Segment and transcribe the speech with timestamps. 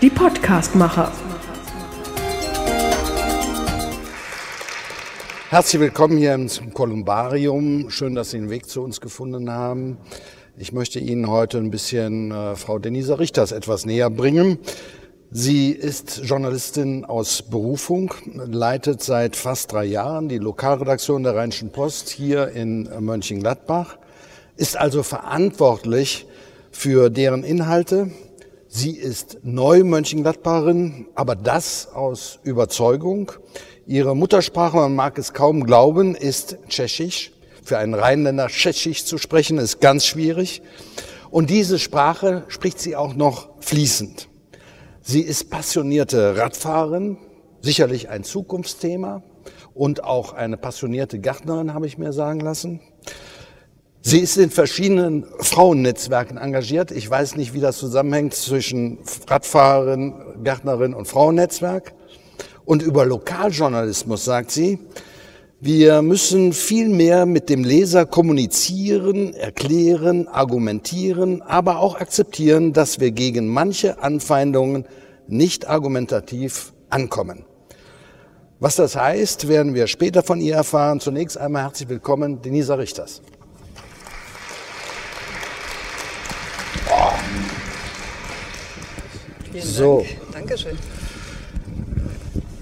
[0.00, 1.10] Die Podcastmacher.
[5.50, 7.90] Herzlich willkommen hier im Kolumbarium.
[7.90, 9.98] Schön, dass Sie den Weg zu uns gefunden haben.
[10.56, 14.60] Ich möchte Ihnen heute ein bisschen äh, Frau Denise Richters etwas näher bringen.
[15.32, 22.08] Sie ist Journalistin aus Berufung, leitet seit fast drei Jahren die Lokalredaktion der Rheinischen Post
[22.08, 23.98] hier in Mönchengladbach,
[24.56, 26.28] ist also verantwortlich
[26.70, 28.12] für deren Inhalte.
[28.70, 33.32] Sie ist neu Mönchengladbacherin, aber das aus Überzeugung.
[33.86, 37.32] Ihre Muttersprache, man mag es kaum glauben, ist Tschechisch.
[37.62, 40.60] Für einen Rheinländer Tschechisch zu sprechen, ist ganz schwierig.
[41.30, 44.28] Und diese Sprache spricht sie auch noch fließend.
[45.00, 47.16] Sie ist passionierte Radfahrerin,
[47.62, 49.22] sicherlich ein Zukunftsthema
[49.72, 52.80] und auch eine passionierte Gärtnerin, habe ich mir sagen lassen.
[54.00, 56.92] Sie ist in verschiedenen Frauennetzwerken engagiert.
[56.92, 61.94] Ich weiß nicht, wie das zusammenhängt zwischen Radfahrerin, Gärtnerin und Frauennetzwerk.
[62.64, 64.78] Und über Lokaljournalismus sagt sie,
[65.60, 73.10] wir müssen viel mehr mit dem Leser kommunizieren, erklären, argumentieren, aber auch akzeptieren, dass wir
[73.10, 74.86] gegen manche Anfeindungen
[75.26, 77.44] nicht argumentativ ankommen.
[78.60, 81.00] Was das heißt, werden wir später von ihr erfahren.
[81.00, 83.22] Zunächst einmal herzlich willkommen, Denisa Richters.
[89.62, 90.06] Vielen so.
[90.32, 90.32] Dank.
[90.32, 90.78] Dankeschön.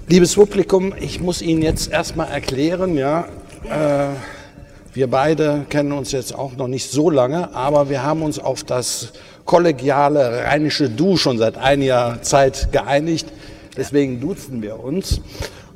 [0.08, 3.26] Liebes Publikum, ich muss Ihnen jetzt erstmal erklären, ja,
[3.64, 4.14] äh,
[4.94, 8.64] wir beide kennen uns jetzt auch noch nicht so lange, aber wir haben uns auf
[8.64, 9.12] das
[9.44, 13.26] kollegiale rheinische Du schon seit einiger Zeit geeinigt.
[13.76, 15.20] Deswegen duzen wir uns.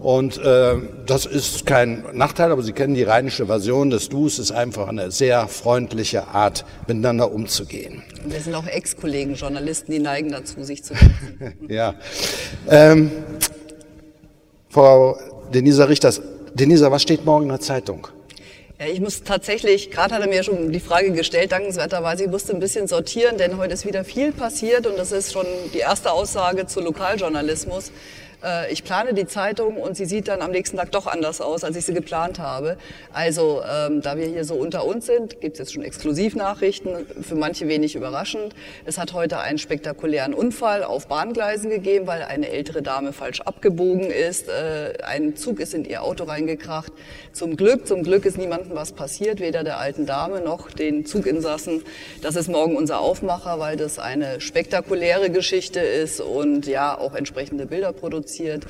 [0.01, 4.51] Und äh, das ist kein Nachteil, aber Sie kennen die rheinische Version des Dus, ist
[4.51, 8.03] einfach eine sehr freundliche Art, miteinander umzugehen.
[8.25, 10.95] Und wir sind auch Ex-Kollegen, Journalisten, die neigen dazu, sich zu
[11.69, 11.95] ja.
[12.69, 13.11] Ähm,
[14.71, 15.19] Frau
[15.53, 16.23] Denisa Richters,
[16.55, 18.09] Denisa, was steht morgen in der Zeitung?
[18.79, 22.55] Ja, ich muss tatsächlich, gerade hat er mir schon die Frage gestellt, dankenswerterweise, ich musste
[22.55, 25.45] ein bisschen sortieren, denn heute ist wieder viel passiert und das ist schon
[25.75, 27.93] die erste Aussage zu Lokaljournalismus.
[28.43, 31.65] Äh, ich plane die Zeitung und sie sieht dann am nächsten Tag doch anders aus,
[31.65, 32.77] als ich sie geplant habe.
[33.13, 37.35] Also ähm, da wir hier so unter uns sind, gibt es jetzt schon Exklusivnachrichten, für
[37.35, 38.55] manche wenig überraschend.
[38.85, 44.11] Es hat heute einen spektakulären Unfall auf Bahngleisen gegeben, weil eine ältere Dame falsch abgebogen
[44.11, 44.49] ist.
[44.49, 46.93] Äh, ein Zug ist in ihr Auto reingekracht.
[47.33, 51.83] Zum Glück, zum Glück ist niemandem was passiert, weder der alten Dame noch den Zuginsassen.
[52.23, 57.67] Das ist morgen unser Aufmacher, weil das eine spektakuläre Geschichte ist und ja auch entsprechende
[57.67, 58.67] Bilder produziert produziert.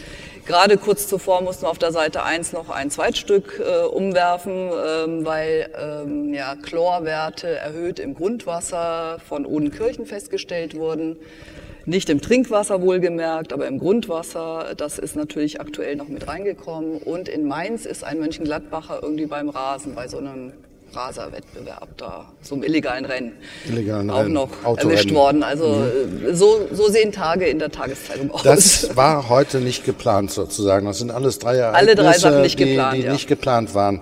[0.46, 5.24] Gerade kurz zuvor mussten wir auf der Seite 1 noch ein Zweitstück äh, umwerfen, ähm,
[5.24, 11.16] weil ähm, ja, Chlorwerte erhöht im Grundwasser von Odenkirchen festgestellt wurden.
[11.86, 14.74] Nicht im Trinkwasser wohlgemerkt, aber im Grundwasser.
[14.76, 16.98] Das ist natürlich aktuell noch mit reingekommen.
[16.98, 20.52] Und in Mainz ist ein Mönchengladbacher irgendwie beim Rasen, bei so einem
[20.94, 23.32] Raserwettbewerb da, zum illegalen Rennen,
[23.68, 24.32] illegalen auch Rennen.
[24.32, 24.96] noch Autorennen.
[24.96, 25.42] erwischt worden.
[25.42, 26.34] Also mhm.
[26.34, 28.42] so, so sehen Tage in der Tageszeitung aus.
[28.42, 30.86] Das war heute nicht geplant sozusagen.
[30.86, 33.12] Das sind alles drei Ereignisse, Alle drei Sachen nicht die, geplant, die ja.
[33.12, 34.00] nicht geplant waren.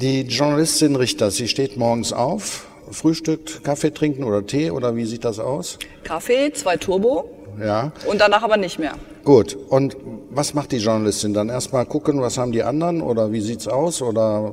[0.00, 5.24] Die Journalistin Richter, sie steht morgens auf, frühstückt, Kaffee trinken oder Tee oder wie sieht
[5.24, 5.78] das aus?
[6.04, 7.35] Kaffee, zwei Turbo.
[7.60, 7.92] Ja.
[8.06, 8.92] Und danach aber nicht mehr.
[9.24, 9.56] Gut.
[9.68, 9.96] Und
[10.30, 11.48] was macht die Journalistin dann?
[11.48, 14.52] Erstmal gucken, was haben die anderen oder wie sieht's aus oder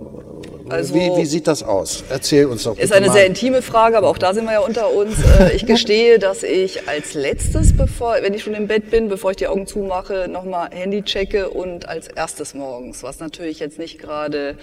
[0.70, 2.04] also, wie, wie sieht das aus?
[2.10, 2.78] Erzähl uns doch.
[2.78, 3.14] Ist eine mal.
[3.14, 5.18] sehr intime Frage, aber auch da sind wir ja unter uns.
[5.40, 9.32] Äh, ich gestehe, dass ich als letztes, bevor, wenn ich schon im Bett bin, bevor
[9.32, 14.00] ich die Augen zumache, nochmal Handy checke und als erstes morgens, was natürlich jetzt nicht
[14.00, 14.56] gerade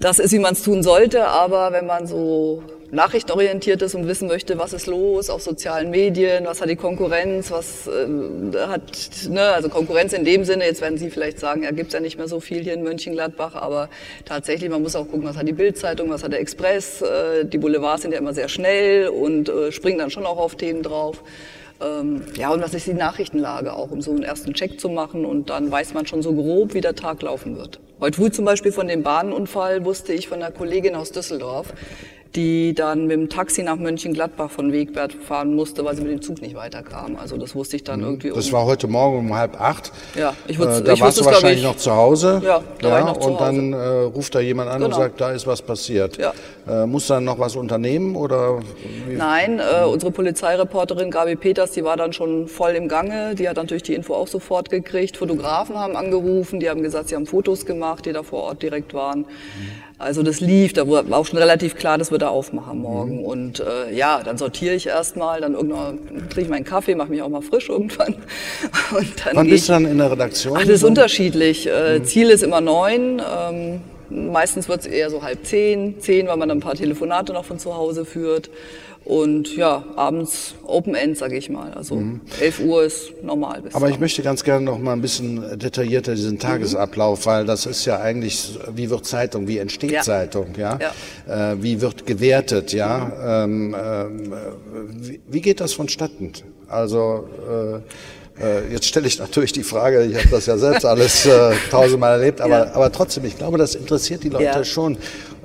[0.00, 4.28] das ist, wie man es tun sollte, aber wenn man so nachrichtenorientiert ist und wissen
[4.28, 8.82] möchte, was ist los auf sozialen Medien, was hat die Konkurrenz, was äh, hat,
[9.28, 12.18] ne, also Konkurrenz in dem Sinne, jetzt werden Sie vielleicht sagen, ja, gibt's ja nicht
[12.18, 13.88] mehr so viel hier in Mönchengladbach, aber
[14.24, 17.58] tatsächlich, man muss auch gucken, was hat die Bildzeitung, was hat der Express, äh, die
[17.58, 21.22] Boulevards sind ja immer sehr schnell und äh, springen dann schon auch auf Themen drauf.
[21.80, 25.24] Ähm, ja, und was ist die Nachrichtenlage auch, um so einen ersten Check zu machen
[25.24, 27.80] und dann weiß man schon so grob, wie der Tag laufen wird.
[28.00, 31.72] Heute früh zum Beispiel von dem Bahnunfall wusste ich von einer Kollegin aus Düsseldorf,
[32.36, 36.22] die dann mit dem Taxi nach Mönchengladbach von Wegbert fahren musste, weil sie mit dem
[36.22, 37.16] Zug nicht weiterkam.
[37.16, 38.30] Also das wusste ich dann irgendwie.
[38.30, 39.92] Das um- war heute Morgen um halb acht.
[40.18, 42.42] Ja, ich würd's- äh, da ich warst wusste du wahrscheinlich ich- noch zu Hause.
[42.44, 45.02] Ja, da war ich noch zu Und dann äh, ruft da jemand an und Genau.
[45.02, 46.18] sagt, da ist was passiert.
[46.18, 46.32] Ja.
[46.68, 48.58] Äh, muss dann noch was unternehmen oder?
[49.06, 49.14] Wie?
[49.14, 53.34] Nein, äh, unsere Polizeireporterin Gabi Peters, die war dann schon voll im Gange.
[53.36, 55.16] Die hat natürlich die Info auch sofort gekriegt.
[55.16, 58.92] Fotografen haben angerufen, die haben gesagt, sie haben Fotos gemacht, die da vor Ort direkt
[58.94, 59.24] waren.
[59.96, 63.20] Also das lief, da war auch schon relativ klar, das wird er aufmachen morgen.
[63.20, 63.24] Mhm.
[63.24, 65.98] Und äh, ja, dann sortiere ich erstmal, dann irgendwann
[66.30, 68.14] trinke ich meinen Kaffee, mache mich auch mal frisch irgendwann.
[68.96, 70.56] Und dann Wann bist du dann in der Redaktion?
[70.56, 71.68] Ach, das ist unterschiedlich.
[71.68, 72.04] Äh, mhm.
[72.04, 73.22] Ziel ist immer neun.
[73.22, 73.80] Ähm,
[74.10, 77.44] meistens wird es eher so halb zehn, zehn, weil man dann ein paar Telefonate noch
[77.44, 78.50] von zu Hause führt.
[79.04, 81.72] Und ja, abends Open End, sage ich mal.
[81.74, 82.22] Also mhm.
[82.40, 83.60] 11 Uhr ist normal.
[83.60, 87.30] Bis Aber ich möchte ganz gerne noch mal ein bisschen detaillierter diesen Tagesablauf, mhm.
[87.30, 90.00] weil das ist ja eigentlich, wie wird Zeitung, wie entsteht ja.
[90.00, 90.78] Zeitung, ja?
[91.26, 91.52] ja.
[91.52, 93.46] Äh, wie wird gewertet, ja?
[93.46, 93.74] Mhm.
[93.74, 96.32] Ähm, äh, wie, wie, geht das vonstatten?
[96.68, 97.80] Also äh,
[98.42, 102.18] äh, jetzt stelle ich natürlich die Frage, ich habe das ja selbst alles äh, tausendmal
[102.18, 102.74] erlebt, aber, ja.
[102.74, 104.64] aber trotzdem, ich glaube, das interessiert die Leute ja.
[104.64, 104.96] schon.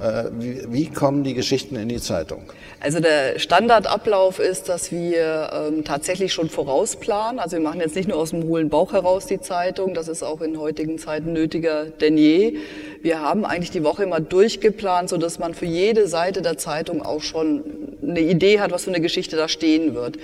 [0.01, 2.43] Äh, wie, wie, kommen die Geschichten in die Zeitung?
[2.81, 7.37] Also der Standardablauf ist, dass wir ähm, tatsächlich schon vorausplanen.
[7.39, 10.23] Also wir machen jetzt nicht nur aus dem hohlen Bauch heraus die Zeitung, das ist
[10.23, 12.55] auch in heutigen Zeiten nötiger denn je.
[13.01, 17.01] Wir haben eigentlich die Woche immer durchgeplant, so dass man für jede Seite der Zeitung
[17.01, 17.63] auch schon
[18.01, 20.17] eine Idee hat, was für eine Geschichte da stehen wird.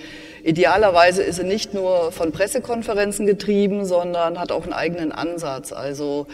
[0.45, 5.73] Idealerweise ist sie nicht nur von Pressekonferenzen getrieben, sondern hat auch einen eigenen Ansatz.
[5.73, 6.27] Also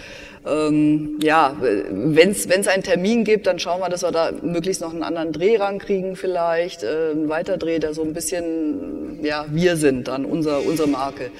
[0.45, 4.91] ähm, ja, wenn es einen Termin gibt, dann schauen wir, dass wir da möglichst noch
[4.91, 10.07] einen anderen Dreh rankriegen vielleicht, äh, einen Weiterdreh, der so ein bisschen, ja, wir sind
[10.07, 11.31] dann, unser, unsere Marke.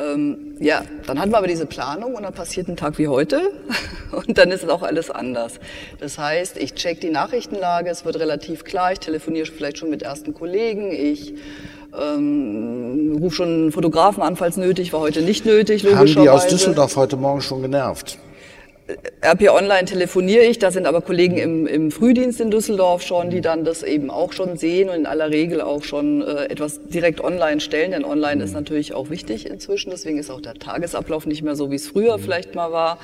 [0.00, 3.52] Ähm, ja, dann hatten wir aber diese Planung und dann passiert ein Tag wie heute
[4.12, 5.60] und dann ist es auch alles anders.
[6.00, 10.02] Das heißt, ich check die Nachrichtenlage, es wird relativ klar, ich telefoniere vielleicht schon mit
[10.02, 11.34] ersten Kollegen, ich
[12.00, 16.14] ähm, ruf schon einen Fotografen an, falls nötig, war heute nicht nötig, logischerweise.
[16.16, 18.18] Haben die aus Düsseldorf heute Morgen schon genervt?
[19.20, 23.40] RP Online telefoniere ich, da sind aber Kollegen im, im Frühdienst in Düsseldorf schon, die
[23.40, 27.20] dann das eben auch schon sehen und in aller Regel auch schon äh, etwas direkt
[27.20, 28.56] online stellen, denn online ist mhm.
[28.56, 32.18] natürlich auch wichtig inzwischen, deswegen ist auch der Tagesablauf nicht mehr so, wie es früher
[32.18, 32.22] mhm.
[32.22, 32.98] vielleicht mal war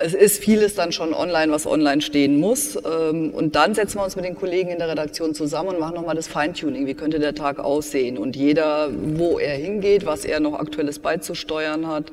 [0.00, 2.76] es ist vieles dann schon online, was online stehen muss.
[2.76, 5.94] Ähm, und dann setzen wir uns mit den Kollegen in der Redaktion zusammen und machen
[5.94, 6.86] nochmal das Feintuning.
[6.86, 8.16] Wie könnte der Tag aussehen?
[8.16, 12.06] Und jeder, wo er hingeht, was er noch aktuelles beizusteuern hat.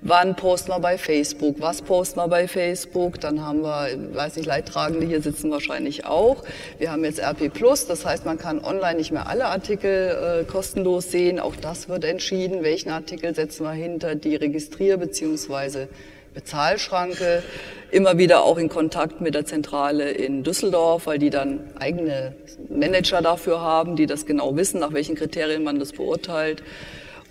[0.00, 1.56] Wann posten wir bei Facebook?
[1.60, 3.20] Was posten wir bei Facebook?
[3.20, 6.42] Dann haben wir, weiß nicht, Leidtragende hier sitzen wahrscheinlich auch.
[6.78, 10.44] Wir haben jetzt RP Plus, das heißt, man kann online nicht mehr alle Artikel äh,
[10.44, 11.38] kostenlos sehen.
[11.38, 12.62] Auch das wird entschieden.
[12.62, 15.86] Welchen Artikel setzen wir hinter die Registrier- bzw.
[16.36, 17.42] Bezahlschranke,
[17.90, 22.34] immer wieder auch in Kontakt mit der Zentrale in Düsseldorf, weil die dann eigene
[22.68, 26.62] Manager dafür haben, die das genau wissen, nach welchen Kriterien man das beurteilt.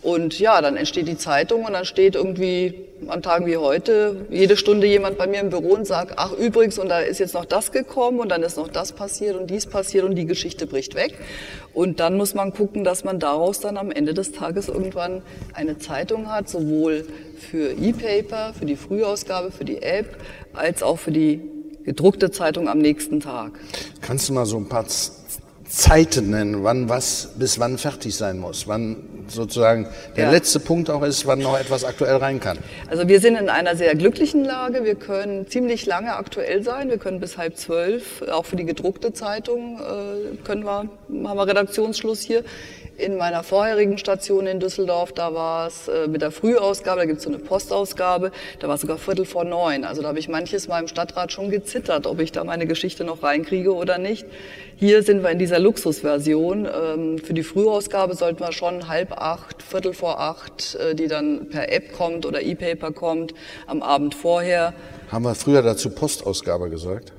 [0.06, 4.56] Und ja, dann entsteht die Zeitung und dann steht irgendwie an Tagen wie heute jede
[4.56, 7.46] Stunde jemand bei mir im Büro und sagt, ach übrigens, und da ist jetzt noch
[7.46, 10.94] das gekommen und dann ist noch das passiert und dies passiert und die Geschichte bricht
[10.94, 11.18] weg.
[11.74, 15.24] Und dann muss man gucken, dass man daraus dann am Ende des Tages irgendwann
[15.54, 17.08] eine Zeitung hat, sowohl
[17.40, 20.18] für E-Paper, für die Frühausgabe, für die App,
[20.54, 21.42] als auch für die
[21.84, 23.54] gedruckte Zeitung am nächsten Tag.
[24.02, 24.86] Kannst du mal so ein paar
[25.76, 28.96] Zeiten nennen, wann was bis wann fertig sein muss, wann
[29.28, 30.32] sozusagen der ja.
[30.32, 32.60] letzte Punkt auch ist, wann noch etwas aktuell rein kann.
[32.90, 34.86] Also wir sind in einer sehr glücklichen Lage.
[34.86, 36.90] Wir können ziemlich lange aktuell sein.
[36.90, 40.88] Wir können bis halb zwölf, auch für die gedruckte Zeitung äh, können wir,
[41.28, 42.46] haben wir Redaktionsschluss hier.
[42.98, 47.18] In meiner vorherigen Station in Düsseldorf, da war es äh, mit der Frühausgabe, da gibt
[47.18, 49.84] es so eine Postausgabe, da war es sogar Viertel vor neun.
[49.84, 53.04] Also da habe ich manches Mal im Stadtrat schon gezittert, ob ich da meine Geschichte
[53.04, 54.26] noch reinkriege oder nicht.
[54.78, 56.66] Hier sind wir in dieser Luxusversion.
[56.66, 61.50] Ähm, für die Frühausgabe sollten wir schon halb acht, Viertel vor acht, äh, die dann
[61.50, 63.34] per App kommt oder E-Paper kommt,
[63.68, 64.74] am Abend vorher.
[65.12, 67.12] Haben wir früher dazu Postausgabe gesagt?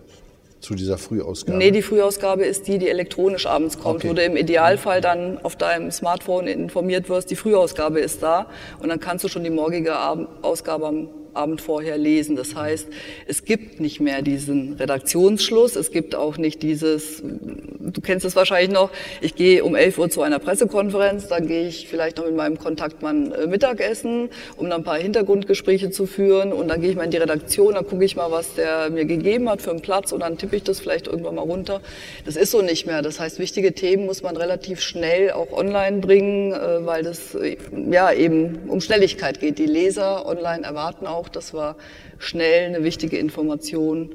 [0.67, 1.57] Zu dieser Frühausgabe?
[1.57, 4.09] Nee, die Frühausgabe ist die, die elektronisch abends kommt, okay.
[4.11, 8.47] wo du im Idealfall dann auf deinem Smartphone informiert wirst, die Frühausgabe ist da
[8.81, 9.95] und dann kannst du schon die morgige
[10.43, 12.37] Ausgabe am Abend vorher lesen.
[12.37, 12.89] Das heißt,
[13.27, 18.73] es gibt nicht mehr diesen Redaktionsschluss, es gibt auch nicht dieses, du kennst es wahrscheinlich
[18.73, 18.91] noch,
[19.21, 22.59] ich gehe um 11 Uhr zu einer Pressekonferenz, dann gehe ich vielleicht noch mit meinem
[22.59, 27.05] Kontaktmann äh, Mittagessen, um dann ein paar Hintergrundgespräche zu führen und dann gehe ich mal
[27.05, 30.13] in die Redaktion, dann gucke ich mal, was der mir gegeben hat für einen Platz
[30.13, 31.81] und dann tippe ich das vielleicht irgendwann mal runter.
[32.25, 33.03] Das ist so nicht mehr.
[33.03, 37.57] Das heißt, wichtige Themen muss man relativ schnell auch online bringen, äh, weil das äh,
[37.91, 39.59] ja eben um Schnelligkeit geht.
[39.59, 41.77] Die Leser online erwarten auch, auch, dass wir
[42.19, 44.15] schnell eine wichtige Information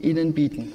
[0.00, 0.72] ihnen bieten.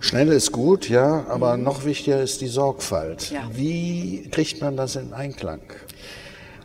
[0.00, 1.64] Schnell ist gut, ja, aber mhm.
[1.64, 3.30] noch wichtiger ist die Sorgfalt.
[3.30, 3.48] Ja.
[3.52, 5.60] Wie kriegt man das in Einklang?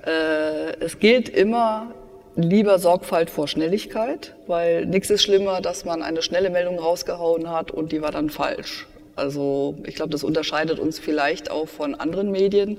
[0.05, 1.93] Äh, es gilt immer
[2.35, 7.71] lieber Sorgfalt vor Schnelligkeit, weil nichts ist schlimmer, dass man eine schnelle Meldung rausgehauen hat
[7.71, 8.87] und die war dann falsch.
[9.15, 12.77] Also ich glaube, das unterscheidet uns vielleicht auch von anderen Medien.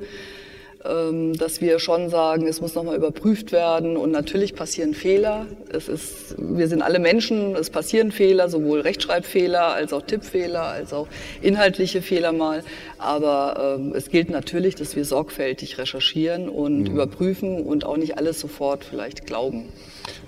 [0.89, 5.47] Ähm, dass wir schon sagen, es muss nochmal überprüft werden und natürlich passieren Fehler.
[5.71, 10.93] Es ist, wir sind alle Menschen, es passieren Fehler, sowohl Rechtschreibfehler als auch Tippfehler, als
[10.93, 11.09] auch
[11.43, 12.63] inhaltliche Fehler mal.
[12.99, 16.87] Aber ähm, es gilt natürlich, dass wir sorgfältig recherchieren und mhm.
[16.87, 19.69] überprüfen und auch nicht alles sofort vielleicht glauben.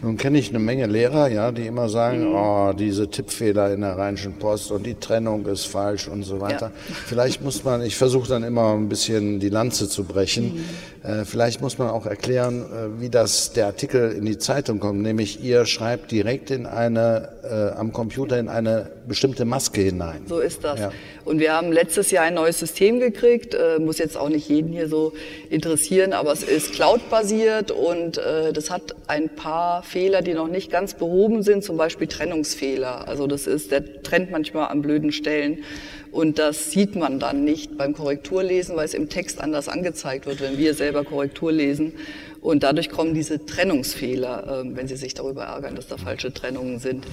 [0.02, 2.35] Nun kenne ich eine Menge Lehrer, ja, die immer sagen, mhm.
[2.35, 6.73] oh, diese Tippfehler in der Rheinischen Post und die Trennung ist falsch und so weiter.
[6.88, 6.95] Ja.
[7.07, 10.54] Vielleicht muss man, ich versuche dann immer ein bisschen die Lanze zu brechen.
[10.54, 10.64] Mhm.
[11.02, 15.00] Äh, vielleicht muss man auch erklären, äh, wie das der Artikel in die Zeitung kommt.
[15.00, 20.23] Nämlich ihr schreibt direkt in eine äh, am Computer in eine bestimmte Maske hinein.
[20.28, 20.78] So ist das.
[20.78, 20.92] Ja.
[21.25, 23.54] Und wir haben letztes Jahr ein neues System gekriegt.
[23.54, 25.12] Äh, muss jetzt auch nicht jeden hier so
[25.49, 30.70] interessieren, aber es ist Cloud-basiert und äh, das hat ein paar Fehler, die noch nicht
[30.70, 33.09] ganz behoben sind, zum Beispiel Trennungsfehler.
[33.09, 35.64] Also das ist, der trennt manchmal an blöden Stellen.
[36.12, 40.40] Und das sieht man dann nicht beim Korrekturlesen, weil es im Text anders angezeigt wird,
[40.40, 41.94] wenn wir selber Korrektur lesen.
[42.40, 46.78] Und dadurch kommen diese Trennungsfehler, ähm, wenn Sie sich darüber ärgern, dass da falsche Trennungen
[46.78, 47.04] sind.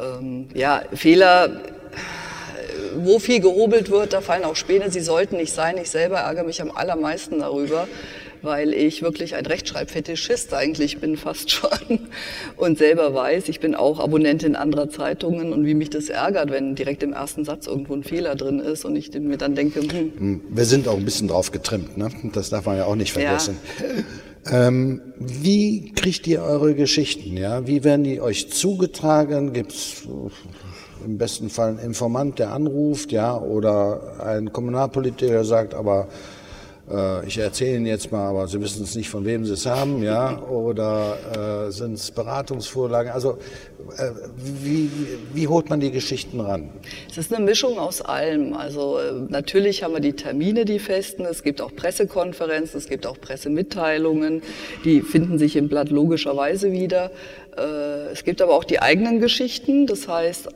[0.00, 1.60] Ähm, ja, Fehler,
[2.94, 4.92] wo viel gehobelt wird, da fallen auch Späne.
[4.92, 5.76] Sie sollten nicht sein.
[5.76, 7.88] Ich selber ärgere mich am allermeisten darüber
[8.42, 11.70] weil ich wirklich ein Rechtschreibfetischist eigentlich bin fast schon
[12.56, 16.74] und selber weiß, ich bin auch Abonnentin anderer Zeitungen und wie mich das ärgert, wenn
[16.74, 20.12] direkt im ersten Satz irgendwo ein Fehler drin ist und ich mir dann denke, hm.
[20.16, 20.40] hm.
[20.50, 22.08] Wir sind auch ein bisschen drauf getrimmt, ne?
[22.32, 23.58] das darf man ja auch nicht vergessen.
[23.80, 23.86] Ja.
[24.68, 27.36] Ähm, wie kriegt ihr eure Geschichten?
[27.36, 27.66] Ja?
[27.66, 29.52] Wie werden die euch zugetragen?
[29.52, 30.06] Gibt es
[31.04, 36.08] im besten Fall einen Informant, der anruft, ja, oder ein Kommunalpolitiker, der sagt, aber
[36.90, 39.66] äh, ich erzähle Ihnen jetzt mal, aber Sie wissen es nicht, von wem Sie es
[39.66, 43.10] haben, ja, oder äh, sind es Beratungsvorlagen?
[43.10, 43.38] Also
[43.96, 44.90] äh, wie,
[45.34, 46.70] wie holt man die Geschichten ran?
[47.10, 48.54] Es ist eine Mischung aus allem.
[48.54, 51.24] Also äh, natürlich haben wir die Termine, die festen.
[51.24, 54.42] Es gibt auch Pressekonferenzen, es gibt auch Pressemitteilungen,
[54.84, 57.10] die finden sich im Blatt logischerweise wieder.
[57.56, 59.86] Äh, es gibt aber auch die eigenen Geschichten.
[59.86, 60.48] Das heißt,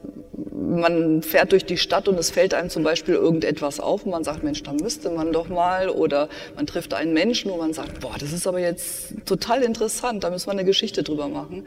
[0.71, 4.25] man fährt durch die Stadt und es fällt einem zum Beispiel irgendetwas auf und man
[4.25, 8.01] sagt, Mensch, da müsste man doch mal oder man trifft einen Menschen und man sagt,
[8.01, 11.65] boah, das ist aber jetzt total interessant, da müssen wir eine Geschichte drüber machen.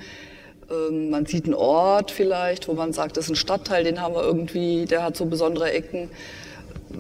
[0.71, 4.15] Ähm, man sieht einen Ort vielleicht, wo man sagt, das ist ein Stadtteil, den haben
[4.15, 6.09] wir irgendwie, der hat so besondere Ecken.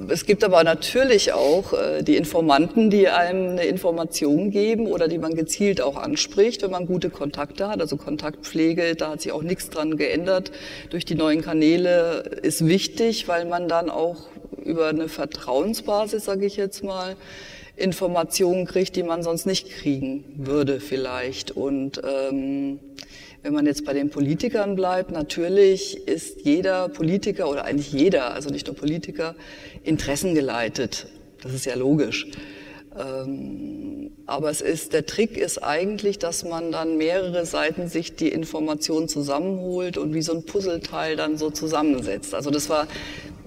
[0.09, 5.17] Es gibt aber natürlich auch äh, die Informanten, die einem eine Information geben oder die
[5.17, 7.79] man gezielt auch anspricht, wenn man gute Kontakte hat.
[7.79, 10.51] Also Kontaktpflege, da hat sich auch nichts dran geändert.
[10.89, 14.27] Durch die neuen Kanäle ist wichtig, weil man dann auch
[14.63, 17.15] über eine Vertrauensbasis, sage ich jetzt mal,
[17.75, 21.51] Informationen kriegt, die man sonst nicht kriegen würde vielleicht.
[21.51, 22.79] Und ähm,
[23.43, 28.49] wenn man jetzt bei den Politikern bleibt, natürlich ist jeder Politiker oder eigentlich jeder, also
[28.49, 29.35] nicht nur Politiker,
[29.83, 31.07] interessengeleitet.
[31.41, 32.27] Das ist ja logisch.
[32.97, 38.29] Ähm, aber es ist, der Trick ist eigentlich, dass man dann mehrere Seiten sich die
[38.29, 42.33] Informationen zusammenholt und wie so ein Puzzleteil dann so zusammensetzt.
[42.33, 42.87] Also das war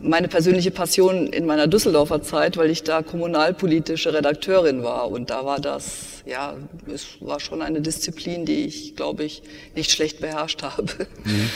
[0.01, 5.11] meine persönliche Passion in meiner Düsseldorfer Zeit, weil ich da kommunalpolitische Redakteurin war.
[5.11, 6.55] Und da war das, ja,
[6.93, 9.43] es war schon eine Disziplin, die ich, glaube ich,
[9.75, 10.85] nicht schlecht beherrscht habe.
[11.25, 11.51] Mhm.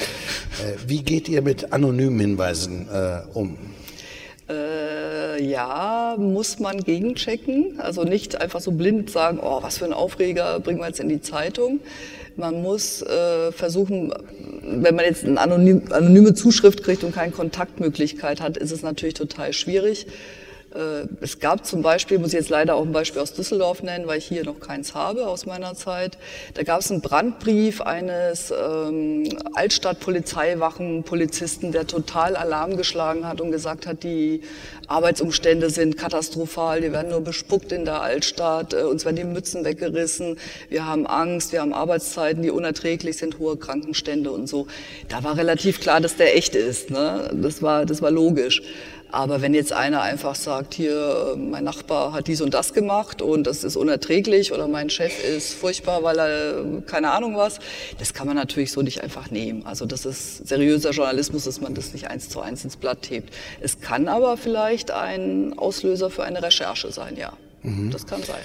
[0.64, 3.56] Äh, wie geht ihr mit anonymen Hinweisen äh, um?
[4.48, 7.78] Äh, ja, muss man gegenchecken.
[7.78, 11.08] Also nicht einfach so blind sagen, oh, was für ein Aufreger bringen wir jetzt in
[11.08, 11.80] die Zeitung.
[12.36, 14.12] Man muss äh, versuchen,
[14.62, 19.14] wenn man jetzt eine anonym, anonyme Zuschrift kriegt und keine Kontaktmöglichkeit hat, ist es natürlich
[19.14, 20.06] total schwierig.
[20.74, 24.06] Äh, es gab zum Beispiel, muss ich jetzt leider auch ein Beispiel aus Düsseldorf nennen,
[24.06, 26.16] weil ich hier noch keins habe aus meiner Zeit.
[26.54, 29.24] Da gab es einen Brandbrief eines ähm,
[29.54, 34.42] Altstadtpolizeiwachenpolizisten, der total Alarm geschlagen hat und gesagt hat, die
[34.86, 39.64] Arbeitsumstände sind katastrophal, wir werden nur bespuckt in der Altstadt, äh, uns werden die Mützen
[39.64, 44.66] weggerissen, wir haben Angst, wir haben Arbeitszeiten, die unerträglich sind, hohe Krankenstände und so.
[45.08, 46.90] Da war relativ klar, dass der echt ist.
[46.90, 47.30] Ne?
[47.34, 48.62] Das, war, das war logisch.
[49.12, 53.46] Aber wenn jetzt einer einfach sagt, hier, mein Nachbar hat dies und das gemacht und
[53.46, 57.58] das ist unerträglich oder mein Chef ist furchtbar, weil er keine Ahnung was,
[57.98, 59.66] das kann man natürlich so nicht einfach nehmen.
[59.66, 63.34] Also das ist seriöser Journalismus, dass man das nicht eins zu eins ins Blatt hebt.
[63.60, 67.32] Es kann aber vielleicht ein Auslöser für eine Recherche sein, ja.
[67.62, 67.90] Mhm.
[67.90, 68.40] Das kann sein.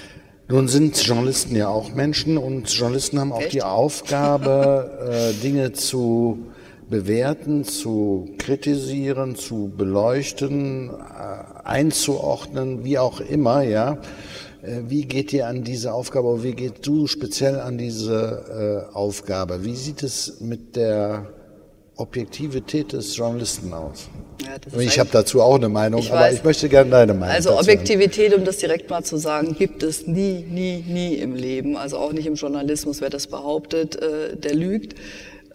[0.48, 3.54] Nun sind Journalisten ja auch Menschen und Journalisten haben auch Echt?
[3.54, 6.46] die Aufgabe, äh, Dinge zu
[6.88, 13.98] bewerten, zu kritisieren, zu beleuchten, äh, einzuordnen, wie auch immer, ja.
[14.62, 18.94] Äh, wie geht ihr an diese Aufgabe, oder wie geht du speziell an diese äh,
[18.94, 19.64] Aufgabe?
[19.64, 21.26] Wie sieht es mit der
[21.96, 24.08] Objektivität des Journalisten aus?
[24.44, 27.34] Ja, ich habe dazu auch eine Meinung, ich aber weiß, ich möchte gerne deine Meinung.
[27.34, 31.76] Also Objektivität, um das direkt mal zu sagen, gibt es nie, nie, nie im Leben.
[31.76, 33.00] Also auch nicht im Journalismus.
[33.00, 34.94] Wer das behauptet, äh, der lügt.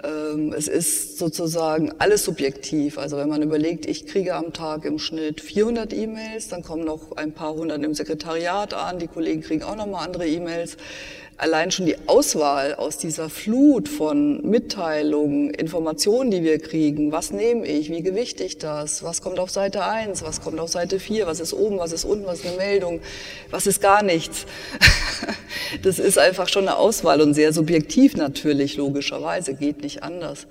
[0.03, 2.97] Ähm, es ist sozusagen alles subjektiv.
[2.97, 7.17] Also wenn man überlegt, ich kriege am Tag im Schnitt 400 E-Mails, dann kommen noch
[7.17, 10.77] ein paar hundert im Sekretariat an, die Kollegen kriegen auch noch mal andere E-Mails
[11.41, 17.65] allein schon die Auswahl aus dieser Flut von Mitteilungen, Informationen, die wir kriegen, was nehme
[17.65, 21.25] ich, wie gewichte ich das, was kommt auf Seite 1, was kommt auf Seite 4,
[21.25, 23.01] was ist oben, was ist unten, was ist eine Meldung,
[23.49, 24.45] was ist gar nichts.
[25.83, 30.47] Das ist einfach schon eine Auswahl und sehr subjektiv natürlich, logischerweise, geht nicht anders.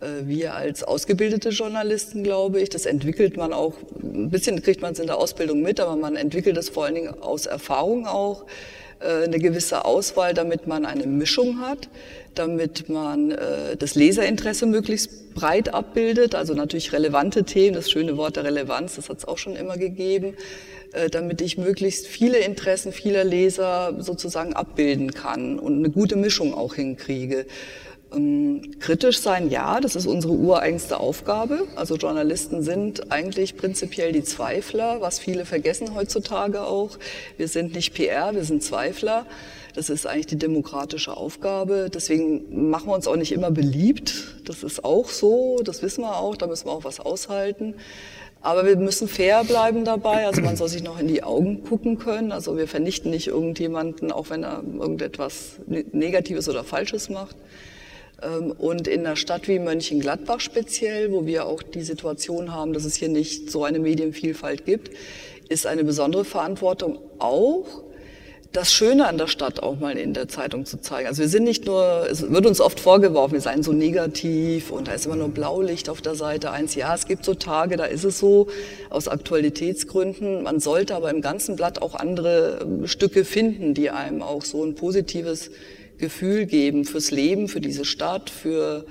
[0.00, 4.92] Äh, wir als ausgebildete Journalisten, glaube ich, das entwickelt man auch, ein bisschen kriegt man
[4.92, 8.46] es in der Ausbildung mit, aber man entwickelt es vor allen Dingen aus Erfahrung auch
[9.02, 11.88] eine gewisse Auswahl, damit man eine Mischung hat,
[12.34, 18.36] damit man äh, das Leserinteresse möglichst breit abbildet, also natürlich relevante Themen, das schöne Wort
[18.36, 20.34] der Relevanz, das hat es auch schon immer gegeben,
[20.92, 26.54] äh, damit ich möglichst viele Interessen vieler Leser sozusagen abbilden kann und eine gute Mischung
[26.54, 27.46] auch hinkriege.
[28.14, 31.66] Ähm, kritisch sein, ja, das ist unsere ureigenste Aufgabe.
[31.76, 36.98] Also Journalisten sind eigentlich prinzipiell die Zweifler, was viele vergessen heutzutage auch.
[37.36, 39.26] Wir sind nicht PR, wir sind Zweifler.
[39.74, 41.88] Das ist eigentlich die demokratische Aufgabe.
[41.92, 44.36] Deswegen machen wir uns auch nicht immer beliebt.
[44.44, 47.74] Das ist auch so, das wissen wir auch, da müssen wir auch was aushalten.
[48.42, 50.26] Aber wir müssen fair bleiben dabei.
[50.26, 52.32] Also man soll sich noch in die Augen gucken können.
[52.32, 57.36] Also wir vernichten nicht irgendjemanden, auch wenn er irgendetwas Negatives oder Falsches macht.
[58.22, 62.84] Ähm, und in einer Stadt wie Mönchengladbach speziell, wo wir auch die Situation haben, dass
[62.84, 64.90] es hier nicht so eine Medienvielfalt gibt,
[65.48, 67.82] ist eine besondere Verantwortung auch,
[68.52, 71.08] das Schöne an der Stadt auch mal in der Zeitung zu zeigen.
[71.08, 74.88] Also wir sind nicht nur, es wird uns oft vorgeworfen, wir seien so negativ und
[74.88, 76.74] da ist immer nur Blaulicht auf der Seite eins.
[76.74, 78.48] Ja, es gibt so Tage, da ist es so,
[78.90, 80.42] aus Aktualitätsgründen.
[80.42, 84.74] Man sollte aber im ganzen Blatt auch andere Stücke finden, die einem auch so ein
[84.74, 85.50] positives
[86.02, 88.84] Gefühl geben fürs Leben, für diese Stadt, für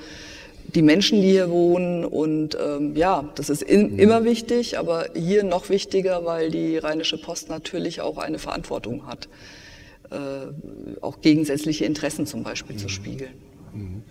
[0.74, 2.06] die Menschen, die hier wohnen.
[2.06, 4.00] Und ähm, ja, das ist in, mhm.
[4.00, 9.28] immer wichtig, aber hier noch wichtiger, weil die Rheinische Post natürlich auch eine Verantwortung hat,
[10.10, 10.16] äh,
[11.02, 12.80] auch gegensätzliche Interessen zum Beispiel mhm.
[12.80, 13.34] zu spiegeln.
[13.74, 14.04] Mhm.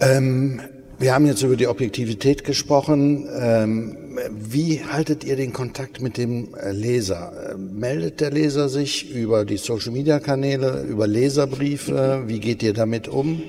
[0.00, 0.60] Ähm,
[0.98, 3.28] wir haben jetzt über die Objektivität gesprochen.
[3.38, 3.96] Ähm,
[4.30, 7.52] wie haltet ihr den Kontakt mit dem äh, Leser?
[7.52, 12.24] Äh, meldet der Leser sich über die Social-Media-Kanäle, über Leserbriefe?
[12.26, 13.42] Wie geht ihr damit um?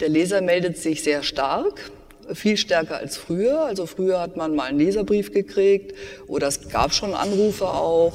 [0.00, 1.90] Der Leser meldet sich sehr stark
[2.34, 3.64] viel stärker als früher.
[3.64, 5.94] Also früher hat man mal einen Leserbrief gekriegt
[6.26, 8.12] oder es gab schon Anrufe auch.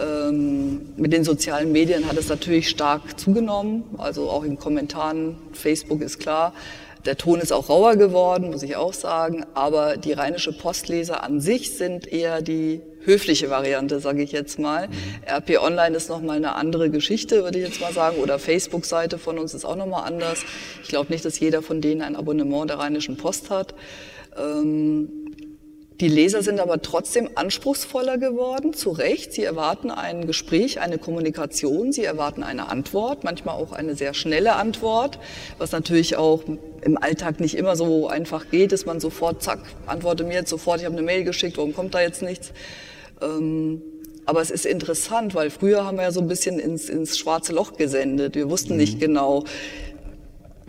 [0.00, 5.36] Ähm, mit den sozialen Medien hat es natürlich stark zugenommen, also auch in Kommentaren.
[5.52, 6.52] Facebook ist klar.
[7.04, 11.40] Der Ton ist auch rauer geworden, muss ich auch sagen, aber die rheinische Postleser an
[11.40, 14.88] sich sind eher die höfliche Variante, sage ich jetzt mal.
[14.88, 14.92] Mhm.
[15.26, 19.38] RP Online ist nochmal eine andere Geschichte, würde ich jetzt mal sagen, oder Facebook-Seite von
[19.38, 20.44] uns ist auch nochmal anders.
[20.82, 23.74] Ich glaube nicht, dass jeder von denen ein Abonnement der Rheinischen Post hat.
[24.36, 25.27] Ähm,
[26.00, 29.32] die Leser sind aber trotzdem anspruchsvoller geworden, zu Recht.
[29.32, 34.54] Sie erwarten ein Gespräch, eine Kommunikation, sie erwarten eine Antwort, manchmal auch eine sehr schnelle
[34.54, 35.18] Antwort,
[35.58, 36.42] was natürlich auch
[36.82, 40.78] im Alltag nicht immer so einfach geht, dass man sofort, zack, antworte mir jetzt sofort,
[40.78, 42.52] ich habe eine Mail geschickt, warum kommt da jetzt nichts?
[43.20, 43.82] Ähm,
[44.24, 47.54] aber es ist interessant, weil früher haben wir ja so ein bisschen ins, ins schwarze
[47.54, 48.34] Loch gesendet.
[48.34, 48.78] Wir wussten mhm.
[48.78, 49.44] nicht genau,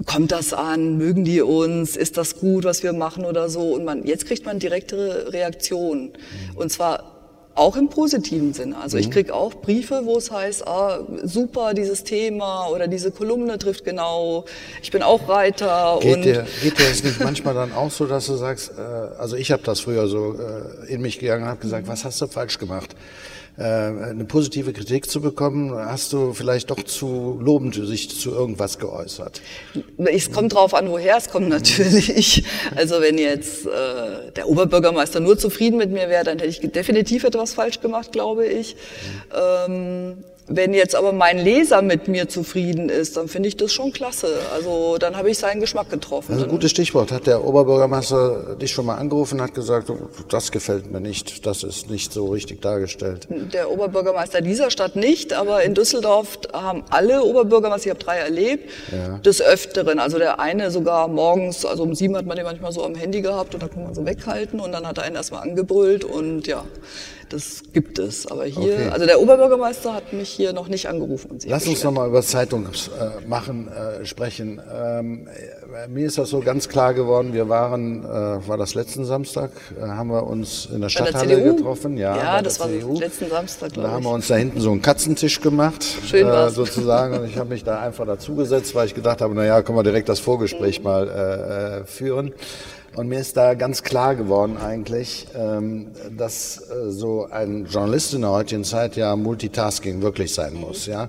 [0.05, 3.73] kommt das an, mögen die uns, ist das gut, was wir machen oder so.
[3.73, 6.11] Und man, jetzt kriegt man direktere Reaktionen.
[6.55, 7.19] Und zwar
[7.59, 8.77] auch im positiven Sinne.
[8.77, 9.03] Also mhm.
[9.03, 13.83] ich krieg auch Briefe, wo es heißt, ah, super, dieses Thema oder diese Kolumne trifft
[13.83, 14.45] genau,
[14.81, 15.99] ich bin auch Reiter.
[16.01, 18.81] Geht, und dir, geht dir das nicht manchmal dann auch so, dass du sagst, äh,
[18.81, 22.21] also ich habe das früher so äh, in mich gegangen und habe gesagt, was hast
[22.21, 22.95] du falsch gemacht?
[23.59, 28.79] Äh, eine positive Kritik zu bekommen, hast du vielleicht doch zu lobend sich zu irgendwas
[28.79, 29.41] geäußert?
[29.97, 32.45] Es kommt drauf an, woher es kommt natürlich.
[32.77, 37.25] Also wenn jetzt äh, der Oberbürgermeister nur zufrieden mit mir wäre, dann hätte ich definitiv
[37.25, 38.77] etwas falsch gemacht, glaube ich.
[39.35, 43.93] Ähm, wenn jetzt aber mein Leser mit mir zufrieden ist, dann finde ich das schon
[43.93, 44.39] klasse.
[44.53, 46.41] Also dann habe ich seinen Geschmack getroffen.
[46.41, 47.11] Ein gutes Stichwort.
[47.11, 49.91] Hat der Oberbürgermeister dich schon mal angerufen und hat gesagt,
[50.29, 53.27] das gefällt mir nicht, das ist nicht so richtig dargestellt?
[53.29, 58.69] Der Oberbürgermeister dieser Stadt nicht, aber in Düsseldorf haben alle Oberbürgermeister, ich habe drei erlebt,
[58.91, 59.19] ja.
[59.19, 59.99] des Öfteren.
[59.99, 63.21] Also der eine sogar morgens, also um sieben hat man den manchmal so am Handy
[63.21, 66.47] gehabt und da kann man so weghalten und dann hat er einen erstmal angebrüllt und
[66.47, 66.63] ja,
[67.29, 68.27] das gibt es.
[68.27, 68.89] Aber hier, okay.
[68.89, 71.31] also der Oberbürgermeister hat mich hier noch nicht angerufen.
[71.31, 74.61] Und Lass uns nochmal über Zeitungsmachen äh, sprechen.
[74.71, 79.05] Ähm, äh, mir ist das so ganz klar geworden, wir waren, äh, war das letzten
[79.05, 81.97] Samstag, äh, haben wir uns in der Stadthalle der getroffen.
[81.97, 82.99] Ja, ja das war CDU.
[82.99, 83.91] letzten Samstag, glaube ich.
[83.91, 85.85] Da haben wir uns da hinten so einen Katzentisch gemacht.
[86.05, 87.17] Schön äh, sozusagen.
[87.17, 90.09] Und ich habe mich da einfach dazugesetzt, weil ich gedacht habe, naja, können wir direkt
[90.09, 90.83] das Vorgespräch mhm.
[90.83, 92.33] mal äh, führen.
[92.99, 98.21] Und mir ist da ganz klar geworden eigentlich, ähm, dass äh, so ein Journalist in
[98.23, 100.85] der heutigen Zeit ja Multitasking wirklich sein muss.
[100.85, 101.07] Ja,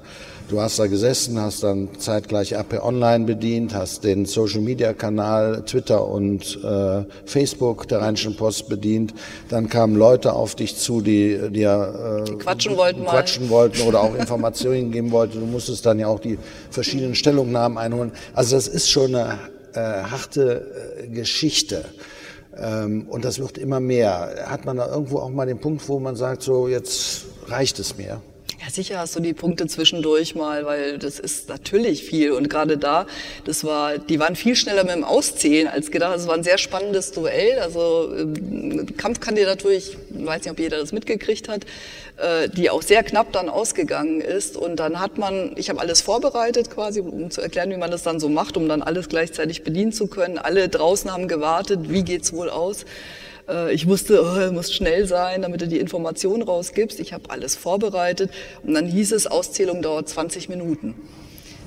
[0.51, 5.63] Du hast da gesessen, hast dann zeitgleich AP Online bedient, hast den Social Media Kanal
[5.65, 9.15] Twitter und äh, Facebook der Rheinischen Post bedient.
[9.49, 14.17] Dann kamen Leute auf dich zu, die dir äh, quatschen wollten, quatschen wollten oder auch
[14.17, 15.39] Informationen geben wollten.
[15.39, 16.37] Du musstest dann ja auch die
[16.71, 18.11] verschiedenen Stellungnahmen einholen.
[18.35, 19.39] Also das ist schon eine
[19.75, 21.85] äh, harte äh, Geschichte.
[22.57, 24.47] Ähm, und das wird immer mehr.
[24.47, 27.97] Hat man da irgendwo auch mal den Punkt, wo man sagt, so jetzt reicht es
[27.97, 28.21] mir?
[28.63, 32.33] Ja, sicher hast du die Punkte zwischendurch mal, weil das ist natürlich viel.
[32.33, 33.07] Und gerade da,
[33.47, 36.15] das war, die waren viel schneller mit dem Auszählen als gedacht.
[36.15, 37.59] Es war ein sehr spannendes Duell.
[37.61, 41.65] Also äh, Kampfkandidatur, ich weiß nicht, ob jeder das mitgekriegt hat,
[42.19, 44.59] äh, die auch sehr knapp dann ausgegangen ist.
[44.59, 48.03] Und dann hat man, ich habe alles vorbereitet quasi, um zu erklären, wie man das
[48.03, 50.37] dann so macht, um dann alles gleichzeitig bedienen zu können.
[50.37, 52.85] Alle draußen haben gewartet, wie geht's wohl aus?
[53.51, 57.01] Äh, ich wusste, oh, du musst schnell sein, damit du die Information rausgibst.
[57.01, 58.31] Ich habe alles vorbereitet
[58.63, 60.95] und dann hieß es, Auszählung dauert 20 Minuten.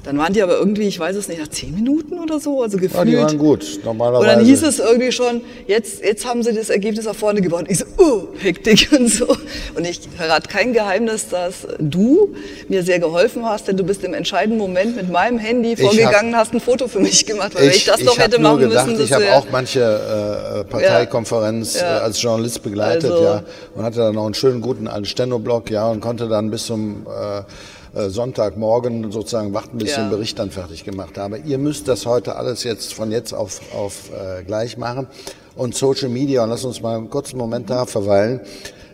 [0.03, 2.77] Dann waren die aber irgendwie, ich weiß es nicht, nach zehn Minuten oder so, also
[2.77, 2.93] gefühlt.
[2.93, 4.29] Ja, die waren gut, normalerweise.
[4.29, 7.65] Und dann hieß es irgendwie schon, jetzt, jetzt haben sie das Ergebnis nach vorne gebaut.
[7.69, 9.27] Ich so, oh, Hektik und so.
[9.75, 12.35] Und ich verrate kein Geheimnis, dass du
[12.67, 16.47] mir sehr geholfen hast, denn du bist im entscheidenden Moment mit meinem Handy vorgegangen, hab,
[16.47, 19.05] hast ein Foto für mich gemacht, weil ich, ich das doch hätte machen gedacht, müssen.
[19.05, 21.97] Ich habe auch manche äh, Parteikonferenz ja, ja.
[21.99, 25.87] Äh, als Journalist begleitet, also, ja, und hatte dann noch einen schönen guten Steno-Blog, ja,
[25.87, 27.43] und konnte dann bis zum äh,
[27.93, 29.97] Sonntagmorgen sozusagen warten, bis ja.
[29.97, 31.37] ich den Bericht dann fertig gemacht habe.
[31.37, 35.07] Ihr müsst das heute alles jetzt von jetzt auf, auf äh, gleich machen.
[35.55, 38.41] Und Social Media, und lass uns mal einen kurzen Moment da verweilen,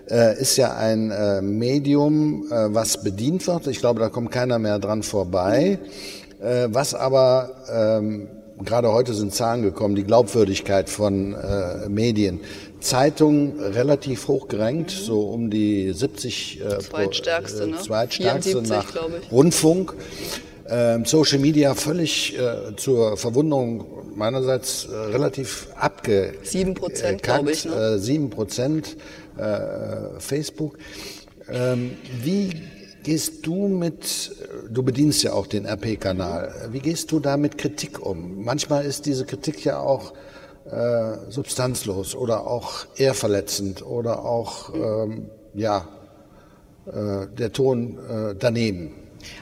[0.10, 3.68] äh, ist ja ein äh, Medium, äh, was bedient wird.
[3.68, 5.80] Ich glaube, da kommt keiner mehr dran vorbei.
[6.42, 8.28] Äh, was aber ähm,
[8.64, 12.42] gerade heute sind Zahlen gekommen, die Glaubwürdigkeit von äh, Medien.
[12.80, 17.78] Zeitungen relativ hoch gerankt, so um die 70 äh, zweitstärkste, ne?
[17.78, 18.94] zweitstärkste nach
[19.32, 19.96] Rundfunk.
[20.72, 26.34] Ähm, Social Media völlig äh, zur Verwunderung meinerseits äh, relativ abge.
[26.44, 27.66] Sieben Prozent, glaube ich.
[27.66, 27.74] Ne?
[27.74, 28.96] Äh, sieben Prozent
[29.38, 30.78] äh, Facebook.
[31.52, 32.52] Ähm, wie
[33.04, 34.32] gehst du mit,
[34.70, 38.44] du bedienst ja auch den RP-Kanal, wie gehst du da mit Kritik um?
[38.44, 40.14] Manchmal ist diese Kritik ja auch
[40.72, 45.88] äh, substanzlos oder auch eher verletzend oder auch, ähm, ja,
[46.86, 48.96] äh, der Ton äh, daneben.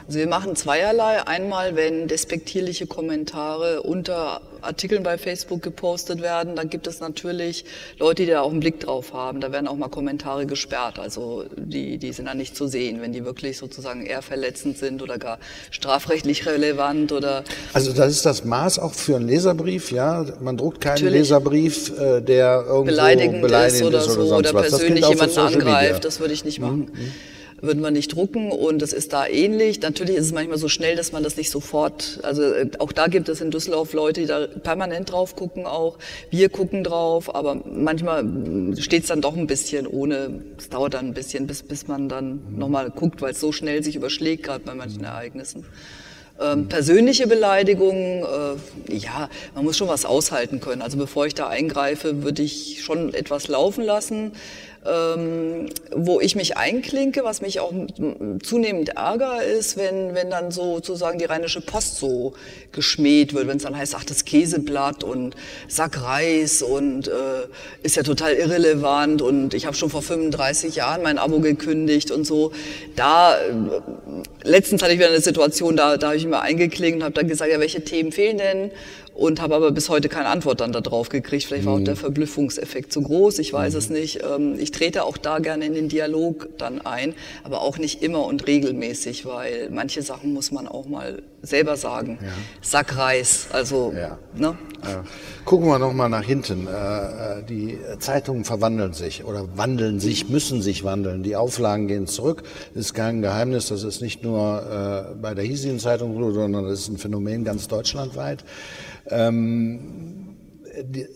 [0.06, 1.26] Also wir machen zweierlei.
[1.26, 7.64] Einmal, wenn despektierliche Kommentare unter Artikeln bei Facebook gepostet werden, dann gibt es natürlich
[7.98, 9.40] Leute, die da auch einen Blick drauf haben.
[9.40, 10.98] Da werden auch mal Kommentare gesperrt.
[10.98, 15.02] Also die, die sind dann nicht zu sehen, wenn die wirklich sozusagen eher verletzend sind
[15.02, 15.38] oder gar
[15.70, 17.44] strafrechtlich relevant oder.
[17.72, 20.24] Also das ist das Maß auch für einen Leserbrief, ja.
[20.40, 21.20] Man druckt keinen natürlich.
[21.20, 26.04] Leserbrief, äh, der irgendwo beleidigend, beleidigend ist oder, ist oder so oder persönlich jemanden angreift.
[26.04, 26.90] Das würde ich nicht machen.
[26.92, 27.12] Mhm
[27.60, 29.80] würden wir nicht drucken und es ist da ähnlich.
[29.80, 33.08] Natürlich ist es manchmal so schnell, dass man das nicht sofort, also äh, auch da
[33.08, 35.98] gibt es in Düsseldorf Leute, die da permanent drauf gucken auch.
[36.30, 38.24] Wir gucken drauf, aber manchmal
[38.78, 42.08] steht es dann doch ein bisschen ohne, es dauert dann ein bisschen, bis, bis man
[42.08, 42.58] dann mhm.
[42.58, 45.64] nochmal guckt, weil es so schnell sich überschlägt, gerade bei manchen Ereignissen.
[46.40, 50.82] Ähm, persönliche Beleidigungen, äh, ja, man muss schon was aushalten können.
[50.82, 54.32] Also bevor ich da eingreife, würde ich schon etwas laufen lassen
[54.86, 57.72] ähm, wo ich mich einklinke, was mich auch
[58.42, 62.34] zunehmend ärger ist, wenn, wenn dann so sozusagen die Rheinische Post so
[62.72, 65.34] geschmäht wird, wenn es dann heißt, ach, das Käseblatt und
[65.66, 67.12] Sack Reis und äh,
[67.82, 72.24] ist ja total irrelevant und ich habe schon vor 35 Jahren mein Abo gekündigt und
[72.24, 72.52] so.
[72.96, 73.52] Da, äh,
[74.42, 77.28] letztens hatte ich wieder eine Situation, da, da habe ich mir eingeklinkt und habe dann
[77.28, 78.70] gesagt, ja, welche Themen fehlen denn?
[79.18, 81.44] Und habe aber bis heute keine Antwort dann darauf gekriegt.
[81.44, 81.98] Vielleicht war auch der mhm.
[81.98, 83.78] Verblüffungseffekt zu groß, ich weiß mhm.
[83.78, 84.20] es nicht.
[84.22, 88.24] Ähm, ich trete auch da gerne in den Dialog dann ein, aber auch nicht immer
[88.24, 92.18] und regelmäßig, weil manche Sachen muss man auch mal selber sagen.
[92.20, 92.28] Ja.
[92.60, 93.92] Sack Reis, also.
[93.96, 94.18] Ja.
[94.34, 94.56] Ne?
[94.84, 95.04] Ja.
[95.44, 96.66] Gucken wir noch mal nach hinten.
[96.66, 101.22] Äh, äh, die Zeitungen verwandeln sich oder wandeln sich, müssen sich wandeln.
[101.22, 102.42] Die Auflagen gehen zurück.
[102.74, 103.68] Das ist kein Geheimnis.
[103.68, 107.44] Das ist nicht nur äh, bei der hiesigen Zeitung so, sondern das ist ein Phänomen
[107.44, 108.44] ganz deutschlandweit.
[109.10, 110.27] Ähm,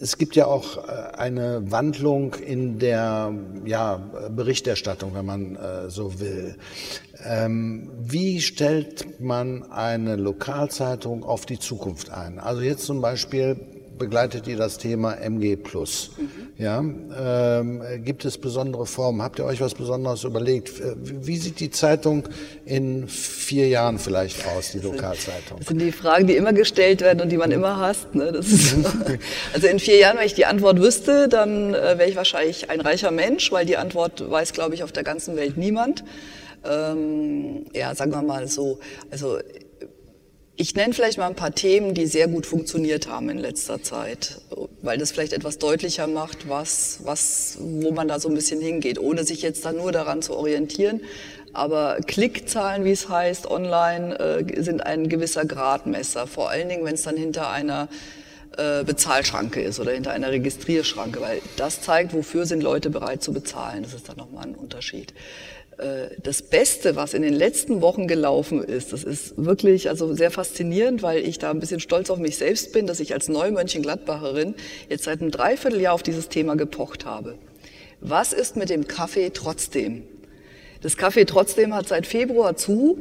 [0.01, 3.33] es gibt ja auch äh, eine Wandlung in der
[3.65, 3.97] ja,
[4.31, 6.57] Berichterstattung, wenn man äh, so will.
[7.25, 12.39] Ähm, wie stellt man eine Lokalzeitung auf die Zukunft ein?
[12.39, 16.11] Also jetzt zum Beispiel begleitet ihr das Thema MG Plus.
[16.17, 16.31] Mhm.
[16.59, 19.23] Ja, ähm, gibt es besondere Formen?
[19.23, 20.81] Habt ihr euch was Besonderes überlegt?
[20.81, 22.29] Äh, wie sieht die Zeitung
[22.67, 25.59] in vier Jahren vielleicht aus, die Lokalzeitung?
[25.59, 28.15] Das sind die Fragen, die immer gestellt werden und die man immer hasst.
[28.15, 28.33] Ne?
[29.53, 32.81] Also in vier Jahren, wenn ich die Antwort wüsste, dann äh, wäre ich wahrscheinlich ein
[32.81, 36.03] reicher Mensch, weil die Antwort weiß, glaube ich, auf der ganzen Welt niemand.
[36.65, 38.79] Ähm, ja, sagen wir mal so.
[39.11, 39.39] Also
[40.57, 44.41] ich nenne vielleicht mal ein paar Themen, die sehr gut funktioniert haben in letzter Zeit,
[44.83, 48.99] weil das vielleicht etwas deutlicher macht, was, was, wo man da so ein bisschen hingeht,
[48.99, 51.01] ohne sich jetzt da nur daran zu orientieren.
[51.55, 56.95] Aber Klickzahlen, wie es heißt, online äh, sind ein gewisser Gradmesser, vor allen Dingen, wenn
[56.95, 57.89] es dann hinter einer
[58.57, 63.33] äh, Bezahlschranke ist oder hinter einer Registrierschranke, weil das zeigt, wofür sind Leute bereit zu
[63.33, 63.83] bezahlen.
[63.83, 65.13] Das ist dann nochmal ein Unterschied.
[65.83, 70.31] Äh, das Beste, was in den letzten Wochen gelaufen ist, das ist wirklich also sehr
[70.31, 74.55] faszinierend, weil ich da ein bisschen stolz auf mich selbst bin, dass ich als Neumönchengladbacherin
[74.89, 77.37] jetzt seit einem Dreivierteljahr auf dieses Thema gepocht habe.
[78.01, 80.05] Was ist mit dem Kaffee trotzdem?
[80.83, 82.99] Das Café trotzdem hat seit Februar zu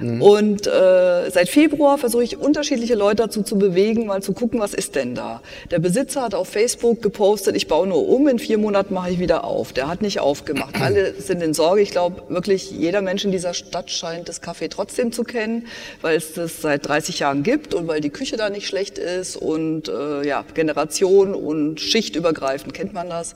[0.00, 0.20] mhm.
[0.20, 4.74] und äh, seit Februar versuche ich unterschiedliche Leute dazu zu bewegen, mal zu gucken, was
[4.74, 5.40] ist denn da.
[5.70, 9.18] Der Besitzer hat auf Facebook gepostet, ich baue nur um, in vier Monaten mache ich
[9.18, 9.72] wieder auf.
[9.72, 10.80] Der hat nicht aufgemacht.
[10.80, 11.80] Alle sind in Sorge.
[11.80, 15.66] Ich glaube, wirklich jeder Mensch in dieser Stadt scheint das Café trotzdem zu kennen,
[16.02, 19.36] weil es das seit 30 Jahren gibt und weil die Küche da nicht schlecht ist
[19.36, 23.34] und äh, ja, Generation und schichtübergreifend kennt man das.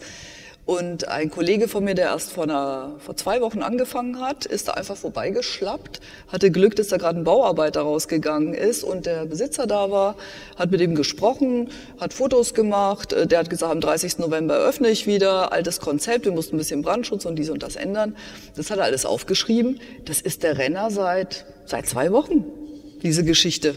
[0.66, 4.66] Und ein Kollege von mir, der erst vor, einer, vor zwei Wochen angefangen hat, ist
[4.66, 9.68] da einfach vorbeigeschlappt, hatte Glück, dass da gerade ein Bauarbeiter rausgegangen ist und der Besitzer
[9.68, 10.16] da war,
[10.56, 14.18] hat mit ihm gesprochen, hat Fotos gemacht, äh, der hat gesagt, am 30.
[14.18, 17.76] November öffne ich wieder, altes Konzept, wir mussten ein bisschen Brandschutz und dies und das
[17.76, 18.16] ändern.
[18.56, 19.78] Das hat er alles aufgeschrieben.
[20.04, 22.44] Das ist der Renner seit, seit zwei Wochen,
[23.04, 23.76] diese Geschichte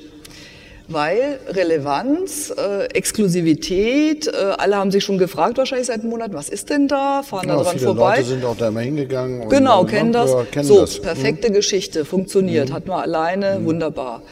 [0.90, 6.50] weil Relevanz, äh, Exklusivität, äh, alle haben sich schon gefragt wahrscheinlich seit einem Monat, was
[6.50, 8.16] ist denn da, fahren ja, da dran viele vorbei.
[8.18, 9.48] Leute sind auch da immer hingegangen.
[9.50, 10.36] genau, kennen das.
[10.52, 11.00] Kennen so, das.
[11.00, 11.54] perfekte mhm.
[11.54, 12.74] Geschichte, funktioniert, mhm.
[12.74, 13.66] hat man alleine, mhm.
[13.66, 14.24] wunderbar.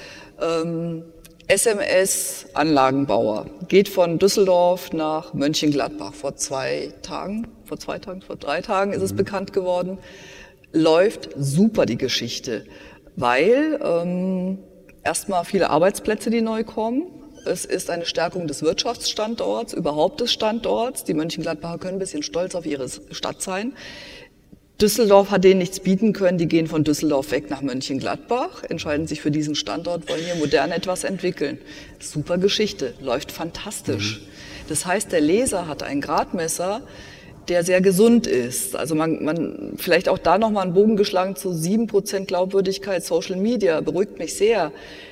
[0.41, 1.03] Ähm,
[1.47, 8.61] SMS Anlagenbauer geht von Düsseldorf nach Mönchengladbach vor zwei Tagen, vor zwei Tagen, vor drei
[8.61, 9.17] Tagen ist es mhm.
[9.17, 9.99] bekannt geworden.
[10.73, 12.65] Läuft super die Geschichte,
[13.15, 14.57] weil ähm,
[15.07, 17.03] erstmal viele Arbeitsplätze, die neu kommen.
[17.45, 21.05] Es ist eine Stärkung des Wirtschaftsstandorts, überhaupt des Standorts.
[21.05, 23.71] Die Mönchengladbacher können ein bisschen stolz auf ihre Stadt sein.
[24.81, 26.37] Düsseldorf hat denen nichts bieten können.
[26.37, 30.71] Die gehen von Düsseldorf weg nach Mönchengladbach, entscheiden sich für diesen Standort, wollen hier modern
[30.71, 31.57] etwas entwickeln.
[31.99, 34.19] Super Geschichte, läuft fantastisch.
[34.19, 34.27] Mhm.
[34.67, 36.81] Das heißt, der Leser hat ein Gradmesser,
[37.49, 38.75] der sehr gesund ist.
[38.75, 43.37] Also man, man vielleicht auch da nochmal einen Bogen geschlagen zu sieben Prozent Glaubwürdigkeit Social
[43.37, 44.71] Media beruhigt mich sehr.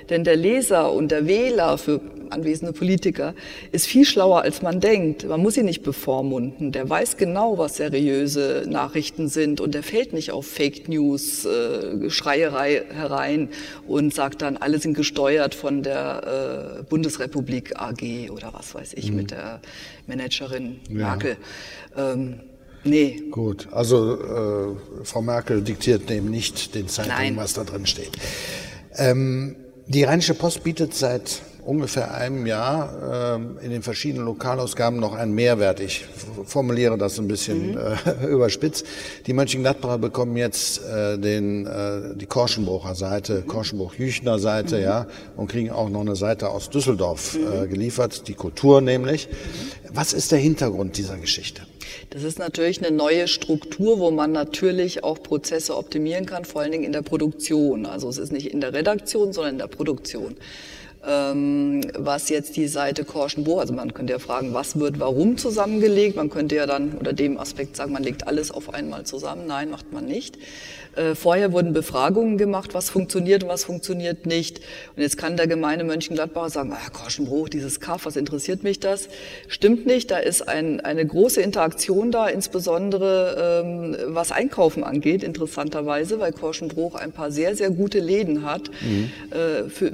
[0.09, 1.99] Denn der Leser und der Wähler für
[2.31, 3.33] anwesende Politiker
[3.71, 5.27] ist viel schlauer, als man denkt.
[5.27, 6.71] Man muss ihn nicht bevormunden.
[6.71, 12.09] Der weiß genau, was seriöse Nachrichten sind und der fällt nicht auf Fake News, äh,
[12.09, 13.49] Schreierei herein
[13.88, 19.09] und sagt dann, alle sind gesteuert von der äh, Bundesrepublik AG oder was weiß ich
[19.09, 19.17] mhm.
[19.17, 19.61] mit der
[20.07, 21.38] Managerin Merkel.
[21.95, 22.13] Ja.
[22.13, 22.41] Ähm,
[22.88, 23.23] Nee.
[23.31, 28.11] Gut, also äh, Frau Merkel diktiert dem nicht den Zeitungen, was da drin steht.
[28.95, 29.55] Ähm,
[29.88, 35.34] die Rheinische Post bietet seit ungefähr einem Jahr ähm, in den verschiedenen Lokalausgaben noch einen
[35.34, 35.80] Mehrwert.
[35.80, 36.06] Ich
[36.45, 37.78] formuliere das ein bisschen mhm.
[37.78, 38.86] äh, überspitzt.
[39.25, 43.47] Die Mönchengladbacher bekommen jetzt äh, den, äh, die Korschenbrucher Seite, mhm.
[43.47, 44.84] Korschenbruch-Jüchner Seite, mhm.
[44.84, 47.69] ja, und kriegen auch noch eine Seite aus Düsseldorf äh, mhm.
[47.69, 49.28] geliefert, die Kultur nämlich.
[49.91, 51.63] Was ist der Hintergrund dieser Geschichte?
[52.10, 56.71] Das ist natürlich eine neue Struktur, wo man natürlich auch Prozesse optimieren kann, vor allen
[56.71, 57.86] Dingen in der Produktion.
[57.86, 60.36] Also es ist nicht in der Redaktion, sondern in der Produktion.
[61.07, 66.15] Ähm, was jetzt die Seite Korschenbo, also man könnte ja fragen, was wird warum zusammengelegt.
[66.15, 69.45] Man könnte ja dann unter dem Aspekt sagen, man legt alles auf einmal zusammen.
[69.45, 70.37] Nein, macht man nicht.
[70.95, 74.60] Äh, vorher wurden Befragungen gemacht, was funktioniert und was funktioniert nicht.
[74.95, 79.10] Und jetzt kann der gemeine Mönchengladbacher sagen, ah, Korschenbruch, dieses Kaff, was interessiert mich das?
[79.47, 86.19] Stimmt nicht, da ist ein, eine große Interaktion da, insbesondere ähm, was Einkaufen angeht, interessanterweise,
[86.19, 88.69] weil Korschenbruch ein paar sehr, sehr gute Läden hat.
[88.81, 89.12] Mhm.
[89.31, 89.91] Äh, für,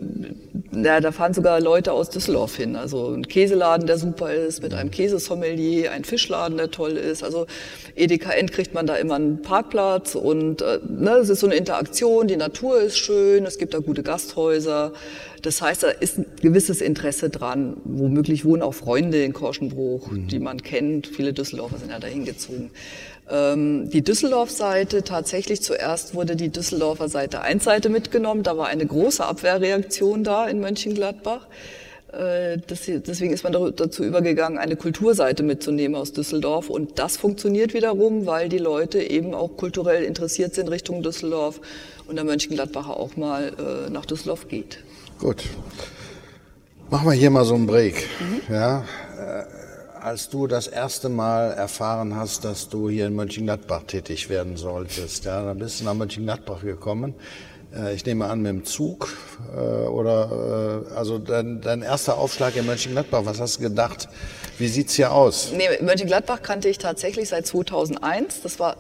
[0.74, 2.76] ja, da fahren sogar Leute aus Düsseldorf hin.
[2.76, 7.24] Also ein Käseladen, der super ist, mit einem Käsesommelier, ein Fischladen, der toll ist.
[7.24, 7.48] Also
[7.96, 11.56] Edeka End kriegt man da immer einen Parkplatz und äh, ne, es ist so eine
[11.56, 14.94] Interaktion, die Natur ist schön, es gibt da gute Gasthäuser.
[15.42, 17.78] Das heißt, da ist ein gewisses Interesse dran.
[17.84, 20.28] Womöglich wohnen auch Freunde in Korschenbruch, mhm.
[20.28, 21.08] die man kennt.
[21.08, 22.72] Viele Düsseldorfer sind ja dahin gezogen.
[23.30, 28.44] Ähm, die Düsseldorf-Seite, tatsächlich zuerst wurde die Düsseldorfer Seite 1 Seite mitgenommen.
[28.44, 31.48] Da war eine große Abwehrreaktion da in Mönchengladbach.
[32.12, 36.70] Äh, deswegen ist man dazu übergegangen, eine Kulturseite mitzunehmen aus Düsseldorf.
[36.70, 41.62] Und das funktioniert wiederum, weil die Leute eben auch kulturell interessiert sind Richtung Düsseldorf
[42.08, 44.80] und der Mönchengladbacher auch mal äh, nach Düsseldorf geht.
[45.20, 45.44] Gut.
[46.90, 48.08] Machen wir hier mal so einen Break.
[48.20, 48.54] Mhm.
[48.54, 48.84] Ja,
[49.18, 49.44] äh,
[50.02, 55.26] als du das erste Mal erfahren hast, dass du hier in Mönchengladbach tätig werden solltest,
[55.26, 57.14] ja, dann bist du nach Mönchengladbach gekommen.
[57.76, 59.18] Äh, ich nehme an, mit dem Zug
[59.56, 63.22] äh, oder äh, also dein, dein erster Aufschlag in Mönchengladbach.
[63.26, 64.10] Was hast du gedacht?
[64.58, 65.52] Wie sieht's hier aus?
[65.56, 68.42] Nee, Mönchengladbach kannte ich tatsächlich seit 2001.
[68.42, 68.78] Das war,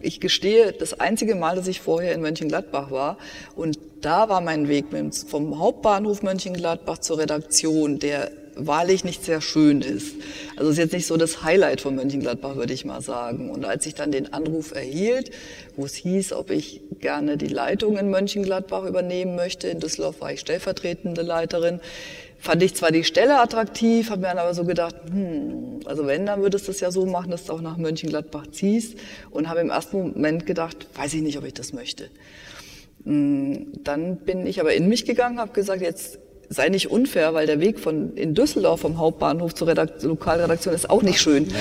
[0.00, 3.18] ich gestehe, das einzige Mal, dass ich vorher in Mönchengladbach war.
[3.54, 4.86] Und da war mein Weg
[5.28, 8.30] vom Hauptbahnhof Mönchengladbach zur Redaktion, der
[8.66, 10.16] wahrlich nicht sehr schön ist.
[10.56, 13.50] Also es ist jetzt nicht so das Highlight von Mönchengladbach, würde ich mal sagen.
[13.50, 15.30] Und als ich dann den Anruf erhielt,
[15.76, 20.32] wo es hieß, ob ich gerne die Leitung in Mönchengladbach übernehmen möchte, in Düsseldorf war
[20.32, 21.80] ich stellvertretende Leiterin,
[22.38, 26.26] fand ich zwar die Stelle attraktiv, habe mir dann aber so gedacht, hm, also wenn,
[26.26, 28.96] dann würdest du es ja so machen, dass du auch nach Mönchengladbach ziehst
[29.30, 32.08] und habe im ersten Moment gedacht, weiß ich nicht, ob ich das möchte.
[33.04, 36.18] Hm, dann bin ich aber in mich gegangen, habe gesagt, jetzt
[36.52, 40.90] sei nicht unfair, weil der Weg von in Düsseldorf vom Hauptbahnhof zur Redakt Lokalredaktion ist
[40.90, 41.44] auch nicht schön.
[41.44, 41.54] Nee,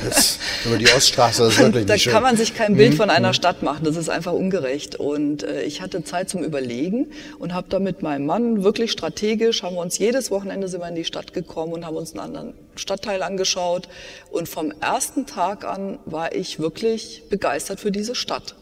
[0.04, 2.12] das, über die Oststraße ist wirklich da nicht schön.
[2.12, 2.96] Da kann man sich kein Bild mhm.
[2.96, 3.84] von einer Stadt machen.
[3.84, 4.96] Das ist einfach ungerecht.
[4.96, 7.06] Und äh, ich hatte Zeit zum Überlegen
[7.38, 10.88] und habe da mit meinem Mann wirklich strategisch haben wir uns jedes Wochenende sind wir
[10.88, 13.88] in die Stadt gekommen und haben uns einen anderen Stadtteil angeschaut.
[14.32, 18.56] Und vom ersten Tag an war ich wirklich begeistert für diese Stadt.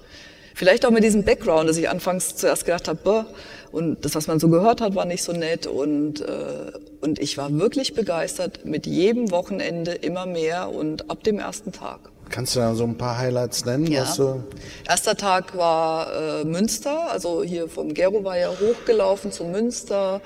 [0.55, 3.27] Vielleicht auch mit diesem Background, dass ich anfangs zuerst gedacht habe,
[3.75, 5.67] und das, was man so gehört hat, war nicht so nett.
[5.67, 11.41] Und, äh, und ich war wirklich begeistert mit jedem Wochenende immer mehr und ab dem
[11.41, 12.13] ersten Tag.
[12.31, 13.87] Kannst du da so ein paar Highlights nennen?
[13.87, 14.03] Ja.
[14.03, 14.43] Was du
[14.89, 20.21] Erster Tag war äh, Münster, also hier vom Gero war ja hochgelaufen zu Münster,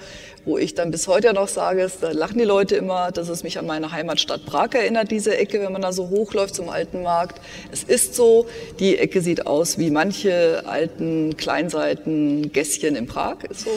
[0.45, 3.59] wo ich dann bis heute noch sage, da lachen die Leute immer, dass es mich
[3.59, 7.41] an meine Heimatstadt Prag erinnert, diese Ecke, wenn man da so hochläuft zum alten Markt.
[7.71, 8.47] Es ist so,
[8.81, 13.71] die Ecke sieht aus wie manche alten Kleinseiten Gässchen in Prag, ist so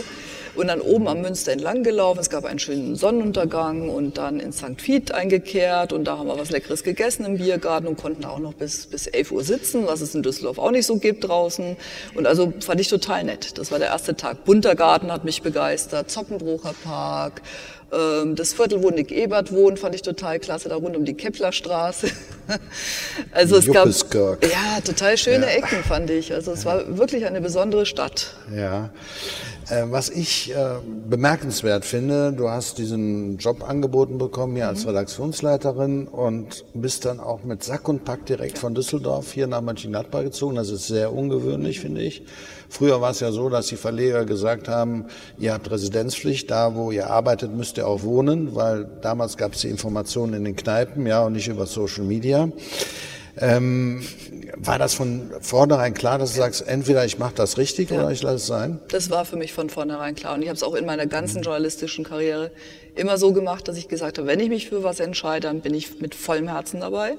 [0.56, 2.20] und dann oben am Münster entlang gelaufen.
[2.20, 4.76] Es gab einen schönen Sonnenuntergang und dann in St.
[4.78, 8.54] Vith eingekehrt und da haben wir was Leckeres gegessen im Biergarten und konnten auch noch
[8.54, 11.78] bis, bis 11 Uhr sitzen, was es in Düsseldorf auch nicht so gibt draußen.
[12.16, 13.58] Und also fand ich total nett.
[13.58, 14.46] Das war der erste Tag.
[14.46, 17.42] Bunter Garten hat mich begeistert, Zockenbrucher Park,
[17.92, 22.08] das Viertel, wo Nick Ebert wohnt, fand ich total klasse, da rund um die Keplerstraße.
[23.32, 23.88] also es gab
[24.44, 25.58] ja total schöne ja.
[25.58, 26.34] Ecken, fand ich.
[26.34, 28.36] Also es war wirklich eine besondere Stadt.
[28.56, 28.92] Ja.
[29.70, 30.76] Äh, was ich äh,
[31.10, 34.70] bemerkenswert finde, du hast diesen Job angeboten bekommen hier mhm.
[34.70, 39.62] als Redaktionsleiterin und bist dann auch mit Sack und Pack direkt von Düsseldorf hier nach
[39.62, 40.56] Mönchengladbach gezogen.
[40.56, 42.24] Das ist sehr ungewöhnlich, finde ich.
[42.72, 45.04] Früher war es ja so, dass die Verleger gesagt haben,
[45.38, 49.60] ihr habt Residenzpflicht, da wo ihr arbeitet, müsst ihr auch wohnen, weil damals gab es
[49.60, 52.48] die Informationen in den Kneipen, ja, und nicht über Social Media.
[53.38, 54.02] Ähm,
[54.56, 58.00] war das von vornherein klar, dass du sagst, entweder ich mache das richtig ja.
[58.00, 58.80] oder ich lasse es sein?
[58.88, 60.36] Das war für mich von vornherein klar.
[60.36, 61.44] Und ich habe es auch in meiner ganzen mhm.
[61.44, 62.52] journalistischen Karriere
[62.96, 65.74] immer so gemacht, dass ich gesagt habe, wenn ich mich für was entscheide, dann bin
[65.74, 67.18] ich mit vollem Herzen dabei.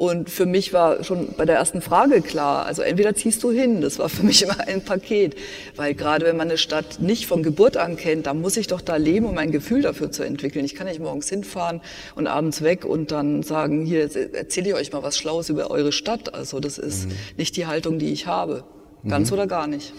[0.00, 3.82] Und für mich war schon bei der ersten Frage klar, also entweder ziehst du hin,
[3.82, 5.36] das war für mich immer ein Paket,
[5.76, 8.80] weil gerade wenn man eine Stadt nicht von Geburt an kennt, dann muss ich doch
[8.80, 10.64] da leben, um ein Gefühl dafür zu entwickeln.
[10.64, 11.82] Ich kann nicht morgens hinfahren
[12.14, 15.92] und abends weg und dann sagen, hier erzähle ich euch mal was Schlaues über eure
[15.92, 16.32] Stadt.
[16.32, 17.12] Also das ist mhm.
[17.36, 18.64] nicht die Haltung, die ich habe,
[19.06, 19.34] ganz mhm.
[19.34, 19.92] oder gar nicht.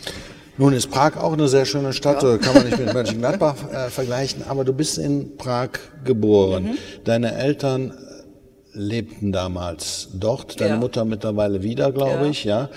[0.57, 2.39] Nun ist Prag auch eine sehr schöne Stadt, ja.
[2.39, 5.69] kann man nicht mit Mönchengladbach äh, vergleichen, aber du bist in Prag
[6.03, 6.63] geboren.
[6.63, 6.77] Mhm.
[7.03, 7.93] Deine Eltern
[8.73, 10.77] lebten damals dort, deine ja.
[10.77, 12.29] Mutter mittlerweile wieder, glaube ja.
[12.29, 12.69] ich, ja.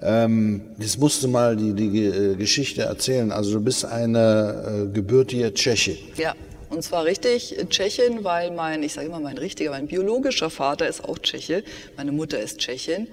[0.00, 3.30] Ähm, jetzt musst du mal die, die äh, Geschichte erzählen.
[3.30, 5.98] Also du bist eine äh, gebürtige Tschechin.
[6.16, 6.34] Ja.
[6.70, 11.04] Und zwar richtig Tschechin, weil mein, ich sage immer mein richtiger, mein biologischer Vater ist
[11.04, 11.64] auch Tscheche,
[11.98, 13.08] meine Mutter ist Tschechin.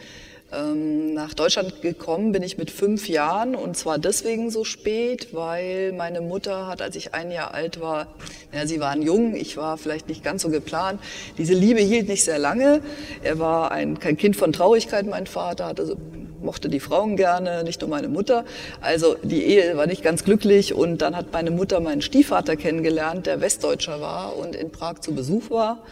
[0.51, 5.93] Ähm, nach Deutschland gekommen bin ich mit fünf Jahren und zwar deswegen so spät, weil
[5.93, 8.07] meine Mutter hat, als ich ein Jahr alt war,
[8.51, 10.99] ja, sie waren jung, ich war vielleicht nicht ganz so geplant.
[11.37, 12.81] Diese Liebe hielt nicht sehr lange.
[13.21, 15.97] Er war ein, kein Kind von Traurigkeit, mein Vater, hatte so
[16.41, 18.45] mochte die Frauen gerne, nicht nur meine Mutter.
[18.81, 23.27] Also die Ehe war nicht ganz glücklich und dann hat meine Mutter meinen Stiefvater kennengelernt,
[23.27, 25.83] der Westdeutscher war und in Prag zu Besuch war.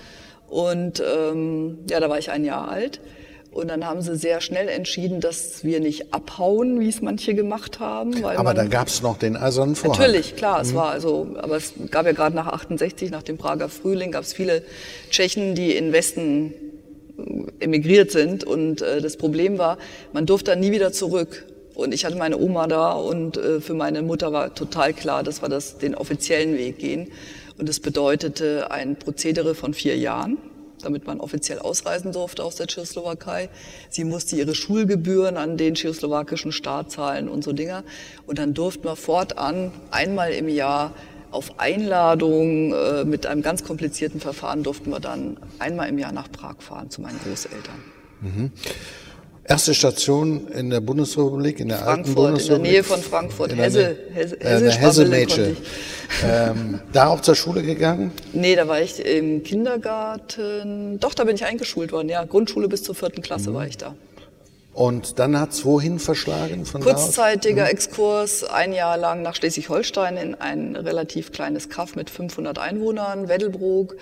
[0.48, 3.02] Und ähm, ja, da war ich ein Jahr alt.
[3.58, 7.80] Und dann haben sie sehr schnell entschieden, dass wir nicht abhauen, wie es manche gemacht
[7.80, 8.24] haben.
[8.24, 10.00] aber da gab es noch den eisernen Vorhang.
[10.00, 10.60] Natürlich, klar.
[10.60, 10.62] Mhm.
[10.62, 14.22] Es war also, aber es gab ja gerade nach 68, nach dem Prager Frühling, gab
[14.22, 14.62] es viele
[15.10, 16.54] Tschechen, die in Westen
[17.18, 18.44] äh, emigriert sind.
[18.44, 19.80] Und äh, das Problem war,
[20.14, 21.48] man durfte dann nie wieder zurück.
[21.74, 25.42] Und ich hatte meine Oma da und äh, für meine Mutter war total klar, dass
[25.42, 27.08] wir das den offiziellen Weg gehen.
[27.58, 30.38] Und das bedeutete ein Prozedere von vier Jahren
[30.88, 33.50] damit man offiziell ausreisen durfte aus der Tschechoslowakei.
[33.90, 37.83] Sie musste ihre Schulgebühren an den tschechoslowakischen Staat zahlen und so Dinger.
[38.25, 40.94] Und dann durften wir fortan einmal im Jahr
[41.29, 46.31] auf Einladung äh, mit einem ganz komplizierten Verfahren durften wir dann einmal im Jahr nach
[46.31, 47.83] Prag fahren zu meinen Großeltern.
[48.21, 48.52] Mhm.
[49.50, 52.58] Erste Station in der Bundesrepublik, in der Frankfurt, alten Bundesrepublik.
[52.58, 55.58] in der Nähe von Frankfurt, Hesse, Hesse, Hesse, äh, Hesse Mädchen.
[56.25, 58.12] ähm, da auch zur Schule gegangen?
[58.33, 61.00] Nee, da war ich im Kindergarten.
[61.00, 62.25] Doch, da bin ich eingeschult worden, ja.
[62.25, 63.54] Grundschule bis zur vierten Klasse mhm.
[63.54, 63.95] war ich da.
[64.74, 66.65] Und dann hat es wohin verschlagen?
[66.65, 67.72] Von Kurzzeitiger mhm.
[67.72, 73.96] Exkurs, ein Jahr lang nach Schleswig-Holstein in ein relativ kleines Kaff mit 500 Einwohnern, Weddelbrook.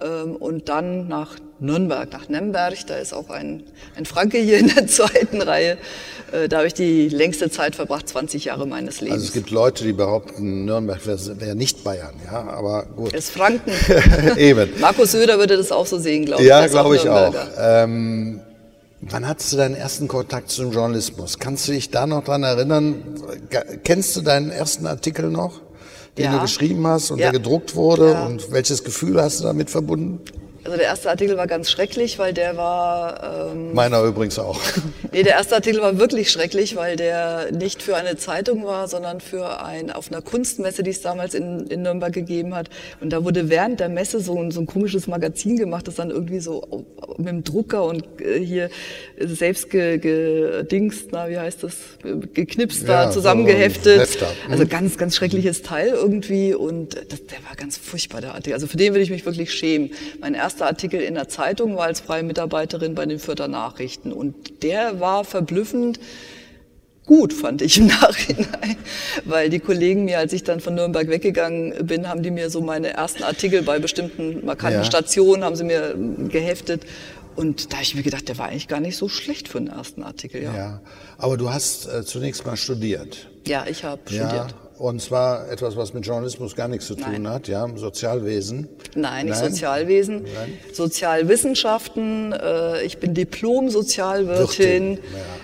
[0.00, 2.86] Ähm, und dann nach Nürnberg, nach Nemberg.
[2.86, 3.64] Da ist auch ein,
[3.96, 5.78] ein Franke hier in der zweiten Reihe.
[6.32, 9.14] Äh, da habe ich die längste Zeit verbracht, 20 Jahre meines Lebens.
[9.14, 13.14] Also es gibt Leute, die behaupten, Nürnberg wäre wär nicht Bayern, ja, aber gut.
[13.14, 13.72] Es ist Franken.
[14.36, 14.70] Eben.
[14.80, 16.48] Markus Söder würde das auch so sehen, glaube ich.
[16.48, 17.34] Ja, glaube ich auch.
[17.58, 18.40] Ähm,
[19.00, 21.38] wann hattest du deinen ersten Kontakt zum Journalismus?
[21.38, 23.02] Kannst du dich da noch dran erinnern?
[23.84, 25.60] Kennst du deinen ersten Artikel noch?
[26.16, 26.32] den ja.
[26.32, 27.30] du geschrieben hast und ja.
[27.30, 28.12] der gedruckt wurde?
[28.12, 28.26] Ja.
[28.26, 30.20] Und welches Gefühl hast du damit verbunden?
[30.66, 33.52] Also der erste Artikel war ganz schrecklich, weil der war...
[33.52, 34.60] Ähm, Meiner übrigens auch.
[35.12, 39.20] nee, der erste Artikel war wirklich schrecklich, weil der nicht für eine Zeitung war, sondern
[39.20, 42.68] für ein, auf einer Kunstmesse, die es damals in, in Nürnberg gegeben hat.
[43.00, 46.10] Und da wurde während der Messe so ein, so ein komisches Magazin gemacht, das dann
[46.10, 46.84] irgendwie so
[47.16, 48.68] mit dem Drucker und äh, hier
[49.20, 51.76] selbst gedingst, na, wie heißt das,
[52.34, 54.08] geknipst ja, da, zusammengeheftet.
[54.08, 58.54] So also ganz, ganz schreckliches Teil irgendwie und das, der war ganz furchtbar, der Artikel.
[58.54, 59.90] Also für den will ich mich wirklich schämen.
[60.20, 64.10] Mein erster erster Artikel in der Zeitung war als freie Mitarbeiterin bei den Fürther Nachrichten.
[64.10, 66.00] Und der war verblüffend
[67.04, 68.76] gut, fand ich im Nachhinein.
[69.26, 72.62] Weil die Kollegen mir, als ich dann von Nürnberg weggegangen bin, haben die mir so
[72.62, 74.84] meine ersten Artikel bei bestimmten markanten ja.
[74.84, 75.94] Stationen, haben sie mir
[76.28, 76.86] geheftet.
[77.36, 79.68] Und da habe ich mir gedacht, der war eigentlich gar nicht so schlecht für den
[79.68, 80.42] ersten Artikel.
[80.42, 80.80] Ja, ja.
[81.18, 83.28] aber du hast äh, zunächst mal studiert.
[83.46, 84.26] Ja, ich habe ja.
[84.26, 84.54] studiert.
[84.78, 87.28] Und zwar etwas, was mit Journalismus gar nichts zu tun Nein.
[87.28, 88.68] hat, ja, Sozialwesen.
[88.94, 89.50] Nein, nicht Nein.
[89.50, 90.22] Sozialwesen.
[90.22, 90.58] Nein.
[90.72, 92.32] Sozialwissenschaften.
[92.32, 94.94] Äh, ich bin Diplom-Sozialwirtin.
[94.94, 95.00] Ja.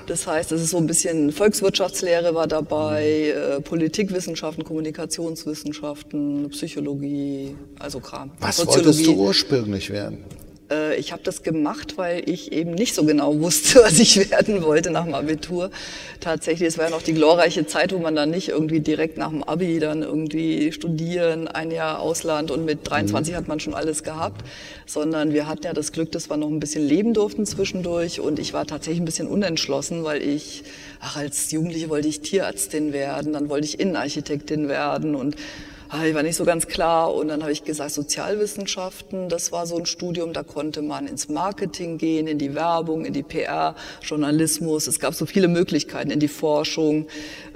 [0.07, 3.59] Das heißt, es ist so ein bisschen Volkswirtschaftslehre war dabei, mhm.
[3.59, 8.33] äh, Politikwissenschaften, Kommunikationswissenschaften, Psychologie, also Kram.
[8.41, 8.87] Was Soziologie.
[8.87, 10.24] wolltest du ursprünglich werden?
[10.73, 14.62] Äh, ich habe das gemacht, weil ich eben nicht so genau wusste, was ich werden
[14.62, 15.70] wollte nach dem Abitur.
[16.20, 19.31] Tatsächlich, es war ja noch die glorreiche Zeit, wo man dann nicht irgendwie direkt nach
[19.31, 23.37] dem Abi dann irgendwie studieren, ein Jahr Ausland und mit 23 mhm.
[23.37, 24.45] hat man schon alles gehabt,
[24.87, 28.39] sondern wir hatten ja das Glück, dass wir noch ein bisschen leben durften zwischendurch und
[28.39, 30.64] ich war tatsächlich ein bisschen unentschlossen, weil ich,
[31.01, 35.37] ach, als Jugendliche wollte ich Tierärztin werden, dann wollte ich Innenarchitektin werden und
[36.05, 37.14] ich war nicht so ganz klar.
[37.14, 41.28] Und dann habe ich gesagt, Sozialwissenschaften, das war so ein Studium, da konnte man ins
[41.28, 44.86] Marketing gehen, in die Werbung, in die PR, Journalismus.
[44.86, 47.07] Es gab so viele Möglichkeiten, in die Forschung.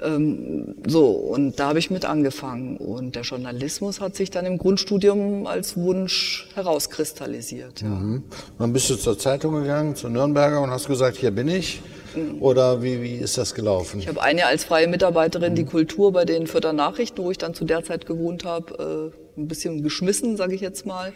[0.03, 2.77] Ähm, so, und da habe ich mit angefangen.
[2.77, 7.81] Und der Journalismus hat sich dann im Grundstudium als Wunsch herauskristallisiert.
[7.81, 7.87] Ja.
[7.87, 8.23] Mhm.
[8.59, 11.81] Dann bist du zur Zeitung gegangen, zur Nürnberger und hast gesagt, hier bin ich.
[12.39, 13.99] Oder wie, wie ist das gelaufen?
[13.99, 15.55] Ich habe ein Jahr als freie Mitarbeiterin mhm.
[15.55, 19.39] die Kultur bei den Fürther Nachrichten, wo ich dann zu der Zeit gewohnt habe, äh,
[19.39, 21.13] ein bisschen geschmissen, sage ich jetzt mal.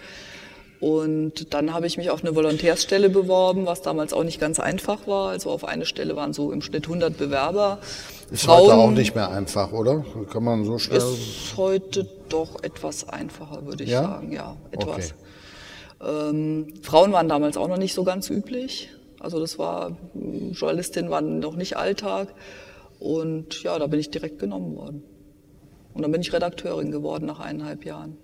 [0.82, 5.06] Und dann habe ich mich auf eine Volontärsstelle beworben, was damals auch nicht ganz einfach
[5.06, 5.30] war.
[5.30, 7.78] Also auf eine Stelle waren so im Schnitt 100 Bewerber.
[8.32, 10.04] Ist Frauen, heute auch nicht mehr einfach, oder?
[10.32, 10.98] Kann man so schnell...
[10.98, 14.02] Ist heute doch etwas einfacher, würde ich ja?
[14.02, 14.32] sagen.
[14.32, 15.14] Ja, etwas.
[16.00, 16.30] Okay.
[16.30, 18.90] Ähm, Frauen waren damals auch noch nicht so ganz üblich.
[19.22, 19.98] Also das war,
[20.52, 22.34] Journalistin war noch nicht Alltag.
[23.00, 25.04] Und ja, da bin ich direkt genommen worden.
[25.94, 28.18] Und dann bin ich Redakteurin geworden nach eineinhalb Jahren.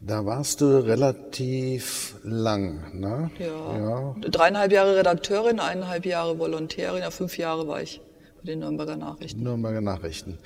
[0.00, 3.30] Da warst du relativ lang, ne?
[3.38, 3.78] Ja.
[3.78, 4.14] ja.
[4.20, 8.02] Dreieinhalb Jahre Redakteurin, eineinhalb Jahre Volontärin, ja, fünf Jahre war ich
[8.36, 9.42] bei den Nürnberger Nachrichten.
[9.42, 10.38] Nürnberger Nachrichten.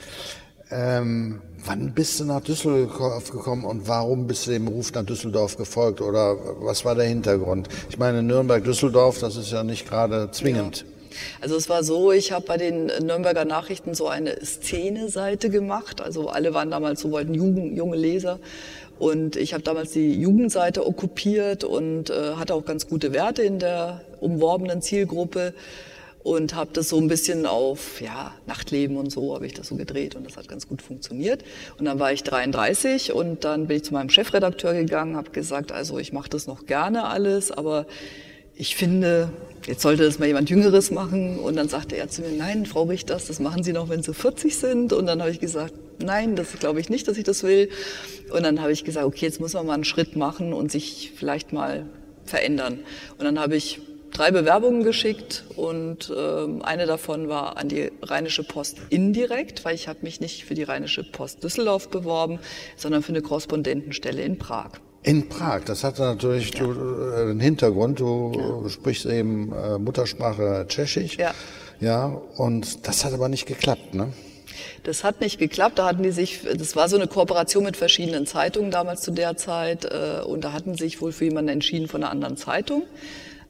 [0.70, 5.56] Ähm, wann bist du nach Düsseldorf gekommen und warum bist du dem Ruf nach Düsseldorf
[5.56, 7.68] gefolgt oder was war der Hintergrund?
[7.88, 10.78] Ich meine, Nürnberg-Düsseldorf, das ist ja nicht gerade zwingend.
[10.78, 10.84] Ja.
[11.40, 16.00] Also es war so, ich habe bei den Nürnberger Nachrichten so eine Szene-Seite gemacht.
[16.00, 18.38] Also alle waren damals so, wollten Jugend, junge Leser.
[18.98, 23.58] Und ich habe damals die Jugendseite okkupiert und äh, hatte auch ganz gute Werte in
[23.58, 25.54] der umworbenen Zielgruppe
[26.28, 29.76] und habe das so ein bisschen auf ja, Nachtleben und so habe ich das so
[29.76, 31.42] gedreht und das hat ganz gut funktioniert.
[31.78, 35.72] Und dann war ich 33 und dann bin ich zu meinem Chefredakteur gegangen, habe gesagt,
[35.72, 37.86] also ich mache das noch gerne alles, aber
[38.54, 39.30] ich finde,
[39.66, 41.38] jetzt sollte das mal jemand Jüngeres machen.
[41.38, 44.12] Und dann sagte er zu mir, nein, Frau Richters, das machen Sie noch, wenn Sie
[44.12, 44.92] 40 sind.
[44.92, 45.72] Und dann habe ich gesagt,
[46.02, 47.70] nein, das glaube ich nicht, dass ich das will.
[48.30, 51.12] Und dann habe ich gesagt, okay, jetzt muss man mal einen Schritt machen und sich
[51.16, 51.86] vielleicht mal
[52.24, 52.80] verändern.
[53.16, 53.80] Und dann habe ich
[54.12, 59.88] drei Bewerbungen geschickt und äh, eine davon war an die Rheinische Post indirekt, weil ich
[59.88, 62.38] habe mich nicht für die Rheinische Post Düsseldorf beworben,
[62.76, 64.72] sondern für eine Korrespondentenstelle in Prag.
[65.02, 66.64] In Prag, das hat natürlich ja.
[66.64, 68.00] äh, einen Hintergrund.
[68.00, 68.68] Du ja.
[68.68, 71.16] sprichst eben äh, Muttersprache Tschechisch.
[71.16, 71.32] Ja.
[71.80, 74.12] Ja, und das hat aber nicht geklappt, ne?
[74.82, 75.78] Das hat nicht geklappt.
[75.78, 79.36] Da hatten die sich, das war so eine Kooperation mit verschiedenen Zeitungen damals zu der
[79.36, 82.82] Zeit, äh, und da hatten sich wohl für jemanden entschieden von einer anderen Zeitung.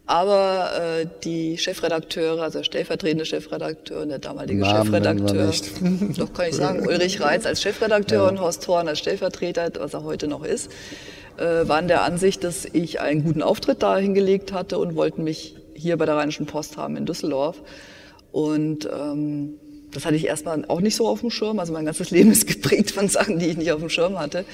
[0.08, 0.70] Aber
[1.02, 5.52] äh, die Chefredakteure, also der stellvertretende Chefredakteur und der damalige Namen Chefredakteur,
[6.16, 8.28] doch kann ich sagen, Ulrich Reitz als Chefredakteur ja.
[8.30, 10.70] und Horst Horn als Stellvertreter, was er heute noch ist,
[11.36, 15.56] äh, waren der Ansicht, dass ich einen guten Auftritt da hingelegt hatte und wollten mich
[15.74, 17.60] hier bei der Rheinischen Post haben in Düsseldorf.
[18.32, 19.58] Und ähm,
[19.92, 21.58] das hatte ich erstmal auch nicht so auf dem Schirm.
[21.58, 24.46] Also mein ganzes Leben ist geprägt von Sachen, die ich nicht auf dem Schirm hatte.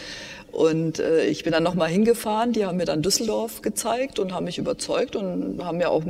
[0.54, 4.44] Und äh, ich bin dann nochmal hingefahren, die haben mir dann Düsseldorf gezeigt und haben
[4.44, 6.04] mich überzeugt und haben mir auch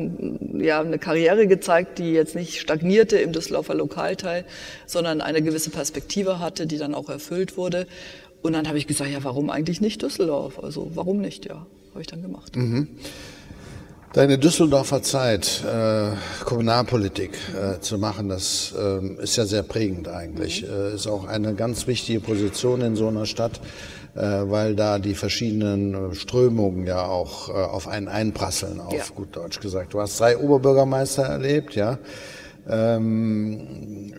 [0.58, 4.44] ja, eine Karriere gezeigt, die jetzt nicht stagnierte im Düsseldorfer Lokalteil,
[4.86, 7.86] sondern eine gewisse Perspektive hatte, die dann auch erfüllt wurde.
[8.42, 10.62] Und dann habe ich gesagt, ja, warum eigentlich nicht Düsseldorf?
[10.62, 12.54] Also warum nicht, ja, habe ich dann gemacht.
[12.54, 12.88] Mhm.
[14.12, 16.10] Deine Düsseldorfer Zeit, äh,
[16.44, 20.62] Kommunalpolitik äh, zu machen, das äh, ist ja sehr prägend eigentlich.
[20.62, 20.68] Mhm.
[20.68, 23.60] Äh, ist auch eine ganz wichtige Position in so einer Stadt,
[24.22, 29.04] weil da die verschiedenen äh, Strömungen ja auch äh, auf einen einprasseln, auf ja.
[29.14, 29.94] gut Deutsch gesagt.
[29.94, 31.98] Du hast drei Oberbürgermeister erlebt, ja.
[32.68, 34.14] Ähm,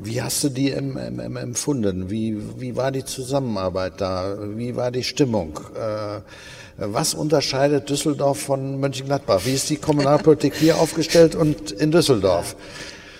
[0.00, 2.10] wie hast du die em, em, empfunden?
[2.10, 4.36] Wie, wie war die Zusammenarbeit da?
[4.54, 5.58] Wie war die Stimmung?
[5.74, 6.20] Äh,
[6.76, 9.44] was unterscheidet Düsseldorf von Mönchengladbach?
[9.44, 12.54] Wie ist die Kommunalpolitik hier aufgestellt und in Düsseldorf?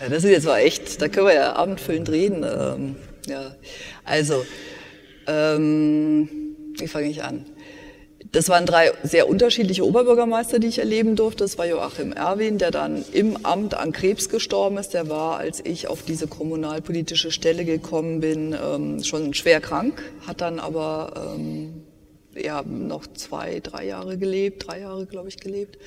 [0.00, 2.44] Ja, das ist jetzt mal echt, da können wir ja abendfüllend reden.
[2.44, 3.50] Ähm, ja.
[4.04, 4.44] Also,
[5.28, 6.28] ähm,
[6.78, 7.44] wie fange ich an?
[8.32, 11.44] Das waren drei sehr unterschiedliche Oberbürgermeister, die ich erleben durfte.
[11.44, 14.92] Das war Joachim Erwin, der dann im Amt an Krebs gestorben ist.
[14.92, 20.40] Der war, als ich auf diese kommunalpolitische Stelle gekommen bin, ähm, schon schwer krank, hat
[20.40, 21.84] dann aber ähm,
[22.36, 25.78] ja, noch zwei, drei Jahre gelebt, drei Jahre, glaube ich, gelebt.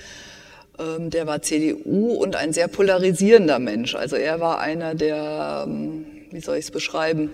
[0.80, 3.94] Ähm, der war CDU und ein sehr polarisierender Mensch.
[3.94, 7.30] Also er war einer der, ähm, wie soll ich es beschreiben,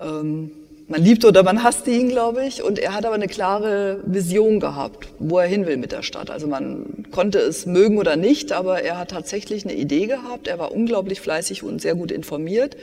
[0.00, 0.50] ähm,
[0.88, 2.62] man liebte oder man hasste ihn, glaube ich.
[2.62, 6.30] Und er hat aber eine klare Vision gehabt, wo er hin will mit der Stadt.
[6.30, 10.46] Also man konnte es mögen oder nicht, aber er hat tatsächlich eine Idee gehabt.
[10.46, 12.76] Er war unglaublich fleißig und sehr gut informiert.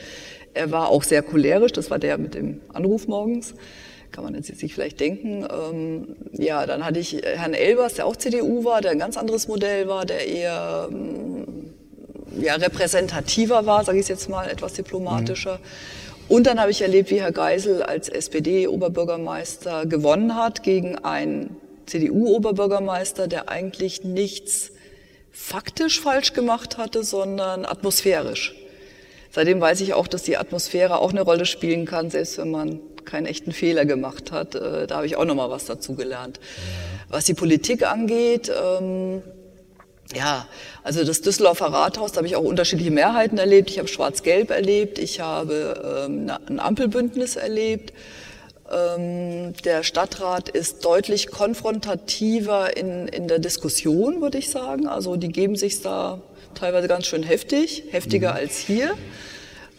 [0.54, 1.72] Er war auch sehr cholerisch.
[1.72, 3.56] Das war der mit dem Anruf morgens.
[4.12, 5.48] Kann man jetzt sich vielleicht denken.
[5.50, 9.48] Ähm, ja, dann hatte ich Herrn Elbers, der auch CDU war, der ein ganz anderes
[9.48, 11.74] Modell war, der eher ähm,
[12.40, 15.56] ja, repräsentativer war, sage ich jetzt mal, etwas diplomatischer.
[15.56, 21.58] Mhm und dann habe ich erlebt, wie Herr Geisel als SPD-Oberbürgermeister gewonnen hat gegen einen
[21.86, 24.72] CDU-Oberbürgermeister, der eigentlich nichts
[25.32, 28.56] faktisch falsch gemacht hatte, sondern atmosphärisch.
[29.32, 32.80] Seitdem weiß ich auch, dass die Atmosphäre auch eine Rolle spielen kann, selbst wenn man
[33.04, 34.56] keinen echten Fehler gemacht hat.
[34.56, 36.40] Äh, da habe ich auch noch mal was dazu gelernt.
[37.10, 39.24] Was die Politik angeht, ähm,
[40.16, 40.46] ja,
[40.84, 43.70] also das Düsseldorfer Rathaus, da habe ich auch unterschiedliche Mehrheiten erlebt.
[43.70, 47.94] Ich habe Schwarz-Gelb erlebt, ich habe ähm, ein Ampelbündnis erlebt.
[48.72, 54.88] Ähm, der Stadtrat ist deutlich konfrontativer in, in der Diskussion, würde ich sagen.
[54.88, 56.22] Also die geben sich da
[56.56, 58.38] teilweise ganz schön heftig, heftiger mhm.
[58.38, 58.96] als hier.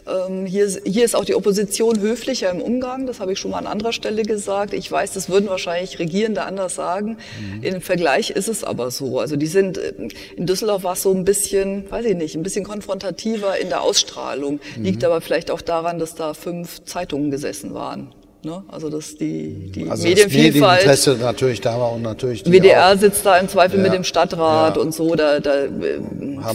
[0.07, 3.59] Ähm, hier, hier ist auch die Opposition höflicher im Umgang, das habe ich schon mal
[3.59, 4.75] an anderer Stelle gesagt.
[4.75, 7.17] Ich weiß, das würden wahrscheinlich Regierende anders sagen.
[7.41, 7.63] Mhm.
[7.63, 9.19] Im Vergleich ist es aber so.
[9.19, 9.93] Also die sind, äh,
[10.37, 13.83] in Düsseldorf war es so ein bisschen, weiß ich nicht, ein bisschen konfrontativer in der
[13.83, 14.61] Ausstrahlung.
[14.77, 14.85] Mhm.
[14.85, 18.13] Liegt aber vielleicht auch daran, dass da fünf Zeitungen gesessen waren.
[18.45, 18.63] Ne?
[18.69, 20.87] Also dass die, die also Medienvielfalt.
[20.87, 23.93] Das natürlich da war und natürlich die WDR auch, sitzt da im Zweifel ja, mit
[23.93, 24.83] dem Stadtrat ja.
[24.83, 25.15] und so.
[25.15, 25.71] Da, da äh,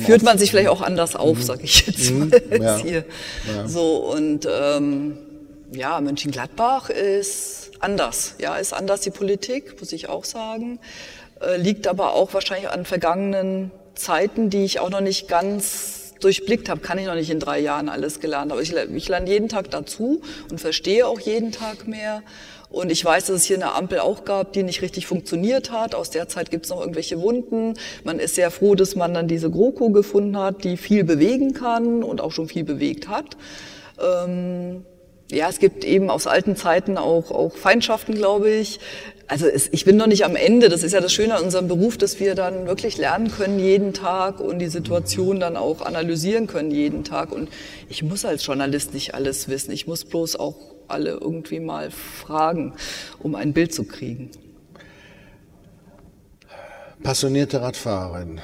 [0.05, 1.41] führt man sich vielleicht auch anders auf, mhm.
[1.41, 2.29] sag ich jetzt mhm.
[2.29, 2.77] mal ja.
[2.77, 3.05] hier.
[3.65, 5.17] So und ähm,
[5.71, 8.35] ja, Mönchengladbach ist anders.
[8.39, 10.79] Ja, ist anders die Politik, muss ich auch sagen.
[11.41, 16.69] Äh, liegt aber auch wahrscheinlich an vergangenen Zeiten, die ich auch noch nicht ganz durchblickt
[16.69, 18.51] habe, kann ich noch nicht in drei Jahren alles gelernt.
[18.51, 22.21] Aber ich, ich lerne jeden Tag dazu und verstehe auch jeden Tag mehr.
[22.69, 25.95] Und ich weiß, dass es hier eine Ampel auch gab, die nicht richtig funktioniert hat.
[25.95, 27.73] Aus der Zeit gibt es noch irgendwelche Wunden.
[28.03, 32.03] Man ist sehr froh, dass man dann diese GroKo gefunden hat, die viel bewegen kann
[32.03, 33.37] und auch schon viel bewegt hat.
[33.99, 34.85] Ähm,
[35.31, 38.79] ja, es gibt eben aus alten Zeiten auch, auch Feindschaften, glaube ich.
[39.29, 40.69] Also es, ich bin noch nicht am Ende.
[40.69, 43.93] Das ist ja das Schöne an unserem Beruf, dass wir dann wirklich lernen können jeden
[43.93, 47.31] Tag und die Situation dann auch analysieren können jeden Tag.
[47.31, 47.47] Und
[47.89, 49.71] ich muss als Journalist nicht alles wissen.
[49.71, 50.55] Ich muss bloß auch
[50.87, 52.73] alle irgendwie mal fragen,
[53.19, 54.31] um ein Bild zu kriegen.
[57.03, 58.39] Passionierte Radfahrerin.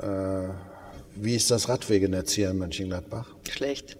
[0.00, 0.54] Äh,
[1.16, 3.28] wie ist das Radwegenetz hier in Mönchengladbach?
[3.50, 3.98] Schlecht.